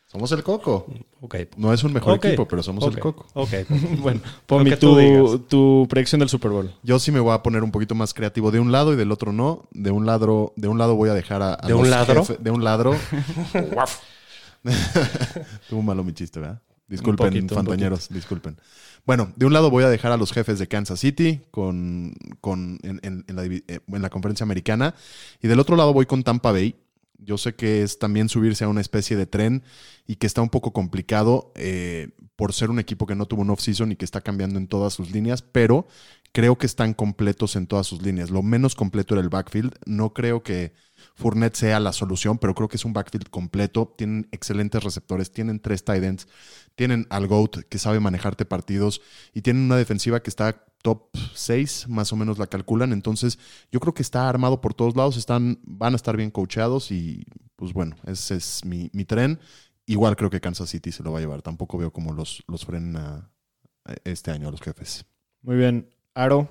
Somos 0.07 0.31
el 0.33 0.43
coco. 0.45 0.87
Ok. 1.21 1.35
No 1.57 1.73
es 1.73 1.83
un 1.83 1.93
mejor 1.93 2.15
equipo, 2.25 2.47
pero 2.47 2.63
somos 2.63 2.85
el 2.85 2.99
coco. 3.01 3.27
Ok. 3.35 3.51
Bueno, 4.01 4.21
Pomi, 4.47 4.71
tu, 4.77 5.39
tu 5.41 5.87
predicción 5.91 6.21
del 6.21 6.29
Super 6.29 6.51
Bowl. 6.53 6.73
Yo 6.83 6.99
sí 7.01 7.11
me 7.11 7.19
voy 7.21 7.35
a 7.35 7.43
poner 7.43 7.63
un 7.65 7.73
poquito 7.73 7.95
más 7.97 8.15
creativo 8.15 8.51
de 8.53 8.61
un 8.61 8.71
lado 8.73 8.93
y 8.93 8.97
del 8.97 9.11
otro 9.11 9.33
no. 9.33 9.69
De 9.73 9.91
un 9.91 10.07
lado, 10.07 10.53
de 10.57 10.69
un 10.69 10.79
lado 10.79 10.95
voy 10.95 11.11
a 11.11 11.15
dejar 11.15 11.43
a, 11.43 11.55
a 11.61 11.67
¿De 11.67 11.75
un 11.75 11.81
los 11.83 11.89
ladro? 11.91 12.25
jefe- 12.25 12.39
de 12.39 12.51
un 12.51 12.63
ladro. 12.65 12.95
Tuvo 15.69 15.83
malo 15.83 16.03
mi 16.05 16.13
chiste, 16.13 16.41
¿verdad? 16.41 16.61
Disculpen, 16.89 17.27
Un 17.27 17.33
poquito, 17.33 17.55
un 17.55 17.65
fantañeros, 17.67 18.09
disculpen. 18.11 18.61
Bueno, 19.05 19.33
de 19.37 19.47
un 19.47 19.53
lado 19.53 19.71
voy 19.71 19.83
a 19.85 19.89
dejar 19.89 20.13
a 20.13 20.17
los 20.17 20.33
jefes 20.33 20.59
de 20.59 20.69
Kansas 20.69 21.01
City 21.01 21.41
con, 21.51 22.15
con, 22.41 22.79
en, 22.83 23.01
en- 23.03 23.25
en 23.27 23.37
la, 23.37 23.45
eh, 23.45 23.63
en 23.87 24.03
la 24.03 24.11
conferencia 24.11 24.45
americana. 24.45 24.95
Y 25.43 25.49
del 25.49 25.59
otro 25.61 25.77
lado 25.77 25.93
voy 25.93 26.07
con 26.07 26.23
Tampa 26.23 26.53
Bay. 26.53 26.77
Yo 27.19 27.39
sé 27.39 27.55
que 27.55 27.83
es 27.83 27.99
también 27.99 28.29
subirse 28.29 28.65
a 28.65 28.69
una 28.69 28.81
especie 28.81 29.17
de 29.17 29.27
tren 29.27 29.63
y 30.07 30.17
que 30.17 30.27
está 30.27 30.43
un 30.43 30.51
poco 30.51 30.73
complicado 30.73 31.53
eh, 31.55 32.11
por 32.37 32.53
ser 32.53 32.71
un 32.71 32.79
equipo 32.79 33.07
que 33.07 33.15
no 33.15 33.27
tuvo 33.27 33.43
un 33.43 33.51
off-season 33.51 33.93
y 33.93 33.97
que 33.97 34.05
está 34.05 34.21
cambiando 34.21 34.59
en 34.59 34.69
todas 34.69 34.95
sus 34.95 35.11
líneas, 35.11 35.43
pero 35.43 35.87
creo 36.33 36.59
que 36.59 36.67
están 36.67 36.95
completos 36.95 37.57
en 37.57 37.67
todas 37.67 37.87
sus 37.87 38.03
líneas. 38.03 38.31
Lo 38.31 38.43
menos 38.43 38.75
completo 38.75 39.15
era 39.15 39.23
el 39.23 39.31
backfield. 39.31 39.75
No 39.87 40.13
creo 40.13 40.43
que 40.43 40.75
Fournette 41.17 41.57
sea 41.57 41.81
la 41.81 41.93
solución, 41.93 42.39
pero 42.39 42.55
creo 42.55 42.69
que 42.69 42.77
es 42.77 42.85
un 42.85 42.93
backfield 42.93 43.31
completo. 43.31 43.95
Tienen 43.97 44.29
excelentes 44.33 44.83
receptores, 44.85 45.33
tienen 45.33 45.61
tres 45.61 45.83
tight 45.85 46.05
ends, 46.05 46.29
tienen 46.75 47.07
al 47.11 47.27
GOAT 47.27 47.65
que 47.69 47.79
sabe 47.79 48.01
manejarte 48.01 48.45
partidos 48.45 49.01
y 49.35 49.43
tienen 49.43 49.65
una 49.65 49.77
defensiva 49.77 50.23
que 50.23 50.31
está 50.31 50.65
top 50.83 51.09
6, 51.35 51.89
más 51.89 52.13
o 52.13 52.17
menos 52.17 52.39
la 52.39 52.47
calculan. 52.47 52.93
Entonces, 52.93 53.39
yo 53.73 53.81
creo 53.81 53.95
que 53.95 54.03
está 54.03 54.29
armado 54.29 54.61
por 54.61 54.75
todos 54.75 54.95
lados, 54.95 55.17
están, 55.17 55.59
van 55.65 55.95
a 55.95 55.97
estar 55.97 56.17
bien 56.17 56.31
coacheados 56.31 56.91
y 56.93 57.25
pues 57.57 57.73
bueno, 57.73 57.97
ese 58.07 58.37
es 58.37 58.65
mi, 58.65 58.91
mi 58.93 59.05
tren. 59.05 59.41
Igual 59.87 60.17
creo 60.17 60.31
que 60.31 60.41
Kansas 60.41 60.69
City 60.71 60.93
se 60.93 61.03
lo 61.03 61.13
va 61.13 61.19
a 61.19 61.21
llevar. 61.23 61.43
Tampoco 61.43 61.79
veo 61.79 61.93
cómo 61.93 62.13
los, 62.13 62.45
los 62.47 62.65
frenen 62.67 62.97
a- 62.97 63.31
a 63.85 63.95
este 64.05 64.31
año 64.33 64.49
a 64.49 64.51
los 64.51 64.61
jefes. 64.61 65.07
Muy 65.43 65.57
bien. 65.57 65.89
Aro. 66.15 66.51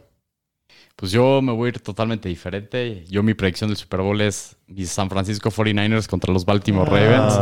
Pues 0.95 1.11
yo 1.11 1.41
me 1.41 1.51
voy 1.51 1.67
a 1.67 1.69
ir 1.69 1.79
totalmente 1.79 2.29
diferente. 2.29 3.03
Yo 3.09 3.21
mi 3.21 3.33
predicción 3.33 3.69
del 3.69 3.77
Super 3.77 4.01
Bowl 4.01 4.19
es 4.21 4.55
mis 4.67 4.89
San 4.89 5.09
Francisco 5.09 5.51
49ers 5.51 6.07
contra 6.07 6.31
los 6.31 6.45
Baltimore 6.45 6.89
Ravens. 6.89 7.33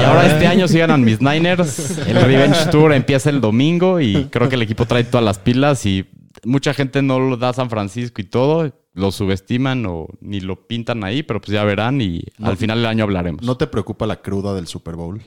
Y 0.00 0.04
ahora 0.04 0.26
este 0.26 0.46
año 0.46 0.68
sí 0.68 0.78
ganan 0.78 1.02
mis 1.02 1.20
Niners. 1.20 1.98
El 2.06 2.16
Revenge 2.22 2.70
Tour 2.70 2.92
empieza 2.92 3.28
el 3.28 3.40
domingo 3.40 4.00
y 4.00 4.26
creo 4.26 4.48
que 4.48 4.54
el 4.54 4.62
equipo 4.62 4.86
trae 4.86 5.04
todas 5.04 5.24
las 5.24 5.38
pilas 5.38 5.84
y 5.84 6.06
mucha 6.44 6.74
gente 6.74 7.02
no 7.02 7.18
lo 7.18 7.36
da 7.36 7.50
a 7.50 7.52
San 7.54 7.70
Francisco 7.70 8.20
y 8.20 8.24
todo. 8.24 8.72
Lo 8.94 9.10
subestiman 9.10 9.84
o 9.86 10.06
ni 10.20 10.40
lo 10.40 10.66
pintan 10.66 11.02
ahí, 11.02 11.22
pero 11.22 11.40
pues 11.40 11.52
ya 11.52 11.64
verán 11.64 12.00
y 12.00 12.22
al 12.42 12.56
final 12.56 12.78
del 12.78 12.86
año 12.86 13.04
hablaremos. 13.04 13.42
¿No 13.42 13.56
te 13.56 13.66
preocupa 13.66 14.06
la 14.06 14.20
cruda 14.20 14.54
del 14.54 14.66
Super 14.66 14.96
Bowl? 14.96 15.22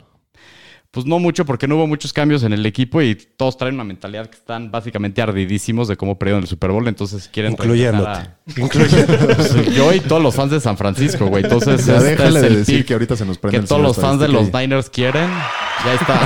Pues 0.96 1.06
no 1.06 1.20
mucho, 1.20 1.44
porque 1.44 1.68
no 1.68 1.76
hubo 1.76 1.88
muchos 1.88 2.14
cambios 2.14 2.44
en 2.44 2.54
el 2.54 2.66
equipo 2.66 3.02
y 3.02 3.16
todos 3.16 3.58
traen 3.58 3.76
una 3.76 3.84
mentalidad 3.84 4.28
que 4.30 4.38
están 4.38 4.72
básicamente 4.72 5.22
ardidísimos 5.22 5.90
de 5.90 5.98
cómo 5.98 6.18
perdieron 6.18 6.44
el 6.44 6.48
Super 6.48 6.72
Bowl, 6.72 6.88
entonces 6.88 7.28
quieren 7.28 7.52
Incluyéndote. 7.52 8.30
Incluyéndote. 8.56 9.74
Yo 9.74 9.92
y 9.92 10.00
todos 10.00 10.24
los 10.24 10.34
fans 10.34 10.52
de 10.52 10.62
San 10.62 10.78
Francisco, 10.78 11.26
güey. 11.26 11.44
Entonces, 11.44 11.86
Ya 11.86 11.98
este 11.98 12.12
déjale 12.12 12.36
es 12.38 12.42
de 12.44 12.48
el 12.48 12.56
decir 12.56 12.86
que 12.86 12.94
ahorita 12.94 13.18
se 13.18 13.26
nos 13.26 13.38
prende 13.38 13.58
que 13.58 13.62
el 13.64 13.68
todos 13.68 13.82
los 13.82 13.98
fans 13.98 14.22
de 14.22 14.30
los. 14.30 14.54
Niners 14.54 14.90
quieren. 14.90 15.30
Ya 15.84 15.94
está. 15.96 16.18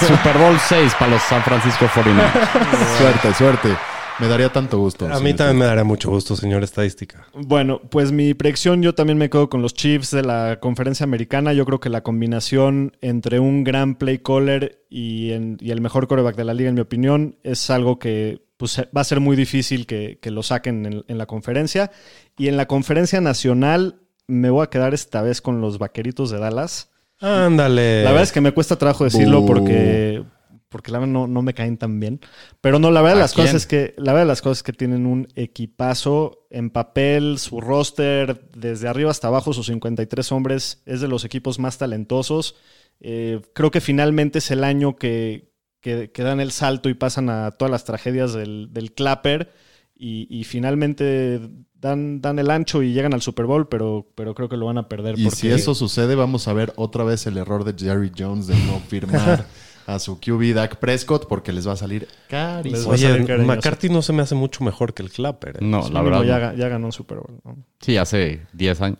Super 0.08 0.38
Bowl 0.38 0.58
6 0.58 0.92
para 0.98 1.12
los 1.12 1.22
San 1.22 1.44
Francisco 1.44 1.86
49ers. 1.94 2.98
Suerte, 2.98 3.34
suerte. 3.34 3.89
Me 4.20 4.28
daría 4.28 4.50
tanto 4.52 4.78
gusto. 4.78 5.06
A 5.12 5.18
mí 5.20 5.32
también 5.34 5.58
me 5.58 5.64
daría 5.64 5.82
mucho 5.84 6.10
gusto, 6.10 6.36
señor 6.36 6.62
estadística. 6.62 7.26
Bueno, 7.34 7.80
pues 7.90 8.12
mi 8.12 8.34
predicción 8.34 8.82
yo 8.82 8.94
también 8.94 9.16
me 9.18 9.30
quedo 9.30 9.48
con 9.48 9.62
los 9.62 9.72
Chiefs 9.74 10.10
de 10.10 10.22
la 10.22 10.58
conferencia 10.60 11.04
americana. 11.04 11.52
Yo 11.54 11.64
creo 11.64 11.80
que 11.80 11.88
la 11.88 12.02
combinación 12.02 12.92
entre 13.00 13.40
un 13.40 13.64
gran 13.64 13.94
play 13.94 14.18
caller 14.18 14.84
y, 14.90 15.32
en- 15.32 15.56
y 15.60 15.70
el 15.70 15.80
mejor 15.80 16.06
coreback 16.06 16.36
de 16.36 16.44
la 16.44 16.52
liga, 16.54 16.68
en 16.68 16.74
mi 16.74 16.82
opinión, 16.82 17.36
es 17.44 17.70
algo 17.70 17.98
que 17.98 18.42
pues, 18.58 18.78
va 18.94 19.00
a 19.00 19.04
ser 19.04 19.20
muy 19.20 19.36
difícil 19.36 19.86
que, 19.86 20.18
que 20.20 20.30
lo 20.30 20.42
saquen 20.42 20.84
en, 20.84 21.04
en 21.08 21.16
la 21.18 21.24
conferencia. 21.26 21.90
Y 22.36 22.48
en 22.48 22.58
la 22.58 22.66
conferencia 22.66 23.22
nacional 23.22 24.00
me 24.26 24.50
voy 24.50 24.64
a 24.64 24.66
quedar 24.68 24.92
esta 24.92 25.22
vez 25.22 25.40
con 25.40 25.62
los 25.62 25.78
vaqueritos 25.78 26.30
de 26.30 26.38
Dallas. 26.38 26.90
Ándale. 27.20 28.02
La 28.04 28.10
verdad 28.10 28.24
es 28.24 28.32
que 28.32 28.40
me 28.42 28.52
cuesta 28.52 28.76
trabajo 28.76 29.04
decirlo 29.04 29.44
porque, 29.46 30.22
porque 30.70 30.90
la 30.92 31.00
verdad 31.00 31.12
no, 31.12 31.26
no 31.26 31.42
me 31.42 31.52
caen 31.52 31.76
tan 31.76 32.00
bien. 32.00 32.20
Pero 32.62 32.78
no, 32.78 32.90
la 32.90 33.02
verdad 33.02 33.16
de 33.16 33.20
¿A 33.20 33.24
las 33.24 33.34
cosas 33.34 33.54
es 33.54 33.66
que 33.66 33.94
la 33.98 34.12
verdad 34.12 34.24
de 34.26 34.28
las 34.28 34.40
cosas 34.40 34.58
es 34.58 34.62
que 34.62 34.72
tienen 34.72 35.04
un 35.04 35.28
equipazo 35.34 36.46
en 36.50 36.70
papel, 36.70 37.38
su 37.38 37.60
roster 37.60 38.48
desde 38.56 38.88
arriba 38.88 39.10
hasta 39.10 39.28
abajo, 39.28 39.52
sus 39.52 39.66
53 39.66 40.32
hombres 40.32 40.82
es 40.86 41.00
de 41.00 41.08
los 41.08 41.24
equipos 41.24 41.58
más 41.58 41.76
talentosos. 41.78 42.56
Eh, 43.00 43.40
creo 43.54 43.70
que 43.70 43.80
finalmente 43.80 44.38
es 44.38 44.50
el 44.50 44.64
año 44.64 44.96
que, 44.96 45.52
que- 45.80 46.10
que 46.12 46.22
dan 46.22 46.40
el 46.40 46.50
salto 46.52 46.88
y 46.88 46.94
pasan 46.94 47.30
a 47.30 47.50
todas 47.52 47.70
las 47.70 47.84
tragedias 47.84 48.32
del, 48.32 48.68
del 48.72 48.92
Clapper 48.92 49.52
y, 49.96 50.26
y 50.30 50.44
finalmente 50.44 51.40
dan, 51.74 52.20
dan 52.20 52.38
el 52.38 52.50
ancho 52.50 52.82
y 52.82 52.92
llegan 52.92 53.12
al 53.14 53.22
Super 53.22 53.46
Bowl, 53.46 53.68
pero, 53.68 54.06
pero 54.14 54.34
creo 54.34 54.48
que 54.48 54.56
lo 54.56 54.66
van 54.66 54.78
a 54.78 54.88
perder. 54.88 55.18
Y 55.18 55.24
porque- 55.24 55.36
si 55.36 55.48
eso 55.48 55.74
sucede, 55.74 56.14
vamos 56.14 56.46
a 56.48 56.52
ver 56.52 56.72
otra 56.76 57.04
vez 57.04 57.26
el 57.26 57.36
error 57.38 57.64
de 57.64 57.74
Jerry 57.76 58.10
Jones 58.16 58.46
de 58.46 58.54
no 58.66 58.78
firmar 58.88 59.46
a 59.94 59.98
su 59.98 60.18
QB 60.20 60.54
Dak 60.54 60.76
Prescott 60.78 61.26
porque 61.28 61.52
les 61.52 61.66
va 61.66 61.72
a 61.72 61.76
salir 61.76 62.08
carísimo. 62.28 62.96
salir. 62.96 63.38
McCarthy 63.44 63.88
no 63.88 64.02
se 64.02 64.12
me 64.12 64.22
hace 64.22 64.34
mucho 64.34 64.62
mejor 64.64 64.94
que 64.94 65.02
el 65.02 65.10
Clapper. 65.10 65.56
¿eh? 65.56 65.64
No, 65.64 65.88
la 65.90 66.02
verdad. 66.02 66.22
ya, 66.24 66.38
no. 66.38 66.44
ga- 66.46 66.56
ya 66.56 66.68
ganó 66.68 66.86
un 66.86 66.92
Super 66.92 67.18
Bowl. 67.18 67.40
¿no? 67.44 67.56
Sí, 67.80 67.96
hace 67.96 68.42
10 68.52 68.80
años. 68.80 68.98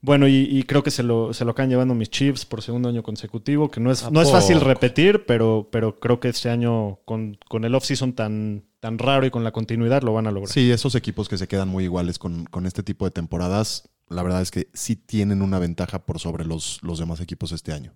Bueno, 0.00 0.28
y, 0.28 0.34
y 0.48 0.62
creo 0.62 0.84
que 0.84 0.92
se 0.92 1.02
lo, 1.02 1.34
se 1.34 1.44
lo 1.44 1.50
acaban 1.50 1.70
llevando 1.70 1.92
mis 1.92 2.08
Chiefs 2.08 2.44
por 2.44 2.62
segundo 2.62 2.88
año 2.88 3.02
consecutivo, 3.02 3.68
que 3.68 3.80
no 3.80 3.90
es, 3.90 4.04
¿A 4.04 4.10
no 4.12 4.22
es 4.22 4.30
fácil 4.30 4.60
repetir, 4.60 5.26
pero, 5.26 5.68
pero 5.72 5.98
creo 5.98 6.20
que 6.20 6.28
este 6.28 6.50
año 6.50 7.00
con, 7.04 7.36
con 7.48 7.64
el 7.64 7.74
off-season 7.74 8.12
tan, 8.12 8.62
tan 8.78 8.96
raro 8.98 9.26
y 9.26 9.30
con 9.30 9.42
la 9.42 9.50
continuidad 9.50 10.02
lo 10.02 10.12
van 10.14 10.28
a 10.28 10.30
lograr. 10.30 10.52
Sí, 10.52 10.70
esos 10.70 10.94
equipos 10.94 11.28
que 11.28 11.36
se 11.36 11.48
quedan 11.48 11.68
muy 11.68 11.82
iguales 11.82 12.20
con, 12.20 12.44
con 12.44 12.64
este 12.64 12.84
tipo 12.84 13.06
de 13.06 13.10
temporadas, 13.10 13.88
la 14.08 14.22
verdad 14.22 14.40
es 14.40 14.52
que 14.52 14.68
sí 14.72 14.94
tienen 14.94 15.42
una 15.42 15.58
ventaja 15.58 16.06
por 16.06 16.20
sobre 16.20 16.44
los, 16.44 16.78
los 16.82 17.00
demás 17.00 17.20
equipos 17.20 17.50
este 17.50 17.72
año. 17.72 17.92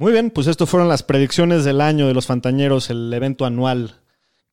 Muy 0.00 0.12
bien, 0.12 0.30
pues 0.30 0.46
esto 0.46 0.64
fueron 0.64 0.88
las 0.88 1.02
predicciones 1.02 1.62
del 1.62 1.82
año 1.82 2.06
de 2.06 2.14
los 2.14 2.24
Fantañeros, 2.24 2.88
el 2.88 3.12
evento 3.12 3.44
anual 3.44 4.00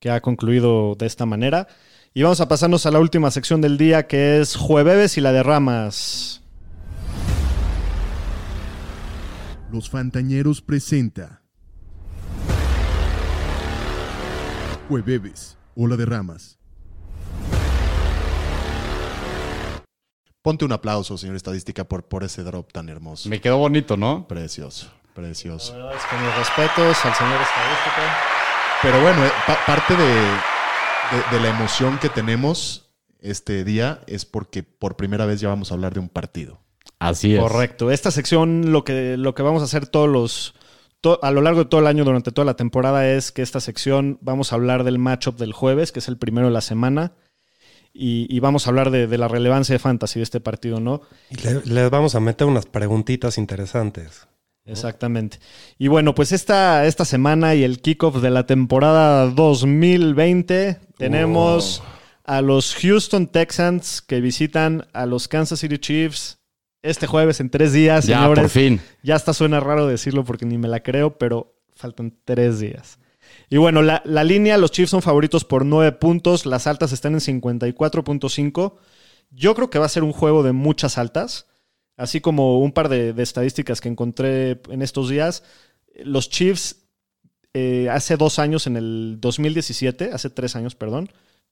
que 0.02 0.10
ha 0.10 0.20
concluido 0.20 0.96
de 0.96 1.06
esta 1.06 1.26
manera. 1.26 1.70
Y 2.14 2.24
vamos 2.24 2.42
a 2.42 2.50
pasarnos 2.50 2.86
a 2.86 2.92
la 2.92 3.00
última 3.00 3.32
sección 3.32 3.62
del 3.62 3.78
día, 3.78 4.08
que 4.08 4.42
es 4.42 4.58
Jueves 4.58 5.18
y 5.18 5.22
la 5.22 5.32
de 5.32 5.44
Ramas. 5.44 6.42
Los 9.72 9.90
Fantañeros 9.90 10.62
presenta 10.62 11.44
Jueves, 14.90 15.58
Ola 15.76 15.96
de 15.96 16.06
Ramas. 16.06 16.58
Ponte 20.42 20.64
un 20.64 20.72
aplauso, 20.72 21.18
señor 21.18 21.36
Estadística, 21.36 21.86
por, 21.86 22.04
por 22.04 22.24
ese 22.24 22.42
drop 22.42 22.72
tan 22.72 22.88
hermoso. 22.88 23.28
Me 23.28 23.42
quedó 23.42 23.58
bonito, 23.58 23.98
¿no? 23.98 24.30
Precioso, 24.30 24.90
precioso. 25.18 25.78
La 25.78 25.86
verdad 25.86 26.02
es 26.02 26.06
que 26.06 26.16
mis 26.24 26.36
respetos 26.38 27.06
al 27.06 27.14
señor 27.16 27.42
estadística. 27.42 28.18
Pero 28.84 29.02
bueno, 29.02 29.26
eh, 29.26 29.32
pa- 29.48 29.58
parte 29.66 29.96
de, 29.98 30.06
de- 30.06 31.38
de 31.38 31.40
la 31.42 31.50
emoción 31.50 31.98
que 32.00 32.10
tenemos 32.10 32.92
este 33.20 33.64
día 33.64 34.02
es 34.08 34.26
porque 34.26 34.62
por 34.64 34.96
primera 34.96 35.26
vez 35.26 35.42
ya 35.42 35.50
vamos 35.50 35.72
a 35.72 35.74
hablar 35.74 35.94
de 35.96 36.00
un 36.00 36.10
partido. 36.10 36.60
Así 37.00 37.36
es. 37.36 37.42
Correcto. 37.42 37.90
Esta 37.92 38.12
sección, 38.12 38.72
lo 38.72 38.84
que, 38.84 39.18
lo 39.18 39.34
que 39.36 39.42
vamos 39.44 39.62
a 39.62 39.66
hacer 39.66 39.88
todos 39.88 40.08
los. 40.08 40.54
to- 41.02 41.20
a 41.24 41.32
lo 41.32 41.42
largo 41.42 41.62
de 41.64 41.70
todo 41.70 41.82
el 41.82 41.88
año, 41.88 42.04
durante 42.06 42.32
toda 42.32 42.46
la 42.46 42.56
temporada, 42.56 43.08
es 43.10 43.32
que 43.32 43.42
esta 43.42 43.60
sección 43.60 44.20
vamos 44.22 44.52
a 44.52 44.56
hablar 44.56 44.84
del 44.84 45.00
matchup 45.00 45.38
del 45.38 45.54
jueves, 45.54 45.92
que 45.92 46.00
es 46.00 46.08
el 46.08 46.18
primero 46.18 46.48
de 46.48 46.54
la 46.54 46.62
semana. 46.62 47.14
Y, 48.00 48.28
y 48.30 48.40
vamos 48.42 48.68
a 48.68 48.70
hablar 48.70 48.92
de, 48.92 49.08
de 49.08 49.18
la 49.18 49.28
relevancia 49.28 49.74
de 49.74 49.80
fantasy 49.80 50.20
de 50.20 50.24
este 50.24 50.40
partido, 50.40 50.80
¿no? 50.80 51.02
Y 51.32 51.36
le, 51.38 51.62
les 51.66 51.90
vamos 51.90 52.14
a 52.14 52.20
meter 52.20 52.46
unas 52.46 52.68
preguntitas 52.68 53.40
interesantes. 53.40 54.28
Exactamente. 54.68 55.40
Y 55.80 55.88
bueno, 55.88 56.14
pues 56.14 56.32
esta, 56.32 56.86
esta 56.86 57.06
semana 57.06 57.56
y 57.56 57.64
el 57.64 57.80
kickoff 57.82 58.18
de 58.22 58.30
la 58.30 58.46
temporada 58.46 59.28
2020 59.32 60.78
tenemos 60.98 61.82
a 62.26 62.42
los 62.42 62.76
Houston 62.76 63.28
Texans 63.28 64.02
que 64.02 64.20
visitan 64.22 64.86
a 64.94 65.06
los 65.06 65.28
Kansas 65.28 65.60
City 65.60 65.78
Chiefs 65.78 66.40
este 66.84 67.08
jueves 67.08 67.40
en 67.40 67.50
tres 67.50 67.74
días, 67.74 68.06
Ya, 68.06 68.20
señores. 68.20 68.42
por 68.44 68.50
fin. 68.50 68.82
Ya 69.04 69.16
hasta 69.16 69.34
suena 69.34 69.60
raro 69.60 69.88
decirlo 69.88 70.24
porque 70.24 70.46
ni 70.46 70.58
me 70.58 70.68
la 70.68 70.82
creo, 70.84 71.18
pero 71.18 71.56
faltan 71.76 72.14
tres 72.26 72.60
días. 72.60 73.00
Y 73.50 73.58
bueno, 73.58 73.82
la, 73.82 74.02
la 74.06 74.24
línea, 74.24 74.58
los 74.58 74.72
Chiefs 74.72 74.92
son 74.92 75.02
favoritos 75.02 75.44
por 75.46 75.66
nueve 75.66 75.92
puntos, 75.94 76.46
las 76.46 76.68
altas 76.68 76.92
están 76.92 77.14
en 77.14 77.20
54.5. 77.22 78.74
Yo 79.32 79.56
creo 79.56 79.70
que 79.70 79.80
va 79.80 79.86
a 79.86 79.90
ser 79.90 80.04
un 80.04 80.14
juego 80.14 80.44
de 80.44 80.54
muchas 80.54 80.98
altas, 80.98 81.48
así 81.98 82.22
como 82.22 82.60
un 82.60 82.72
par 82.72 82.88
de, 82.88 83.14
estadísticas 83.22 83.82
que 83.82 83.90
encontré 83.90 84.62
en 84.70 84.82
estos 84.82 85.10
días. 85.10 85.44
Los 86.04 86.30
Chiefs 86.30 86.88
eh, 87.54 87.90
hace 87.90 88.16
dos 88.16 88.40
años, 88.40 88.68
en 88.68 88.78
el 88.78 89.18
2017, 89.20 90.12
hace 90.14 90.30
tres 90.30 90.56
años, 90.56 90.76
perdón, 90.76 91.10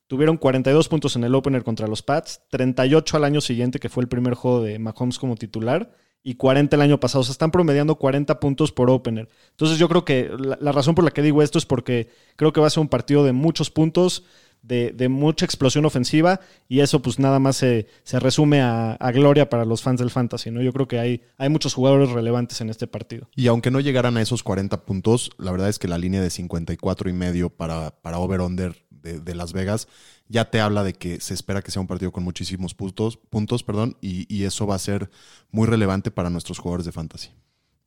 tuvieron 0.07 0.37
42 0.37 0.87
puntos 0.87 1.15
en 1.15 1.23
el 1.23 1.33
opener 1.33 1.63
contra 1.63 1.87
los 1.87 2.03
Pats, 2.03 2.41
38 2.51 3.17
al 3.17 3.23
año 3.23 3.41
siguiente, 3.41 3.79
que 3.79 3.89
fue 3.89 4.03
el 4.03 4.07
primer 4.07 4.35
juego 4.35 4.61
de 4.61 4.77
Mahomes 4.77 5.17
como 5.17 5.35
titular, 5.35 5.91
y 6.21 6.35
40 6.35 6.75
el 6.75 6.81
año 6.81 6.99
pasado. 6.99 7.21
O 7.21 7.23
sea, 7.23 7.31
están 7.31 7.51
promediando 7.51 7.95
40 7.95 8.39
puntos 8.39 8.71
por 8.71 8.89
opener. 8.89 9.29
Entonces 9.51 9.77
yo 9.77 9.87
creo 9.87 10.05
que 10.05 10.31
la 10.59 10.71
razón 10.71 10.95
por 10.95 11.03
la 11.05 11.11
que 11.11 11.21
digo 11.21 11.41
esto 11.41 11.59
es 11.59 11.65
porque 11.65 12.09
creo 12.35 12.51
que 12.51 12.61
va 12.61 12.67
a 12.67 12.71
ser 12.71 12.81
un 12.81 12.87
partido 12.87 13.23
de 13.23 13.31
muchos 13.31 13.69
puntos, 13.69 14.25
de, 14.67 15.09
mucha 15.09 15.45
explosión 15.45 15.85
ofensiva, 15.85 16.39
y 16.67 16.79
eso 16.79 17.01
pues 17.01 17.19
nada 17.19 17.39
más 17.39 17.57
se, 17.57 17.87
se 18.03 18.19
resume 18.19 18.61
a, 18.61 18.93
a 18.93 19.11
gloria 19.11 19.49
para 19.49 19.65
los 19.65 19.81
fans 19.81 19.99
del 19.99 20.09
fantasy, 20.09 20.51
¿no? 20.51 20.61
Yo 20.61 20.73
creo 20.73 20.87
que 20.87 20.99
hay, 20.99 21.21
hay 21.37 21.49
muchos 21.49 21.73
jugadores 21.73 22.09
relevantes 22.11 22.61
en 22.61 22.69
este 22.69 22.87
partido. 22.87 23.29
Y 23.35 23.47
aunque 23.47 23.71
no 23.71 23.79
llegaran 23.79 24.17
a 24.17 24.21
esos 24.21 24.43
40 24.43 24.85
puntos, 24.85 25.31
la 25.37 25.51
verdad 25.51 25.69
es 25.69 25.79
que 25.79 25.87
la 25.87 25.97
línea 25.97 26.21
de 26.21 26.29
54 26.29 27.09
y 27.09 27.13
medio 27.13 27.49
para, 27.49 27.91
para 28.01 28.19
over-under 28.19 28.75
de, 28.89 29.19
de 29.19 29.35
Las 29.35 29.53
Vegas 29.53 29.87
ya 30.27 30.49
te 30.49 30.59
habla 30.59 30.83
de 30.83 30.93
que 30.93 31.19
se 31.21 31.33
espera 31.33 31.61
que 31.61 31.71
sea 31.71 31.81
un 31.81 31.87
partido 31.87 32.11
con 32.11 32.23
muchísimos 32.23 32.73
puntos, 32.73 33.17
puntos 33.17 33.63
perdón, 33.63 33.97
y, 34.01 34.33
y 34.33 34.45
eso 34.45 34.65
va 34.65 34.75
a 34.75 34.79
ser 34.79 35.09
muy 35.51 35.67
relevante 35.67 36.11
para 36.11 36.29
nuestros 36.29 36.59
jugadores 36.59 36.85
de 36.85 36.91
fantasy. 36.91 37.29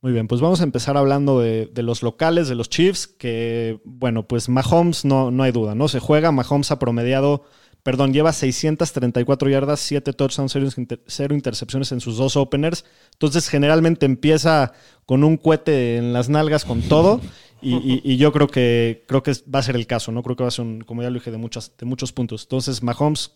Muy 0.00 0.12
bien, 0.12 0.28
pues 0.28 0.40
vamos 0.40 0.60
a 0.60 0.64
empezar 0.64 0.96
hablando 0.96 1.40
de, 1.40 1.66
de 1.66 1.82
los 1.82 2.02
locales, 2.04 2.48
de 2.48 2.54
los 2.54 2.68
Chiefs, 2.70 3.08
que, 3.08 3.80
bueno, 3.84 4.28
pues 4.28 4.48
Mahomes 4.48 5.04
no, 5.04 5.30
no 5.32 5.42
hay 5.42 5.50
duda, 5.50 5.74
¿no? 5.74 5.88
Se 5.88 5.98
juega, 5.98 6.30
Mahomes 6.30 6.70
ha 6.70 6.78
promediado, 6.78 7.42
perdón, 7.82 8.12
lleva 8.12 8.32
634 8.32 9.50
yardas, 9.50 9.80
7 9.80 10.12
touchdowns, 10.12 10.52
0, 10.52 10.68
inter- 10.76 11.02
cero 11.08 11.34
intercepciones 11.34 11.90
en 11.90 12.00
sus 12.00 12.16
dos 12.16 12.36
openers. 12.36 12.84
Entonces, 13.14 13.48
generalmente 13.48 14.06
empieza 14.06 14.72
con 15.04 15.24
un 15.24 15.36
cohete 15.36 15.96
en 15.96 16.12
las 16.12 16.28
nalgas 16.28 16.64
con 16.64 16.80
todo. 16.82 17.20
Y, 17.60 17.74
y- 17.74 18.00
y 18.04 18.16
yo 18.18 18.30
creo 18.32 18.46
que, 18.46 19.04
creo 19.08 19.24
que 19.24 19.32
va 19.52 19.58
a 19.58 19.62
ser 19.64 19.74
el 19.74 19.88
caso, 19.88 20.12
¿no? 20.12 20.22
Creo 20.22 20.36
que 20.36 20.44
va 20.44 20.48
a 20.48 20.52
ser, 20.52 20.64
un, 20.64 20.80
como 20.82 21.02
ya 21.02 21.10
lo 21.10 21.14
dije, 21.14 21.32
de, 21.32 21.38
muchas, 21.38 21.72
de 21.76 21.86
muchos 21.86 22.12
puntos. 22.12 22.42
Entonces, 22.44 22.84
Mahomes, 22.84 23.32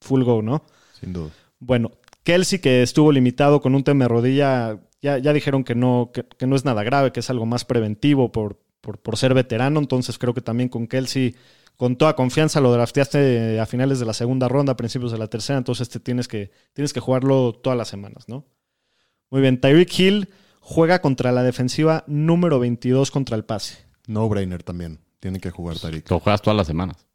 full 0.00 0.22
go, 0.22 0.40
¿no? 0.40 0.64
Sin 0.98 1.12
duda. 1.12 1.28
Bueno, 1.58 1.90
Kelsey, 2.22 2.60
que 2.60 2.82
estuvo 2.82 3.12
limitado 3.12 3.60
con 3.60 3.74
un 3.74 3.84
tema 3.84 4.04
de 4.06 4.08
rodilla, 4.08 4.80
ya, 5.00 5.18
ya 5.18 5.32
dijeron 5.32 5.64
que 5.64 5.74
no, 5.74 6.10
que, 6.12 6.24
que 6.24 6.46
no 6.46 6.56
es 6.56 6.64
nada 6.64 6.82
grave, 6.82 7.12
que 7.12 7.20
es 7.20 7.30
algo 7.30 7.46
más 7.46 7.64
preventivo 7.64 8.32
por, 8.32 8.60
por, 8.80 8.98
por 8.98 9.16
ser 9.16 9.34
veterano. 9.34 9.78
Entonces 9.80 10.18
creo 10.18 10.34
que 10.34 10.40
también 10.40 10.68
con 10.68 10.86
Kelsey, 10.86 11.36
con 11.76 11.96
toda 11.96 12.16
confianza, 12.16 12.60
lo 12.60 12.72
drafteaste 12.72 13.60
a 13.60 13.66
finales 13.66 14.00
de 14.00 14.06
la 14.06 14.12
segunda 14.12 14.48
ronda, 14.48 14.72
a 14.72 14.76
principios 14.76 15.12
de 15.12 15.18
la 15.18 15.28
tercera. 15.28 15.58
Entonces 15.58 15.88
te 15.88 16.00
tienes 16.00 16.28
que, 16.28 16.50
tienes 16.72 16.92
que 16.92 17.00
jugarlo 17.00 17.52
todas 17.52 17.76
las 17.76 17.88
semanas, 17.88 18.28
¿no? 18.28 18.46
Muy 19.30 19.40
bien, 19.40 19.60
Tyreek 19.60 19.98
Hill 19.98 20.28
juega 20.60 21.00
contra 21.00 21.32
la 21.32 21.42
defensiva 21.42 22.04
número 22.06 22.58
22 22.58 23.10
contra 23.10 23.36
el 23.36 23.44
pase. 23.44 23.78
No-brainer 24.06 24.62
también. 24.62 25.00
Tiene 25.20 25.40
que 25.40 25.50
jugar 25.50 25.78
Tarik. 25.78 26.08
Lo 26.10 26.20
juegas 26.20 26.42
todas 26.42 26.56
las 26.56 26.66
semanas. 26.66 27.06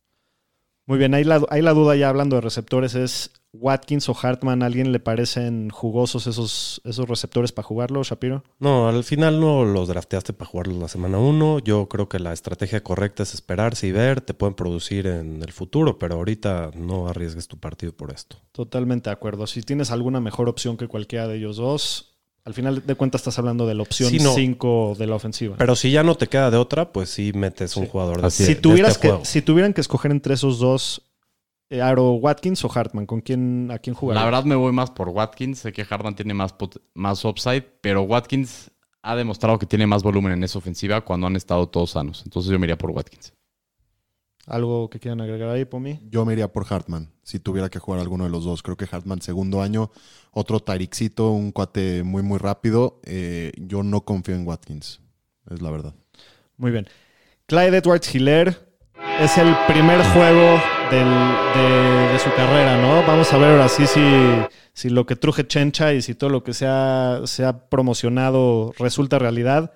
Muy 0.86 0.98
bien, 0.98 1.14
ahí 1.14 1.24
la, 1.24 1.42
ahí 1.50 1.62
la 1.62 1.74
duda 1.74 1.96
ya 1.96 2.10
hablando 2.10 2.36
de 2.36 2.42
receptores 2.42 2.96
es 2.96 3.32
Watkins 3.54 4.10
o 4.10 4.16
Hartman. 4.20 4.64
¿A 4.64 4.66
alguien 4.66 4.91
le 4.91 4.99
parecen 4.99 5.70
jugosos 5.70 6.28
esos, 6.28 6.82
esos 6.84 7.08
receptores 7.08 7.51
para 7.51 7.68
jugarlo, 7.68 8.04
Shapiro? 8.04 8.43
No, 8.60 8.88
al 8.89 9.04
final 9.04 9.39
no 9.39 9.64
los 9.64 9.88
drafteaste 9.88 10.34
para 10.34 10.49
jugarlos 10.49 10.78
la 10.78 10.88
semana 10.88 11.20
1. 11.20 11.60
Yo 11.60 11.88
creo 11.88 12.10
que 12.10 12.20
la 12.20 12.34
estrategia 12.34 12.82
correcta 12.84 13.24
es 13.24 13.34
esperarse 13.34 13.88
y 13.88 13.91
ver. 13.91 14.22
Te 14.22 14.34
pueden 14.34 14.56
producir 14.56 15.08
en 15.08 15.41
el 15.41 15.51
futuro, 15.51 15.99
pero 15.99 16.16
ahorita 16.16 16.72
no 16.76 17.08
arriesgues 17.08 17.47
tu 17.47 17.58
partido 17.58 17.93
por 17.93 18.12
esto. 18.12 18.38
Totalmente 18.51 19.10
de 19.10 19.14
acuerdo. 19.14 19.47
Si 19.47 19.62
tienes 19.62 19.91
alguna 19.91 20.20
mejor 20.20 20.49
opción 20.49 20.76
que 20.76 20.88
cualquiera 20.88 21.28
de 21.28 21.38
ellos 21.38 21.58
dos, 21.58 22.10
al 22.45 22.54
final 22.54 22.86
de 22.86 22.95
cuentas 22.95 23.22
estás 23.22 23.39
hablando 23.39 23.66
de 23.68 23.76
la 23.76 23.84
opción 23.84 24.10
Sí, 24.10 24.18
no. 24.20 24.34
5 24.34 24.95
de 24.97 25.08
la 25.08 25.16
ofensiva. 25.16 25.56
Pero 25.58 25.76
si 25.76 25.91
ya 25.91 26.04
no 26.04 26.16
te 26.16 26.28
queda 26.28 26.51
de 26.51 26.58
otra, 26.58 26.91
pues 26.91 27.10
sí 27.10 27.32
metes 27.34 27.78
un 27.78 27.86
jugador 27.86 28.20
de, 28.22 28.28
Así 28.28 28.43
de 28.43 28.56
si, 28.56 28.62
tuvieras 28.62 28.93
este 28.93 29.01
que, 29.01 29.08
juego. 29.10 29.26
si 29.26 29.41
tuvieran 29.41 29.74
que 29.74 29.82
escoger 29.82 30.12
entre 30.12 30.34
esos 30.34 30.60
dos, 30.60 31.04
Aro 31.72 32.14
Watkins 32.14 32.64
o 32.66 32.72
Hartman, 32.74 33.05
¿con 33.05 33.22
quién, 33.22 33.72
¿a 33.72 33.80
quién 33.80 33.95
jugar? 33.95 34.16
La 34.18 34.26
verdad 34.26 34.43
me 34.43 34.55
voy 34.55 34.72
más 34.72 34.91
por 34.91 35.09
Watkins. 35.09 35.59
Sé 35.59 35.74
que 35.74 35.86
Hartman 35.89 36.16
tiene 36.16 36.34
más, 36.34 36.53
más 36.93 37.26
upside, 37.26 37.64
pero 37.82 38.03
Watkins 38.03 38.72
ha 39.01 39.16
demostrado 39.16 39.59
que 39.59 39.66
tiene 39.66 39.88
más 39.88 40.03
volumen 40.03 40.34
en 40.34 40.43
esa 40.43 40.59
ofensiva 40.59 41.01
cuando 41.01 41.28
han 41.28 41.36
estado 41.36 41.68
todos 41.68 41.91
sanos. 41.91 42.22
Entonces 42.26 42.51
yo 42.51 42.59
me 42.59 42.66
iría 42.66 42.78
por 42.78 42.91
Watkins. 42.91 43.34
¿Algo 44.45 44.89
que 44.89 44.99
quieran 44.99 45.22
agregar 45.22 45.49
ahí, 45.49 45.64
Pomi? 45.64 45.99
Yo 46.09 46.26
me 46.26 46.34
iría 46.34 46.51
por 46.51 46.66
Hartman, 46.72 47.09
si 47.24 47.39
tuviera 47.39 47.70
que 47.70 47.80
jugar 47.80 48.01
alguno 48.01 48.26
de 48.26 48.30
los 48.30 48.43
dos. 48.43 48.61
Creo 48.61 48.76
que 48.76 48.88
Hartman, 48.91 49.22
segundo 49.22 49.61
año, 49.61 49.89
otro 50.32 50.59
Tyrixito, 50.59 51.32
un 51.32 51.51
cuate 51.53 52.03
muy, 52.03 52.24
muy 52.24 52.39
rápido. 52.39 52.99
Eh, 53.05 53.53
yo 53.57 53.84
no 53.84 54.01
confío 54.01 54.36
en 54.36 54.45
Watkins, 54.45 55.01
es 55.49 55.61
la 55.61 55.72
verdad. 55.72 55.95
Muy 56.57 56.72
bien. 56.72 56.88
Clyde 57.45 57.78
Edwards 57.78 58.14
Hiller 58.14 58.73
es 59.22 59.38
el 59.38 59.55
primer 59.68 60.01
juego 60.14 60.59
del- 60.91 61.34
de, 61.55 62.14
de 62.14 62.20
su 62.20 62.30
carrera, 62.36 62.78
¿no? 62.82 63.05
Vamos 63.07 63.32
a 63.34 63.38
ver 63.38 63.51
ahora 63.51 63.70
sí 63.70 63.86
si, 63.88 64.01
si 64.74 64.89
lo 64.89 65.05
que 65.05 65.16
truje 65.16 65.47
Chencha 65.47 65.93
y 65.93 66.01
si 66.01 66.16
todo 66.16 66.30
lo 66.30 66.43
que 66.43 66.53
se 66.53 66.66
ha, 66.68 67.22
se 67.26 67.45
ha 67.45 67.68
promocionado 67.70 68.74
resulta 68.78 69.20
realidad. 69.20 69.72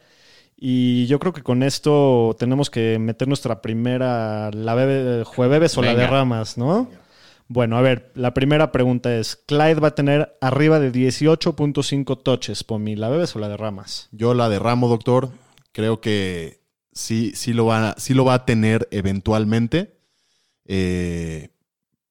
Y 0.60 1.06
yo 1.06 1.20
creo 1.20 1.34
que 1.34 1.44
con 1.44 1.62
esto 1.64 2.36
tenemos 2.40 2.70
que 2.70 2.98
meter 3.00 3.28
nuestra 3.28 3.62
primera, 3.62 4.50
la 4.52 4.74
bebe, 4.74 5.24
jueves 5.24 5.78
o 5.78 5.82
la 5.82 5.94
de 5.94 6.08
ramas, 6.08 6.58
¿no? 6.58 6.90
Bueno, 7.48 7.78
a 7.78 7.82
ver, 7.82 8.12
la 8.16 8.34
primera 8.34 8.72
pregunta 8.74 9.16
es, 9.16 9.38
Clyde 9.48 9.76
va 9.80 9.90
a 9.90 9.96
tener 9.96 10.36
arriba 10.42 10.80
de 10.80 10.92
18.5 10.92 12.22
touches, 12.22 12.64
Pomi, 12.64 12.96
¿la 12.96 13.08
bebes 13.10 13.36
o 13.36 13.40
la 13.40 13.48
de 13.48 13.56
ramas? 13.56 14.10
Yo 14.12 14.34
la 14.34 14.50
derramo, 14.50 14.90
doctor. 14.90 15.30
Creo 15.72 16.02
que 16.02 16.60
sí, 16.98 17.32
sí, 17.36 17.54
lo, 17.54 17.66
va, 17.68 17.96
sí 17.98 18.14
lo 18.14 18.26
va 18.26 18.34
a 18.34 18.46
tener 18.46 18.88
eventualmente. 18.92 19.98
Eh, 20.66 21.50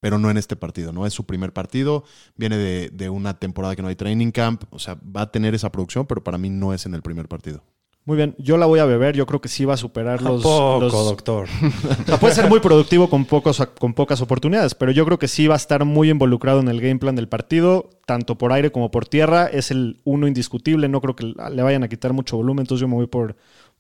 pero 0.00 0.18
no 0.18 0.30
en 0.30 0.36
este 0.36 0.56
partido, 0.56 0.92
¿no? 0.92 1.04
Es 1.06 1.12
su 1.14 1.24
primer 1.26 1.52
partido, 1.52 2.04
viene 2.36 2.56
de, 2.56 2.90
de 2.90 3.10
una 3.10 3.38
temporada 3.38 3.74
que 3.74 3.82
no 3.82 3.88
hay 3.88 3.96
training 3.96 4.30
camp, 4.30 4.62
o 4.70 4.78
sea, 4.78 4.96
va 5.04 5.22
a 5.22 5.32
tener 5.32 5.54
esa 5.54 5.72
producción, 5.72 6.06
pero 6.06 6.22
para 6.22 6.38
mí 6.38 6.48
no 6.48 6.72
es 6.72 6.86
en 6.86 6.94
el 6.94 7.02
primer 7.02 7.28
partido. 7.28 7.64
Muy 8.04 8.16
bien, 8.16 8.36
yo 8.38 8.56
la 8.56 8.66
voy 8.66 8.78
a 8.78 8.84
beber, 8.84 9.16
yo 9.16 9.26
creo 9.26 9.40
que 9.40 9.48
sí 9.48 9.64
va 9.64 9.74
a 9.74 9.76
superar 9.76 10.22
los... 10.22 10.40
Poco, 10.44 10.78
los- 10.80 10.92
doctor. 10.92 11.48
O 12.02 12.04
sea, 12.06 12.20
puede 12.20 12.34
ser 12.36 12.48
muy 12.48 12.60
productivo 12.60 13.10
con, 13.10 13.24
pocos, 13.24 13.60
con 13.80 13.94
pocas 13.94 14.20
oportunidades, 14.20 14.76
pero 14.76 14.92
yo 14.92 15.04
creo 15.04 15.18
que 15.18 15.26
sí 15.26 15.48
va 15.48 15.54
a 15.54 15.56
estar 15.56 15.84
muy 15.84 16.08
involucrado 16.10 16.60
en 16.60 16.68
el 16.68 16.80
game 16.80 17.00
plan 17.00 17.16
del 17.16 17.26
partido, 17.28 17.90
tanto 18.06 18.38
por 18.38 18.52
aire 18.52 18.70
como 18.70 18.92
por 18.92 19.06
tierra. 19.08 19.46
Es 19.48 19.72
el 19.72 19.98
uno 20.04 20.28
indiscutible, 20.28 20.88
no 20.88 21.00
creo 21.00 21.16
que 21.16 21.24
le 21.50 21.62
vayan 21.64 21.82
a 21.82 21.88
quitar 21.88 22.12
mucho 22.12 22.36
volumen, 22.36 22.62
entonces 22.62 22.82
yo 22.82 22.86
me 22.86 22.94
voy 22.94 23.08
por, 23.08 23.34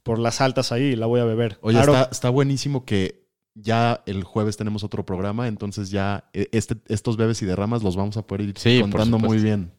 por 0.06 0.20
las 0.20 0.40
altas 0.40 0.70
ahí 0.70 0.94
la 0.94 1.06
voy 1.06 1.18
a 1.20 1.24
beber. 1.24 1.58
Oye, 1.62 1.78
Aro, 1.80 1.92
está, 1.96 2.08
está 2.12 2.30
buenísimo 2.30 2.84
que 2.84 3.26
ya 3.54 4.04
el 4.06 4.22
jueves 4.22 4.56
tenemos 4.56 4.84
otro 4.84 5.04
programa, 5.04 5.48
entonces 5.48 5.90
ya 5.90 6.30
eh, 6.32 6.46
este, 6.52 6.76
estos 6.86 7.16
bebes 7.16 7.42
y 7.42 7.44
derramas 7.44 7.82
los 7.82 7.96
vamos 7.96 8.16
a 8.16 8.22
poder 8.24 8.42
ir 8.48 8.54
Sí, 8.56 8.80
contando 8.80 9.18
muy 9.18 9.38
bien. 9.38 9.72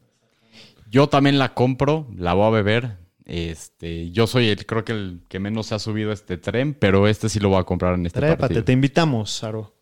Yo 0.90 1.08
también 1.08 1.38
la 1.38 1.54
compro, 1.54 2.06
la 2.14 2.34
voy 2.34 2.46
a 2.46 2.50
beber. 2.50 2.98
Este, 3.24 4.10
yo 4.10 4.26
soy 4.26 4.48
el, 4.48 4.66
creo 4.66 4.84
que 4.84 4.92
el 4.92 5.20
que 5.28 5.38
menos 5.38 5.66
se 5.68 5.74
ha 5.74 5.78
subido 5.78 6.10
a 6.10 6.14
este 6.14 6.36
tren, 6.36 6.74
pero 6.74 7.08
este 7.08 7.30
sí 7.30 7.40
lo 7.40 7.48
voy 7.48 7.60
a 7.60 7.64
comprar 7.64 7.94
en 7.94 8.04
este 8.04 8.20
Trépate, 8.20 8.38
partido. 8.40 8.64
te 8.64 8.72
invitamos, 8.72 9.42
Aro. 9.44 9.74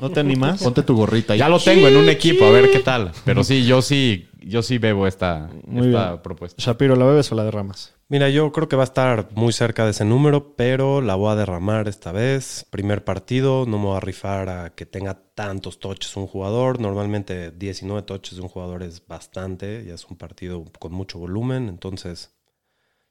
¿No 0.00 0.10
te 0.10 0.20
animas? 0.20 0.62
Ponte 0.62 0.82
tu 0.82 0.94
gorrita. 0.94 1.36
Ya 1.36 1.48
lo 1.48 1.58
tengo 1.58 1.88
en 1.88 1.96
un 1.96 2.08
equipo, 2.08 2.44
a 2.44 2.50
ver 2.50 2.70
qué 2.70 2.80
tal. 2.80 3.12
Pero 3.24 3.44
sí, 3.44 3.64
yo 3.64 3.82
sí, 3.82 4.28
yo 4.40 4.62
sí 4.62 4.78
bebo 4.78 5.06
esta, 5.06 5.50
Muy 5.66 5.88
esta 5.88 6.10
bien. 6.10 6.22
propuesta. 6.22 6.62
Shapiro, 6.62 6.96
¿la 6.96 7.04
bebes 7.06 7.30
o 7.32 7.34
la 7.34 7.44
derramas? 7.44 7.94
Mira, 8.08 8.28
yo 8.28 8.50
creo 8.50 8.68
que 8.68 8.74
va 8.74 8.82
a 8.82 8.84
estar 8.84 9.28
muy 9.34 9.52
cerca 9.52 9.84
de 9.84 9.92
ese 9.92 10.04
número, 10.04 10.56
pero 10.56 11.00
la 11.00 11.14
voy 11.14 11.30
a 11.30 11.36
derramar 11.36 11.86
esta 11.86 12.10
vez. 12.10 12.66
Primer 12.70 13.04
partido, 13.04 13.66
no 13.66 13.78
me 13.78 13.84
voy 13.84 13.96
a 13.96 14.00
rifar 14.00 14.48
a 14.48 14.70
que 14.74 14.84
tenga 14.84 15.22
tantos 15.34 15.78
touches 15.78 16.16
un 16.16 16.26
jugador. 16.26 16.80
Normalmente 16.80 17.52
19 17.52 18.02
touches 18.02 18.36
de 18.36 18.42
un 18.42 18.48
jugador 18.48 18.82
es 18.82 19.06
bastante, 19.06 19.84
ya 19.86 19.94
es 19.94 20.04
un 20.06 20.16
partido 20.16 20.64
con 20.80 20.92
mucho 20.92 21.20
volumen, 21.20 21.68
entonces 21.68 22.34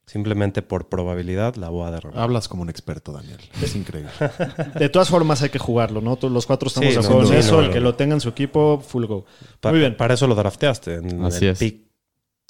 simplemente 0.10 0.62
por 0.62 0.90
probabilidad 0.90 1.56
la 1.56 1.70
voy 1.70 1.88
a 1.88 1.92
derramar. 1.92 2.20
Hablas 2.20 2.48
como 2.48 2.64
un 2.64 2.70
experto, 2.70 3.12
Daniel. 3.12 3.40
Es 3.62 3.76
increíble. 3.76 4.10
De 4.76 4.90
todas 4.90 5.10
formas 5.10 5.42
hay 5.44 5.50
que 5.50 5.60
jugarlo, 5.60 6.02
¿no? 6.02 6.16
Todos 6.16 6.34
Los 6.34 6.46
cuatro 6.48 6.68
estamos 6.68 6.90
Sí, 6.90 7.00
de 7.00 7.06
acuerdo 7.06 7.32
en 7.32 7.40
eso. 7.40 7.58
no, 7.58 7.68
el 7.68 7.72
que 7.72 7.80
lo 7.80 7.94
tenga 7.96 8.16
en 8.16 8.22
su 8.22 8.30
equipo, 8.30 8.80
full 8.86 9.06
go. 9.06 9.26
Pa- 9.60 9.70
Muy 9.72 9.80
bien. 9.80 9.96
Para 9.96 10.16
eso 10.16 10.26
lo 10.28 10.36
drafteaste, 10.36 10.96
en 10.96 11.24
Así 11.24 11.46
el 11.46 11.52
es. 11.52 11.60
pick 11.60 11.84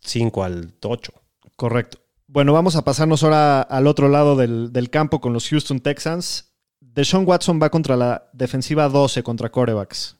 5 0.03 0.43
al 0.43 0.73
8. 0.81 1.11
Correcto. 1.55 1.97
Bueno, 2.27 2.53
vamos 2.53 2.75
a 2.75 2.83
pasarnos 2.83 3.23
ahora 3.23 3.61
al 3.61 3.87
otro 3.87 4.07
lado 4.07 4.35
del, 4.35 4.71
del 4.71 4.89
campo 4.89 5.19
con 5.19 5.33
los 5.33 5.49
Houston 5.49 5.79
Texans. 5.79 6.53
Deshaun 6.79 7.25
Watson 7.27 7.59
va 7.61 7.69
contra 7.69 7.97
la 7.97 8.29
defensiva 8.33 8.87
12 8.87 9.21
contra 9.23 9.49
corebacks. 9.49 10.15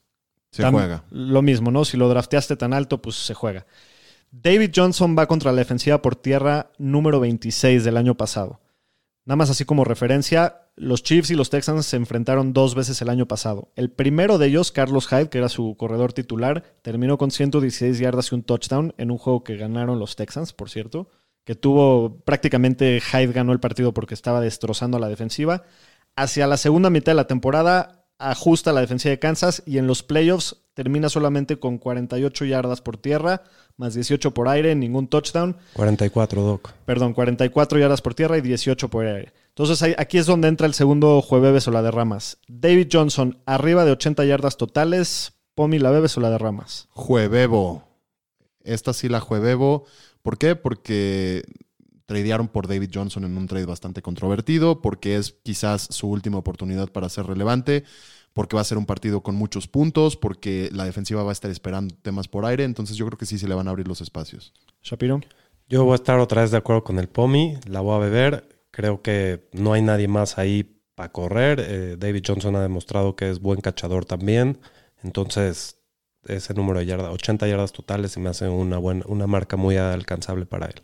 Se 0.52 0.64
Tam- 0.64 0.72
juega. 0.72 1.04
Lo 1.12 1.42
mismo, 1.42 1.72
¿no? 1.72 1.86
Si 1.86 1.96
lo 1.98 2.10
drafteaste 2.10 2.56
tan 2.58 2.74
alto, 2.74 3.02
pues 3.02 3.16
se 3.16 3.34
juega. 3.34 3.66
David 4.32 4.72
Johnson 4.76 5.16
va 5.18 5.28
contra 5.28 5.52
la 5.52 5.58
defensiva 5.58 6.02
por 6.02 6.16
tierra 6.16 6.72
número 6.78 7.20
26 7.20 7.84
del 7.84 7.98
año 7.98 8.16
pasado. 8.16 8.60
Nada 9.26 9.38
más 9.38 9.50
así 9.50 9.66
como 9.66 9.84
referencia, 9.84 10.70
los 10.76 11.04
Chiefs 11.04 11.32
y 11.32 11.36
los 11.36 11.50
Texans 11.50 11.86
se 11.86 11.98
enfrentaron 11.98 12.54
dos 12.54 12.76
veces 12.76 13.02
el 13.02 13.10
año 13.10 13.28
pasado. 13.28 13.72
El 13.76 13.92
primero 13.92 14.38
de 14.38 14.48
ellos, 14.48 14.72
Carlos 14.72 15.08
Hyde, 15.08 15.30
que 15.30 15.40
era 15.40 15.50
su 15.50 15.76
corredor 15.78 16.14
titular, 16.14 16.64
terminó 16.82 17.18
con 17.18 17.32
116 17.32 18.00
yardas 18.00 18.32
y 18.32 18.36
un 18.36 18.44
touchdown 18.44 18.94
en 18.98 19.12
un 19.12 19.18
juego 19.18 19.44
que 19.44 19.58
ganaron 19.58 20.00
los 20.00 20.16
Texans, 20.16 20.54
por 20.54 20.70
cierto, 20.70 21.10
que 21.44 21.56
tuvo 21.56 22.20
prácticamente 22.24 23.02
Hyde 23.02 23.34
ganó 23.34 23.52
el 23.52 23.60
partido 23.60 23.94
porque 23.94 24.14
estaba 24.14 24.42
destrozando 24.42 24.98
a 24.98 25.00
la 25.00 25.10
defensiva. 25.10 25.64
Hacia 26.16 26.48
la 26.48 26.58
segunda 26.58 26.90
mitad 26.90 27.12
de 27.12 27.18
la 27.18 27.28
temporada 27.28 27.99
ajusta 28.20 28.72
la 28.74 28.82
defensiva 28.82 29.12
de 29.12 29.20
Kansas 29.20 29.64
y 29.66 29.78
en 29.78 29.88
los 29.88 30.04
playoffs 30.04 30.58
termina 30.74 31.10
solamente 31.10 31.58
con 31.60 31.78
48 31.78 32.46
yardas 32.46 32.82
por 32.82 32.98
tierra, 32.98 33.44
más 33.78 33.94
18 33.96 34.34
por 34.34 34.48
aire, 34.48 34.76
ningún 34.76 35.08
touchdown. 35.08 35.58
44, 35.74 36.42
Doc. 36.42 36.72
Perdón, 36.86 37.14
44 37.14 37.80
yardas 37.80 38.02
por 38.02 38.14
tierra 38.14 38.38
y 38.38 38.42
18 38.42 38.90
por 38.90 39.06
aire. 39.06 39.34
Entonces 39.50 39.82
ahí- 39.82 39.96
aquí 39.98 40.18
es 40.18 40.26
donde 40.26 40.48
entra 40.48 40.68
el 40.68 40.74
segundo 40.74 41.22
jueves 41.22 41.68
o 41.68 41.72
la 41.72 41.82
derramas. 41.82 42.38
David 42.48 42.88
Johnson, 42.92 43.40
arriba 43.46 43.84
de 43.86 43.92
80 43.92 44.24
yardas 44.26 44.58
totales. 44.58 45.34
Pomi, 45.56 45.80
¿la 45.80 45.90
bebes 45.92 46.16
o 46.18 46.22
la 46.22 46.30
derramas? 46.30 46.88
Juebebo. 46.92 47.84
Esta 48.64 48.94
sí 48.94 49.10
la 49.10 49.20
juebebo. 49.20 49.86
¿Por 50.22 50.38
qué? 50.38 50.56
Porque 50.56 51.44
tradearon 52.10 52.48
por 52.48 52.68
David 52.68 52.90
Johnson 52.92 53.24
en 53.24 53.38
un 53.38 53.46
trade 53.46 53.68
bastante 53.68 54.02
controvertido, 54.02 54.82
porque 54.82 55.16
es 55.16 55.36
quizás 55.44 55.84
su 55.92 56.10
última 56.10 56.40
oportunidad 56.40 56.92
para 56.92 57.08
ser 57.08 57.28
relevante, 57.28 57.84
porque 58.34 58.56
va 58.56 58.62
a 58.62 58.66
ser 58.66 58.80
un 58.80 58.88
partido 58.88 59.22
con 59.22 59.36
muchos 59.36 59.68
puntos, 59.68 60.18
porque 60.18 60.70
la 60.74 60.86
defensiva 60.86 61.22
va 61.22 61.30
a 61.30 61.34
estar 61.34 61.52
esperando 61.52 61.94
temas 62.02 62.28
por 62.28 62.46
aire, 62.46 62.64
entonces 62.64 62.98
yo 62.98 63.06
creo 63.06 63.20
que 63.20 63.28
sí 63.28 63.38
se 63.38 63.48
le 63.48 63.54
van 63.54 63.68
a 63.68 63.70
abrir 63.70 63.88
los 63.88 64.02
espacios. 64.02 64.54
Shapiro. 64.82 65.22
Yo 65.68 65.86
voy 65.86 65.92
a 65.92 65.96
estar 65.98 66.18
otra 66.18 66.42
vez 66.42 66.50
de 66.50 66.58
acuerdo 66.58 66.84
con 66.84 66.98
el 66.98 67.10
Pomi, 67.10 67.60
la 67.68 67.82
voy 67.82 67.96
a 67.96 68.00
beber. 68.00 68.50
Creo 68.72 69.04
que 69.04 69.48
no 69.54 69.74
hay 69.74 69.84
nadie 69.84 70.08
más 70.08 70.40
ahí 70.40 70.82
para 70.96 71.12
correr. 71.12 71.60
Eh, 71.64 71.96
David 72.00 72.24
Johnson 72.26 72.56
ha 72.56 72.62
demostrado 72.64 73.16
que 73.16 73.30
es 73.30 73.40
buen 73.40 73.62
cachador 73.62 74.06
también. 74.06 74.58
Entonces, 75.04 75.78
ese 76.26 76.56
número 76.56 76.80
de 76.80 76.88
yardas, 76.88 77.14
80 77.14 77.48
yardas 77.48 77.72
totales, 77.72 78.14
se 78.14 78.20
me 78.20 78.30
hace 78.30 78.50
una, 78.50 78.80
buena, 78.80 79.06
una 79.08 79.28
marca 79.28 79.58
muy 79.58 79.78
alcanzable 79.78 80.48
para 80.48 80.66
él. 80.66 80.82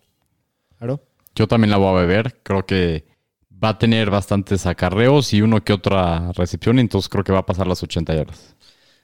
Aro. 0.77 1.01
Yo 1.35 1.47
también 1.47 1.71
la 1.71 1.77
voy 1.77 1.89
a 1.89 2.01
beber. 2.01 2.39
Creo 2.43 2.65
que 2.65 3.05
va 3.51 3.69
a 3.69 3.77
tener 3.79 4.09
bastantes 4.09 4.65
acarreos 4.65 5.33
y 5.33 5.41
uno 5.41 5.63
que 5.63 5.73
otra 5.73 6.31
recepción, 6.33 6.79
entonces 6.79 7.09
creo 7.09 7.23
que 7.23 7.31
va 7.33 7.39
a 7.39 7.45
pasar 7.45 7.67
las 7.67 7.83
80 7.83 8.13
yardas. 8.15 8.55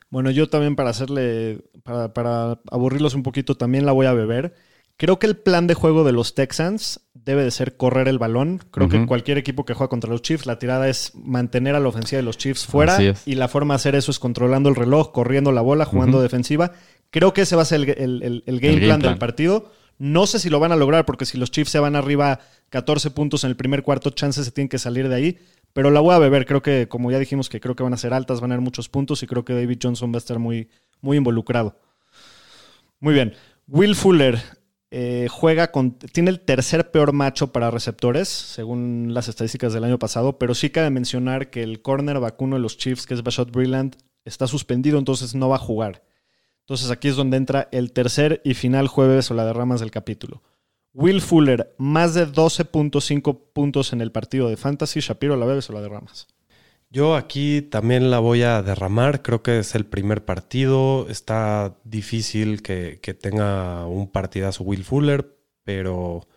Bueno, 0.09 0.29
yo 0.31 0.49
también 0.49 0.75
para 0.75 0.89
hacerle, 0.89 1.63
para, 1.83 2.13
para 2.13 2.59
aburrirlos 2.69 3.13
un 3.15 3.23
poquito, 3.23 3.55
también 3.55 3.85
la 3.85 3.93
voy 3.93 4.07
a 4.07 4.13
beber. 4.13 4.53
Creo 4.97 5.17
que 5.19 5.25
el 5.25 5.37
plan 5.37 5.67
de 5.67 5.73
juego 5.73 6.03
de 6.03 6.11
los 6.11 6.35
Texans 6.35 6.99
debe 7.13 7.43
de 7.43 7.49
ser 7.51 7.75
correr 7.77 8.07
el 8.07 8.19
balón. 8.19 8.61
Creo 8.71 8.87
que 8.89 8.97
cualquier 9.07 9.37
equipo 9.37 9.65
que 9.65 9.73
juega 9.73 9.89
contra 9.89 10.09
los 10.11 10.21
Chiefs, 10.21 10.45
la 10.45 10.59
tirada 10.59 10.89
es 10.89 11.13
mantener 11.15 11.75
a 11.75 11.79
la 11.79 11.87
ofensiva 11.87 12.17
de 12.17 12.23
los 12.23 12.37
Chiefs 12.37 12.65
fuera. 12.67 12.97
Y 13.25 13.35
la 13.35 13.47
forma 13.47 13.73
de 13.73 13.77
hacer 13.77 13.95
eso 13.95 14.11
es 14.11 14.19
controlando 14.19 14.69
el 14.69 14.75
reloj, 14.75 15.11
corriendo 15.11 15.51
la 15.53 15.61
bola, 15.61 15.85
jugando 15.85 16.21
defensiva. 16.21 16.73
Creo 17.09 17.33
que 17.33 17.41
ese 17.43 17.55
va 17.55 17.63
a 17.63 17.65
ser 17.65 17.81
el, 17.81 17.89
el- 17.89 18.23
el- 18.23 18.43
el 18.45 18.59
game, 18.59 18.75
game 18.75 18.85
plan, 18.87 18.99
del 18.99 19.17
partido. 19.17 19.71
No 20.01 20.25
sé 20.25 20.39
si 20.39 20.49
lo 20.49 20.59
van 20.59 20.71
a 20.71 20.75
lograr, 20.75 21.05
porque 21.05 21.27
si 21.27 21.37
los 21.37 21.51
Chiefs 21.51 21.69
se 21.69 21.77
van 21.77 21.95
arriba 21.95 22.39
14 22.69 23.11
puntos 23.11 23.43
en 23.43 23.51
el 23.51 23.55
primer 23.55 23.83
cuarto, 23.83 24.09
chances 24.09 24.45
se 24.45 24.51
tienen 24.51 24.67
que 24.67 24.79
salir 24.79 25.07
de 25.07 25.13
ahí. 25.13 25.37
Pero 25.73 25.91
la 25.91 25.99
voy 25.99 26.15
a 26.15 26.17
beber. 26.17 26.47
Creo 26.47 26.63
que, 26.63 26.87
como 26.87 27.11
ya 27.11 27.19
dijimos, 27.19 27.49
que 27.49 27.59
creo 27.59 27.75
que 27.75 27.83
van 27.83 27.93
a 27.93 27.97
ser 27.97 28.11
altas, 28.11 28.41
van 28.41 28.49
a 28.49 28.55
haber 28.55 28.63
muchos 28.63 28.89
puntos 28.89 29.21
y 29.21 29.27
creo 29.27 29.45
que 29.45 29.53
David 29.53 29.77
Johnson 29.79 30.11
va 30.11 30.15
a 30.15 30.17
estar 30.17 30.39
muy, 30.39 30.69
muy 31.01 31.17
involucrado. 31.17 31.77
Muy 32.99 33.13
bien. 33.13 33.35
Will 33.67 33.93
Fuller 33.93 34.41
eh, 34.89 35.27
juega 35.29 35.71
con. 35.71 35.91
Tiene 35.91 36.31
el 36.31 36.39
tercer 36.39 36.89
peor 36.89 37.13
macho 37.13 37.51
para 37.51 37.69
receptores, 37.69 38.27
según 38.27 39.13
las 39.13 39.27
estadísticas 39.27 39.71
del 39.71 39.83
año 39.83 39.99
pasado, 39.99 40.39
pero 40.39 40.55
sí 40.55 40.71
cabe 40.71 40.89
mencionar 40.89 41.51
que 41.51 41.61
el 41.61 41.83
corner 41.83 42.19
vacuno 42.19 42.55
de 42.55 42.63
los 42.63 42.75
Chiefs, 42.75 43.05
que 43.05 43.13
es 43.13 43.21
Bashot 43.21 43.51
Brilland, 43.51 43.97
está 44.25 44.47
suspendido, 44.47 44.97
entonces 44.97 45.35
no 45.35 45.47
va 45.47 45.57
a 45.57 45.59
jugar. 45.59 46.01
Entonces 46.61 46.91
aquí 46.91 47.07
es 47.07 47.15
donde 47.15 47.37
entra 47.37 47.67
el 47.71 47.91
tercer 47.91 48.41
y 48.43 48.53
final 48.53 48.87
jueves 48.87 49.29
o 49.31 49.33
la 49.33 49.45
derramas 49.45 49.79
del 49.79 49.91
capítulo. 49.91 50.41
Will 50.93 51.21
Fuller, 51.21 51.73
más 51.77 52.13
de 52.13 52.27
12.5 52.27 53.39
puntos 53.53 53.93
en 53.93 54.01
el 54.01 54.11
partido 54.11 54.49
de 54.49 54.57
Fantasy. 54.57 54.99
Shapiro, 54.99 55.35
¿la 55.37 55.45
bebes 55.45 55.69
o 55.69 55.73
la 55.73 55.81
derramas? 55.81 56.27
Yo 56.89 57.15
aquí 57.15 57.61
también 57.61 58.11
la 58.11 58.19
voy 58.19 58.43
a 58.43 58.61
derramar. 58.61 59.21
Creo 59.21 59.41
que 59.41 59.59
es 59.59 59.75
el 59.75 59.85
primer 59.85 60.25
partido. 60.25 61.07
Está 61.07 61.77
difícil 61.85 62.61
que, 62.61 62.99
que 63.01 63.13
tenga 63.13 63.85
un 63.85 64.11
partidazo 64.11 64.65
Will 64.65 64.83
Fuller, 64.83 65.37
pero 65.63 66.27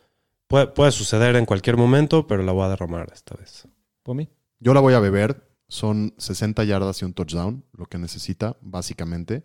puede, 0.46 0.68
puede 0.68 0.92
suceder 0.92 1.34
en 1.34 1.46
cualquier 1.46 1.76
momento, 1.76 2.28
pero 2.28 2.44
la 2.44 2.52
voy 2.52 2.64
a 2.64 2.68
derramar 2.68 3.10
esta 3.12 3.34
vez. 3.34 3.66
Pomi. 4.04 4.28
Yo 4.60 4.72
la 4.72 4.80
voy 4.80 4.94
a 4.94 5.00
beber. 5.00 5.48
Son 5.66 6.14
60 6.18 6.62
yardas 6.62 7.02
y 7.02 7.04
un 7.04 7.14
touchdown, 7.14 7.64
lo 7.72 7.86
que 7.86 7.98
necesita, 7.98 8.56
básicamente. 8.60 9.42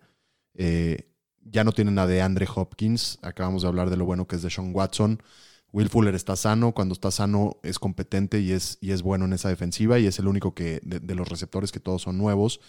Eh, 0.59 1.09
ya 1.43 1.63
no 1.63 1.71
tienen 1.71 1.97
a 1.97 2.05
de 2.05 2.21
Andre 2.21 2.47
Hopkins. 2.53 3.17
Acabamos 3.23 3.63
de 3.63 3.69
hablar 3.69 3.89
de 3.89 3.97
lo 3.97 4.05
bueno 4.05 4.27
que 4.27 4.35
es 4.35 4.43
de 4.43 4.51
Sean 4.51 4.75
Watson. 4.75 5.23
Will 5.71 5.89
Fuller 5.89 6.13
está 6.13 6.35
sano. 6.35 6.73
Cuando 6.73 6.93
está 6.93 7.09
sano 7.09 7.57
es 7.63 7.79
competente 7.79 8.41
y 8.41 8.51
es, 8.51 8.77
y 8.81 8.91
es 8.91 9.01
bueno 9.01 9.25
en 9.25 9.33
esa 9.33 9.49
defensiva. 9.49 9.97
Y 9.97 10.05
es 10.05 10.19
el 10.19 10.27
único 10.27 10.53
que 10.53 10.81
de, 10.83 10.99
de 10.99 11.15
los 11.15 11.29
receptores 11.29 11.71
que 11.71 11.79
todos 11.79 12.03
son 12.03 12.17
nuevos 12.17 12.59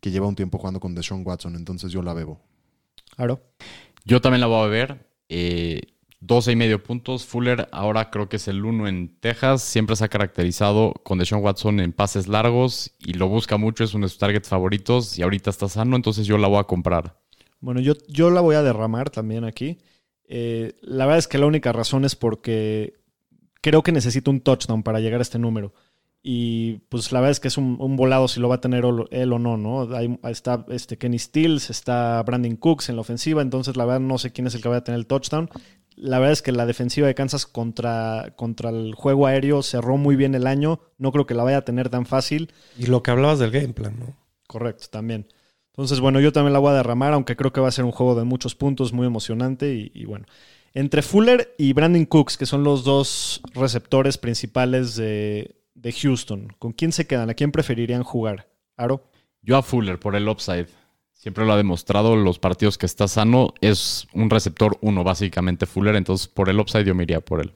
que 0.00 0.10
lleva 0.10 0.26
un 0.26 0.36
tiempo 0.36 0.58
jugando 0.58 0.80
con 0.80 0.94
Deshaun 0.94 1.26
Watson. 1.26 1.56
Entonces 1.56 1.92
yo 1.92 2.02
la 2.02 2.14
bebo. 2.14 2.40
Aro. 3.16 3.42
Yo 4.04 4.20
también 4.20 4.40
la 4.40 4.46
voy 4.46 4.60
a 4.60 4.68
beber. 4.68 5.10
Eh, 5.28 5.80
12 6.20 6.52
y 6.52 6.56
medio 6.56 6.82
puntos. 6.82 7.24
Fuller 7.24 7.68
ahora 7.72 8.10
creo 8.10 8.28
que 8.28 8.36
es 8.36 8.48
el 8.48 8.64
uno 8.64 8.86
en 8.88 9.16
Texas. 9.20 9.62
Siempre 9.62 9.96
se 9.96 10.04
ha 10.04 10.08
caracterizado 10.08 10.94
con 11.02 11.18
Deshaun 11.18 11.42
Watson 11.42 11.80
en 11.80 11.92
pases 11.92 12.28
largos 12.28 12.92
y 12.98 13.14
lo 13.14 13.28
busca 13.28 13.56
mucho. 13.56 13.84
Es 13.84 13.94
uno 13.94 14.06
de 14.06 14.10
sus 14.10 14.18
targets 14.18 14.48
favoritos 14.48 15.18
y 15.18 15.22
ahorita 15.22 15.50
está 15.50 15.68
sano, 15.68 15.96
entonces 15.96 16.26
yo 16.26 16.38
la 16.38 16.48
voy 16.48 16.58
a 16.58 16.64
comprar. 16.64 17.18
Bueno, 17.60 17.80
yo, 17.80 17.94
yo 18.08 18.30
la 18.30 18.40
voy 18.40 18.56
a 18.56 18.62
derramar 18.62 19.10
también 19.10 19.44
aquí. 19.44 19.78
Eh, 20.28 20.74
la 20.80 21.06
verdad 21.06 21.18
es 21.18 21.28
que 21.28 21.38
la 21.38 21.46
única 21.46 21.72
razón 21.72 22.04
es 22.04 22.16
porque 22.16 22.94
creo 23.60 23.82
que 23.82 23.92
necesito 23.92 24.30
un 24.30 24.40
touchdown 24.40 24.82
para 24.82 25.00
llegar 25.00 25.20
a 25.20 25.22
este 25.22 25.38
número. 25.38 25.72
Y 26.22 26.78
pues 26.90 27.12
la 27.12 27.20
verdad 27.20 27.32
es 27.32 27.40
que 27.40 27.48
es 27.48 27.56
un, 27.56 27.76
un 27.80 27.96
volado 27.96 28.28
si 28.28 28.40
lo 28.40 28.48
va 28.48 28.56
a 28.56 28.60
tener 28.60 28.84
él 29.10 29.32
o 29.32 29.38
no, 29.38 29.56
¿no? 29.56 29.94
Ahí 29.94 30.18
está 30.24 30.66
este 30.68 30.98
Kenny 30.98 31.18
Stills, 31.18 31.70
está 31.70 32.22
Brandon 32.22 32.56
Cooks 32.56 32.90
en 32.90 32.96
la 32.96 33.00
ofensiva, 33.00 33.40
entonces 33.40 33.76
la 33.76 33.86
verdad 33.86 34.00
no 34.00 34.18
sé 34.18 34.30
quién 34.30 34.46
es 34.46 34.54
el 34.54 34.60
que 34.60 34.68
va 34.68 34.76
a 34.76 34.84
tener 34.84 34.98
el 34.98 35.06
touchdown. 35.06 35.48
La 35.96 36.18
verdad 36.18 36.32
es 36.32 36.42
que 36.42 36.52
la 36.52 36.66
defensiva 36.66 37.06
de 37.06 37.14
Kansas 37.14 37.46
contra, 37.46 38.34
contra 38.36 38.70
el 38.70 38.94
juego 38.94 39.26
aéreo 39.26 39.62
cerró 39.62 39.96
muy 39.96 40.16
bien 40.16 40.34
el 40.34 40.46
año. 40.46 40.80
No 40.98 41.10
creo 41.10 41.26
que 41.26 41.34
la 41.34 41.42
vaya 41.42 41.58
a 41.58 41.64
tener 41.64 41.88
tan 41.88 42.06
fácil. 42.06 42.52
Y 42.78 42.86
lo 42.86 43.02
que 43.02 43.10
hablabas 43.10 43.38
del 43.38 43.50
game 43.50 43.72
plan, 43.72 43.98
¿no? 43.98 44.16
Correcto, 44.46 44.86
también. 44.90 45.26
Entonces, 45.72 46.00
bueno, 46.00 46.20
yo 46.20 46.32
también 46.32 46.52
la 46.52 46.58
voy 46.58 46.70
a 46.70 46.74
derramar, 46.74 47.12
aunque 47.12 47.36
creo 47.36 47.52
que 47.52 47.60
va 47.60 47.68
a 47.68 47.72
ser 47.72 47.84
un 47.84 47.92
juego 47.92 48.14
de 48.14 48.24
muchos 48.24 48.54
puntos, 48.54 48.92
muy 48.92 49.06
emocionante. 49.06 49.90
Y, 49.92 50.04
bueno, 50.04 50.26
entre 50.74 51.02
Fuller 51.02 51.54
y 51.58 51.72
Brandon 51.72 52.04
Cooks, 52.04 52.36
que 52.36 52.46
son 52.46 52.64
los 52.64 52.84
dos 52.84 53.40
receptores 53.54 54.18
principales 54.18 54.96
de, 54.96 55.56
de 55.74 55.92
Houston, 55.92 56.52
¿con 56.58 56.72
quién 56.72 56.92
se 56.92 57.06
quedan? 57.06 57.30
¿A 57.30 57.34
quién 57.34 57.52
preferirían 57.52 58.02
jugar? 58.02 58.48
¿Aro? 58.76 59.10
Yo 59.42 59.56
a 59.56 59.62
Fuller 59.62 59.98
por 59.98 60.16
el 60.16 60.28
upside. 60.28 60.66
Siempre 61.12 61.44
lo 61.44 61.52
ha 61.52 61.56
demostrado 61.56 62.16
los 62.16 62.38
partidos 62.38 62.78
que 62.78 62.86
está 62.86 63.06
sano. 63.06 63.52
Es 63.60 64.06
un 64.12 64.30
receptor 64.30 64.78
uno, 64.80 65.04
básicamente 65.04 65.66
Fuller. 65.66 65.94
Entonces, 65.96 66.28
por 66.28 66.48
el 66.48 66.58
upside 66.58 66.84
yo 66.84 66.94
me 66.94 67.02
iría 67.04 67.20
por 67.20 67.40
él. 67.40 67.52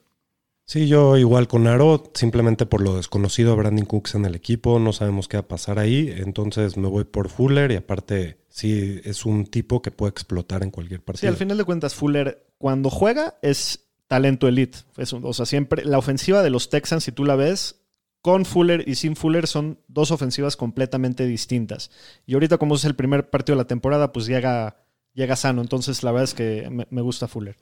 Sí, 0.66 0.88
yo 0.88 1.16
igual 1.18 1.46
con 1.46 1.66
Aro, 1.66 2.10
simplemente 2.14 2.64
por 2.64 2.80
lo 2.80 2.96
desconocido 2.96 3.50
de 3.50 3.56
Brandon 3.58 3.84
Cooks 3.84 4.14
en 4.14 4.24
el 4.24 4.34
equipo, 4.34 4.78
no 4.78 4.94
sabemos 4.94 5.28
qué 5.28 5.36
va 5.36 5.42
a 5.42 5.48
pasar 5.48 5.78
ahí, 5.78 6.10
entonces 6.16 6.78
me 6.78 6.88
voy 6.88 7.04
por 7.04 7.28
Fuller 7.28 7.70
y 7.70 7.76
aparte 7.76 8.38
sí 8.48 8.98
es 9.04 9.26
un 9.26 9.44
tipo 9.46 9.82
que 9.82 9.90
puede 9.90 10.10
explotar 10.10 10.62
en 10.62 10.70
cualquier 10.70 11.00
Sí, 11.00 11.04
partido. 11.04 11.30
al 11.30 11.36
final 11.36 11.58
de 11.58 11.64
cuentas, 11.64 11.94
Fuller, 11.94 12.46
cuando 12.56 12.88
juega, 12.88 13.36
es 13.42 13.90
talento 14.06 14.48
elite. 14.48 14.78
Es 14.96 15.12
un- 15.12 15.24
o 15.26 15.32
sea, 15.34 15.44
siempre 15.44 15.84
la 15.84 15.98
ofensiva 15.98 16.42
de 16.42 16.50
los 16.50 16.70
Texans, 16.70 17.04
si 17.04 17.12
tú 17.12 17.24
la 17.26 17.36
ves, 17.36 17.82
con 18.22 18.46
Fuller 18.46 18.88
y 18.88 18.94
sin 18.94 19.16
Fuller 19.16 19.46
son 19.46 19.80
dos 19.86 20.10
ofensivas 20.12 20.56
completamente 20.56 21.26
distintas. 21.26 21.90
Y 22.24 22.32
ahorita, 22.34 22.56
como 22.56 22.74
es 22.76 22.84
el 22.86 22.94
primer 22.94 23.28
partido 23.28 23.54
de 23.56 23.62
la 23.64 23.66
temporada, 23.66 24.12
pues 24.14 24.24
llega, 24.26 24.76
llega 25.12 25.36
sano. 25.36 25.60
Entonces, 25.60 26.02
la 26.02 26.10
verdad 26.10 26.24
es 26.24 26.32
que 26.34 26.68
me, 26.70 26.86
me 26.88 27.02
gusta 27.02 27.28
Fuller. 27.28 27.56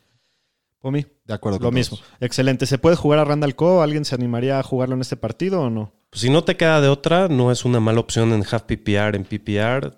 Por 0.82 0.92
mí, 0.92 1.06
De 1.24 1.32
acuerdo 1.32 1.58
con 1.58 1.64
lo 1.64 1.70
todos. 1.70 1.74
mismo. 1.92 1.98
Excelente. 2.20 2.66
¿Se 2.66 2.76
puede 2.76 2.96
jugar 2.96 3.20
a 3.20 3.24
Randall 3.24 3.54
Coe? 3.54 3.82
¿Alguien 3.82 4.04
se 4.04 4.14
animaría 4.14 4.58
a 4.58 4.62
jugarlo 4.62 4.94
en 4.96 5.00
este 5.00 5.16
partido 5.16 5.62
o 5.62 5.70
no? 5.70 5.94
Pues 6.10 6.20
si 6.20 6.28
no 6.28 6.44
te 6.44 6.56
queda 6.58 6.80
de 6.82 6.88
otra, 6.88 7.28
no 7.28 7.50
es 7.52 7.64
una 7.64 7.80
mala 7.80 8.00
opción 8.00 8.32
en 8.34 8.42
half 8.50 8.64
PPR, 8.64 9.14
en 9.16 9.24
PPR, 9.24 9.94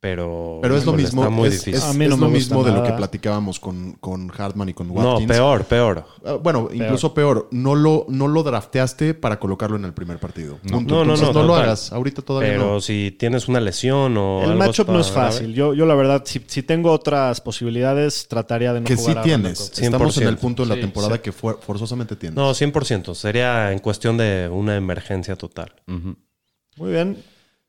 pero... 0.00 0.60
Pero 0.62 0.76
es 0.76 0.86
lo 0.86 0.92
mismo, 0.92 1.22
Está 1.22 1.30
muy 1.34 1.48
es, 1.48 1.54
difícil. 1.54 1.74
es- 1.74 1.82
A 1.84 1.92
mí 1.92 2.04
es 2.04 2.10
no 2.10 2.16
lo 2.16 2.28
mismo 2.28 2.62
de 2.62 2.70
lo 2.72 2.84
que 2.84 2.92
platicábamos 2.92 3.58
con, 3.58 3.94
con 3.94 4.30
Hartman 4.36 4.68
y 4.68 4.74
con 4.74 4.86
no, 4.88 4.94
Watkins. 4.94 5.28
peor, 5.32 5.64
peor. 5.64 6.04
Ah, 6.24 6.34
bueno, 6.34 6.68
incluso 6.72 7.12
peor, 7.12 7.48
no 7.50 7.74
lo, 7.74 8.06
no 8.08 8.28
lo 8.28 8.42
drafteaste 8.44 9.14
para 9.14 9.40
colocarlo 9.40 9.76
en 9.76 9.84
el 9.84 9.92
primer 9.92 10.18
partido. 10.20 10.58
No, 10.62 10.72
no, 10.72 11.02
Entonces, 11.02 11.32
no, 11.34 11.42
lo 11.42 11.56
hagas. 11.56 11.92
Ahorita 11.92 12.22
todavía 12.22 12.50
Pero 12.50 12.74
no. 12.74 12.80
si 12.80 13.16
tienes 13.18 13.48
una 13.48 13.60
lesión 13.60 14.16
o 14.16 14.42
el 14.44 14.50
algo 14.52 14.58
matchup 14.60 14.88
no 14.88 15.00
es 15.00 15.10
fácil. 15.10 15.52
Yo, 15.52 15.74
yo 15.74 15.84
la 15.84 15.96
verdad, 15.96 16.22
si, 16.24 16.40
si 16.46 16.62
tengo 16.62 16.92
otras 16.92 17.40
posibilidades, 17.40 18.28
trataría 18.28 18.72
de 18.72 18.80
no 18.80 18.86
Que 18.86 18.96
sí 18.96 19.02
jugar 19.02 19.18
a 19.18 19.22
Randall 19.22 19.42
tienes. 19.42 19.78
Estamos 19.80 20.16
en 20.18 20.28
el 20.28 20.36
100%. 20.36 20.38
punto 20.40 20.62
de 20.62 20.68
la 20.68 20.74
Sí, 20.76 20.80
temporada 20.82 21.16
sí. 21.16 21.22
que 21.22 21.32
for- 21.32 21.58
forzosamente 21.60 22.14
tienes. 22.14 22.36
No, 22.36 22.52
100%. 22.54 23.14
Sería 23.14 23.72
en 23.72 23.80
cuestión 23.80 24.16
de 24.16 24.48
una 24.48 24.76
emergencia 24.76 25.34
total. 25.34 25.72
Muy 26.76 26.92
bien. 26.92 27.16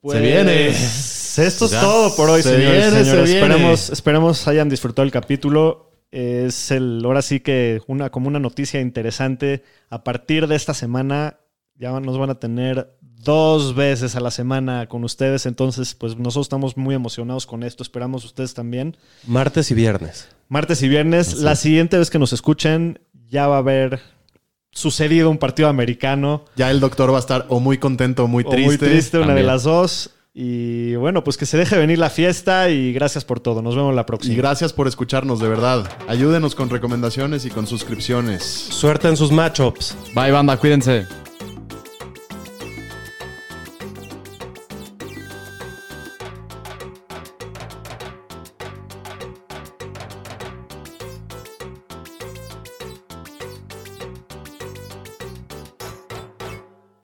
Se 0.03 0.19
viene. 0.21 0.67
Esto 0.69 1.65
es 1.65 1.71
Ya. 1.71 1.81
todo 1.81 2.15
por 2.15 2.29
hoy, 2.29 2.41
Se 2.41 2.55
señores. 2.55 2.71
viene, 2.71 2.89
se 2.91 3.05
señores. 3.05 3.31
viene. 3.31 3.45
Esperemos, 3.47 3.89
esperemos 3.89 4.47
hayan 4.47 4.69
disfrutado 4.69 5.05
el 5.05 5.11
capítulo. 5.11 5.91
Es 6.11 6.71
el, 6.71 7.01
ahora 7.05 7.21
sí 7.21 7.39
que 7.39 7.81
una, 7.87 8.09
como 8.09 8.27
una 8.27 8.39
noticia 8.39 8.81
interesante. 8.81 9.63
A 9.89 10.03
partir 10.03 10.47
de 10.47 10.55
esta 10.55 10.73
semana 10.73 11.39
ya 11.75 11.97
nos 11.99 12.17
van 12.17 12.29
a 12.31 12.39
tener 12.39 12.97
dos 13.01 13.75
veces 13.75 14.15
a 14.15 14.19
la 14.19 14.31
semana 14.31 14.87
con 14.87 15.03
ustedes. 15.03 15.45
Entonces, 15.45 15.93
pues 15.95 16.17
nosotros 16.17 16.45
estamos 16.45 16.77
muy 16.77 16.95
emocionados 16.95 17.45
con 17.45 17.63
esto. 17.63 17.83
Esperamos 17.83 18.25
ustedes 18.25 18.53
también. 18.53 18.97
Martes 19.27 19.69
y 19.71 19.75
viernes. 19.75 20.29
Martes 20.47 20.81
y 20.81 20.87
viernes. 20.89 21.35
La 21.35 21.55
siguiente 21.55 21.97
vez 21.97 22.09
que 22.09 22.19
nos 22.19 22.33
escuchen, 22.33 22.99
ya 23.29 23.47
va 23.47 23.57
a 23.57 23.59
haber 23.59 23.99
sucedido 24.71 25.29
un 25.29 25.37
partido 25.37 25.67
americano. 25.69 26.45
Ya 26.55 26.71
el 26.71 26.79
doctor 26.79 27.11
va 27.11 27.17
a 27.17 27.19
estar 27.19 27.45
o 27.49 27.59
muy 27.59 27.77
contento 27.77 28.25
o 28.25 28.27
muy 28.27 28.43
O 28.45 28.49
triste. 28.49 28.67
muy 28.67 28.77
triste, 28.77 29.19
una 29.19 29.33
de 29.35 29.43
las 29.43 29.63
dos. 29.63 30.11
Y 30.33 30.95
bueno, 30.95 31.23
pues 31.23 31.35
que 31.37 31.45
se 31.45 31.57
deje 31.57 31.77
venir 31.77 31.97
la 31.97 32.09
fiesta 32.09 32.69
y 32.69 32.93
gracias 32.93 33.25
por 33.25 33.39
todo. 33.39 33.61
Nos 33.61 33.75
vemos 33.75 33.93
la 33.95 34.05
próxima. 34.05 34.33
Y 34.33 34.37
gracias 34.37 34.71
por 34.73 34.87
escucharnos, 34.87 35.39
de 35.39 35.49
verdad. 35.49 35.89
Ayúdenos 36.07 36.55
con 36.55 36.69
recomendaciones 36.69 37.45
y 37.45 37.49
con 37.49 37.67
suscripciones. 37.67 38.43
Suerte 38.43 39.07
en 39.09 39.17
sus 39.17 39.31
matchups. 39.31 39.97
Bye, 40.15 40.31
banda, 40.31 40.55
cuídense. 40.57 41.28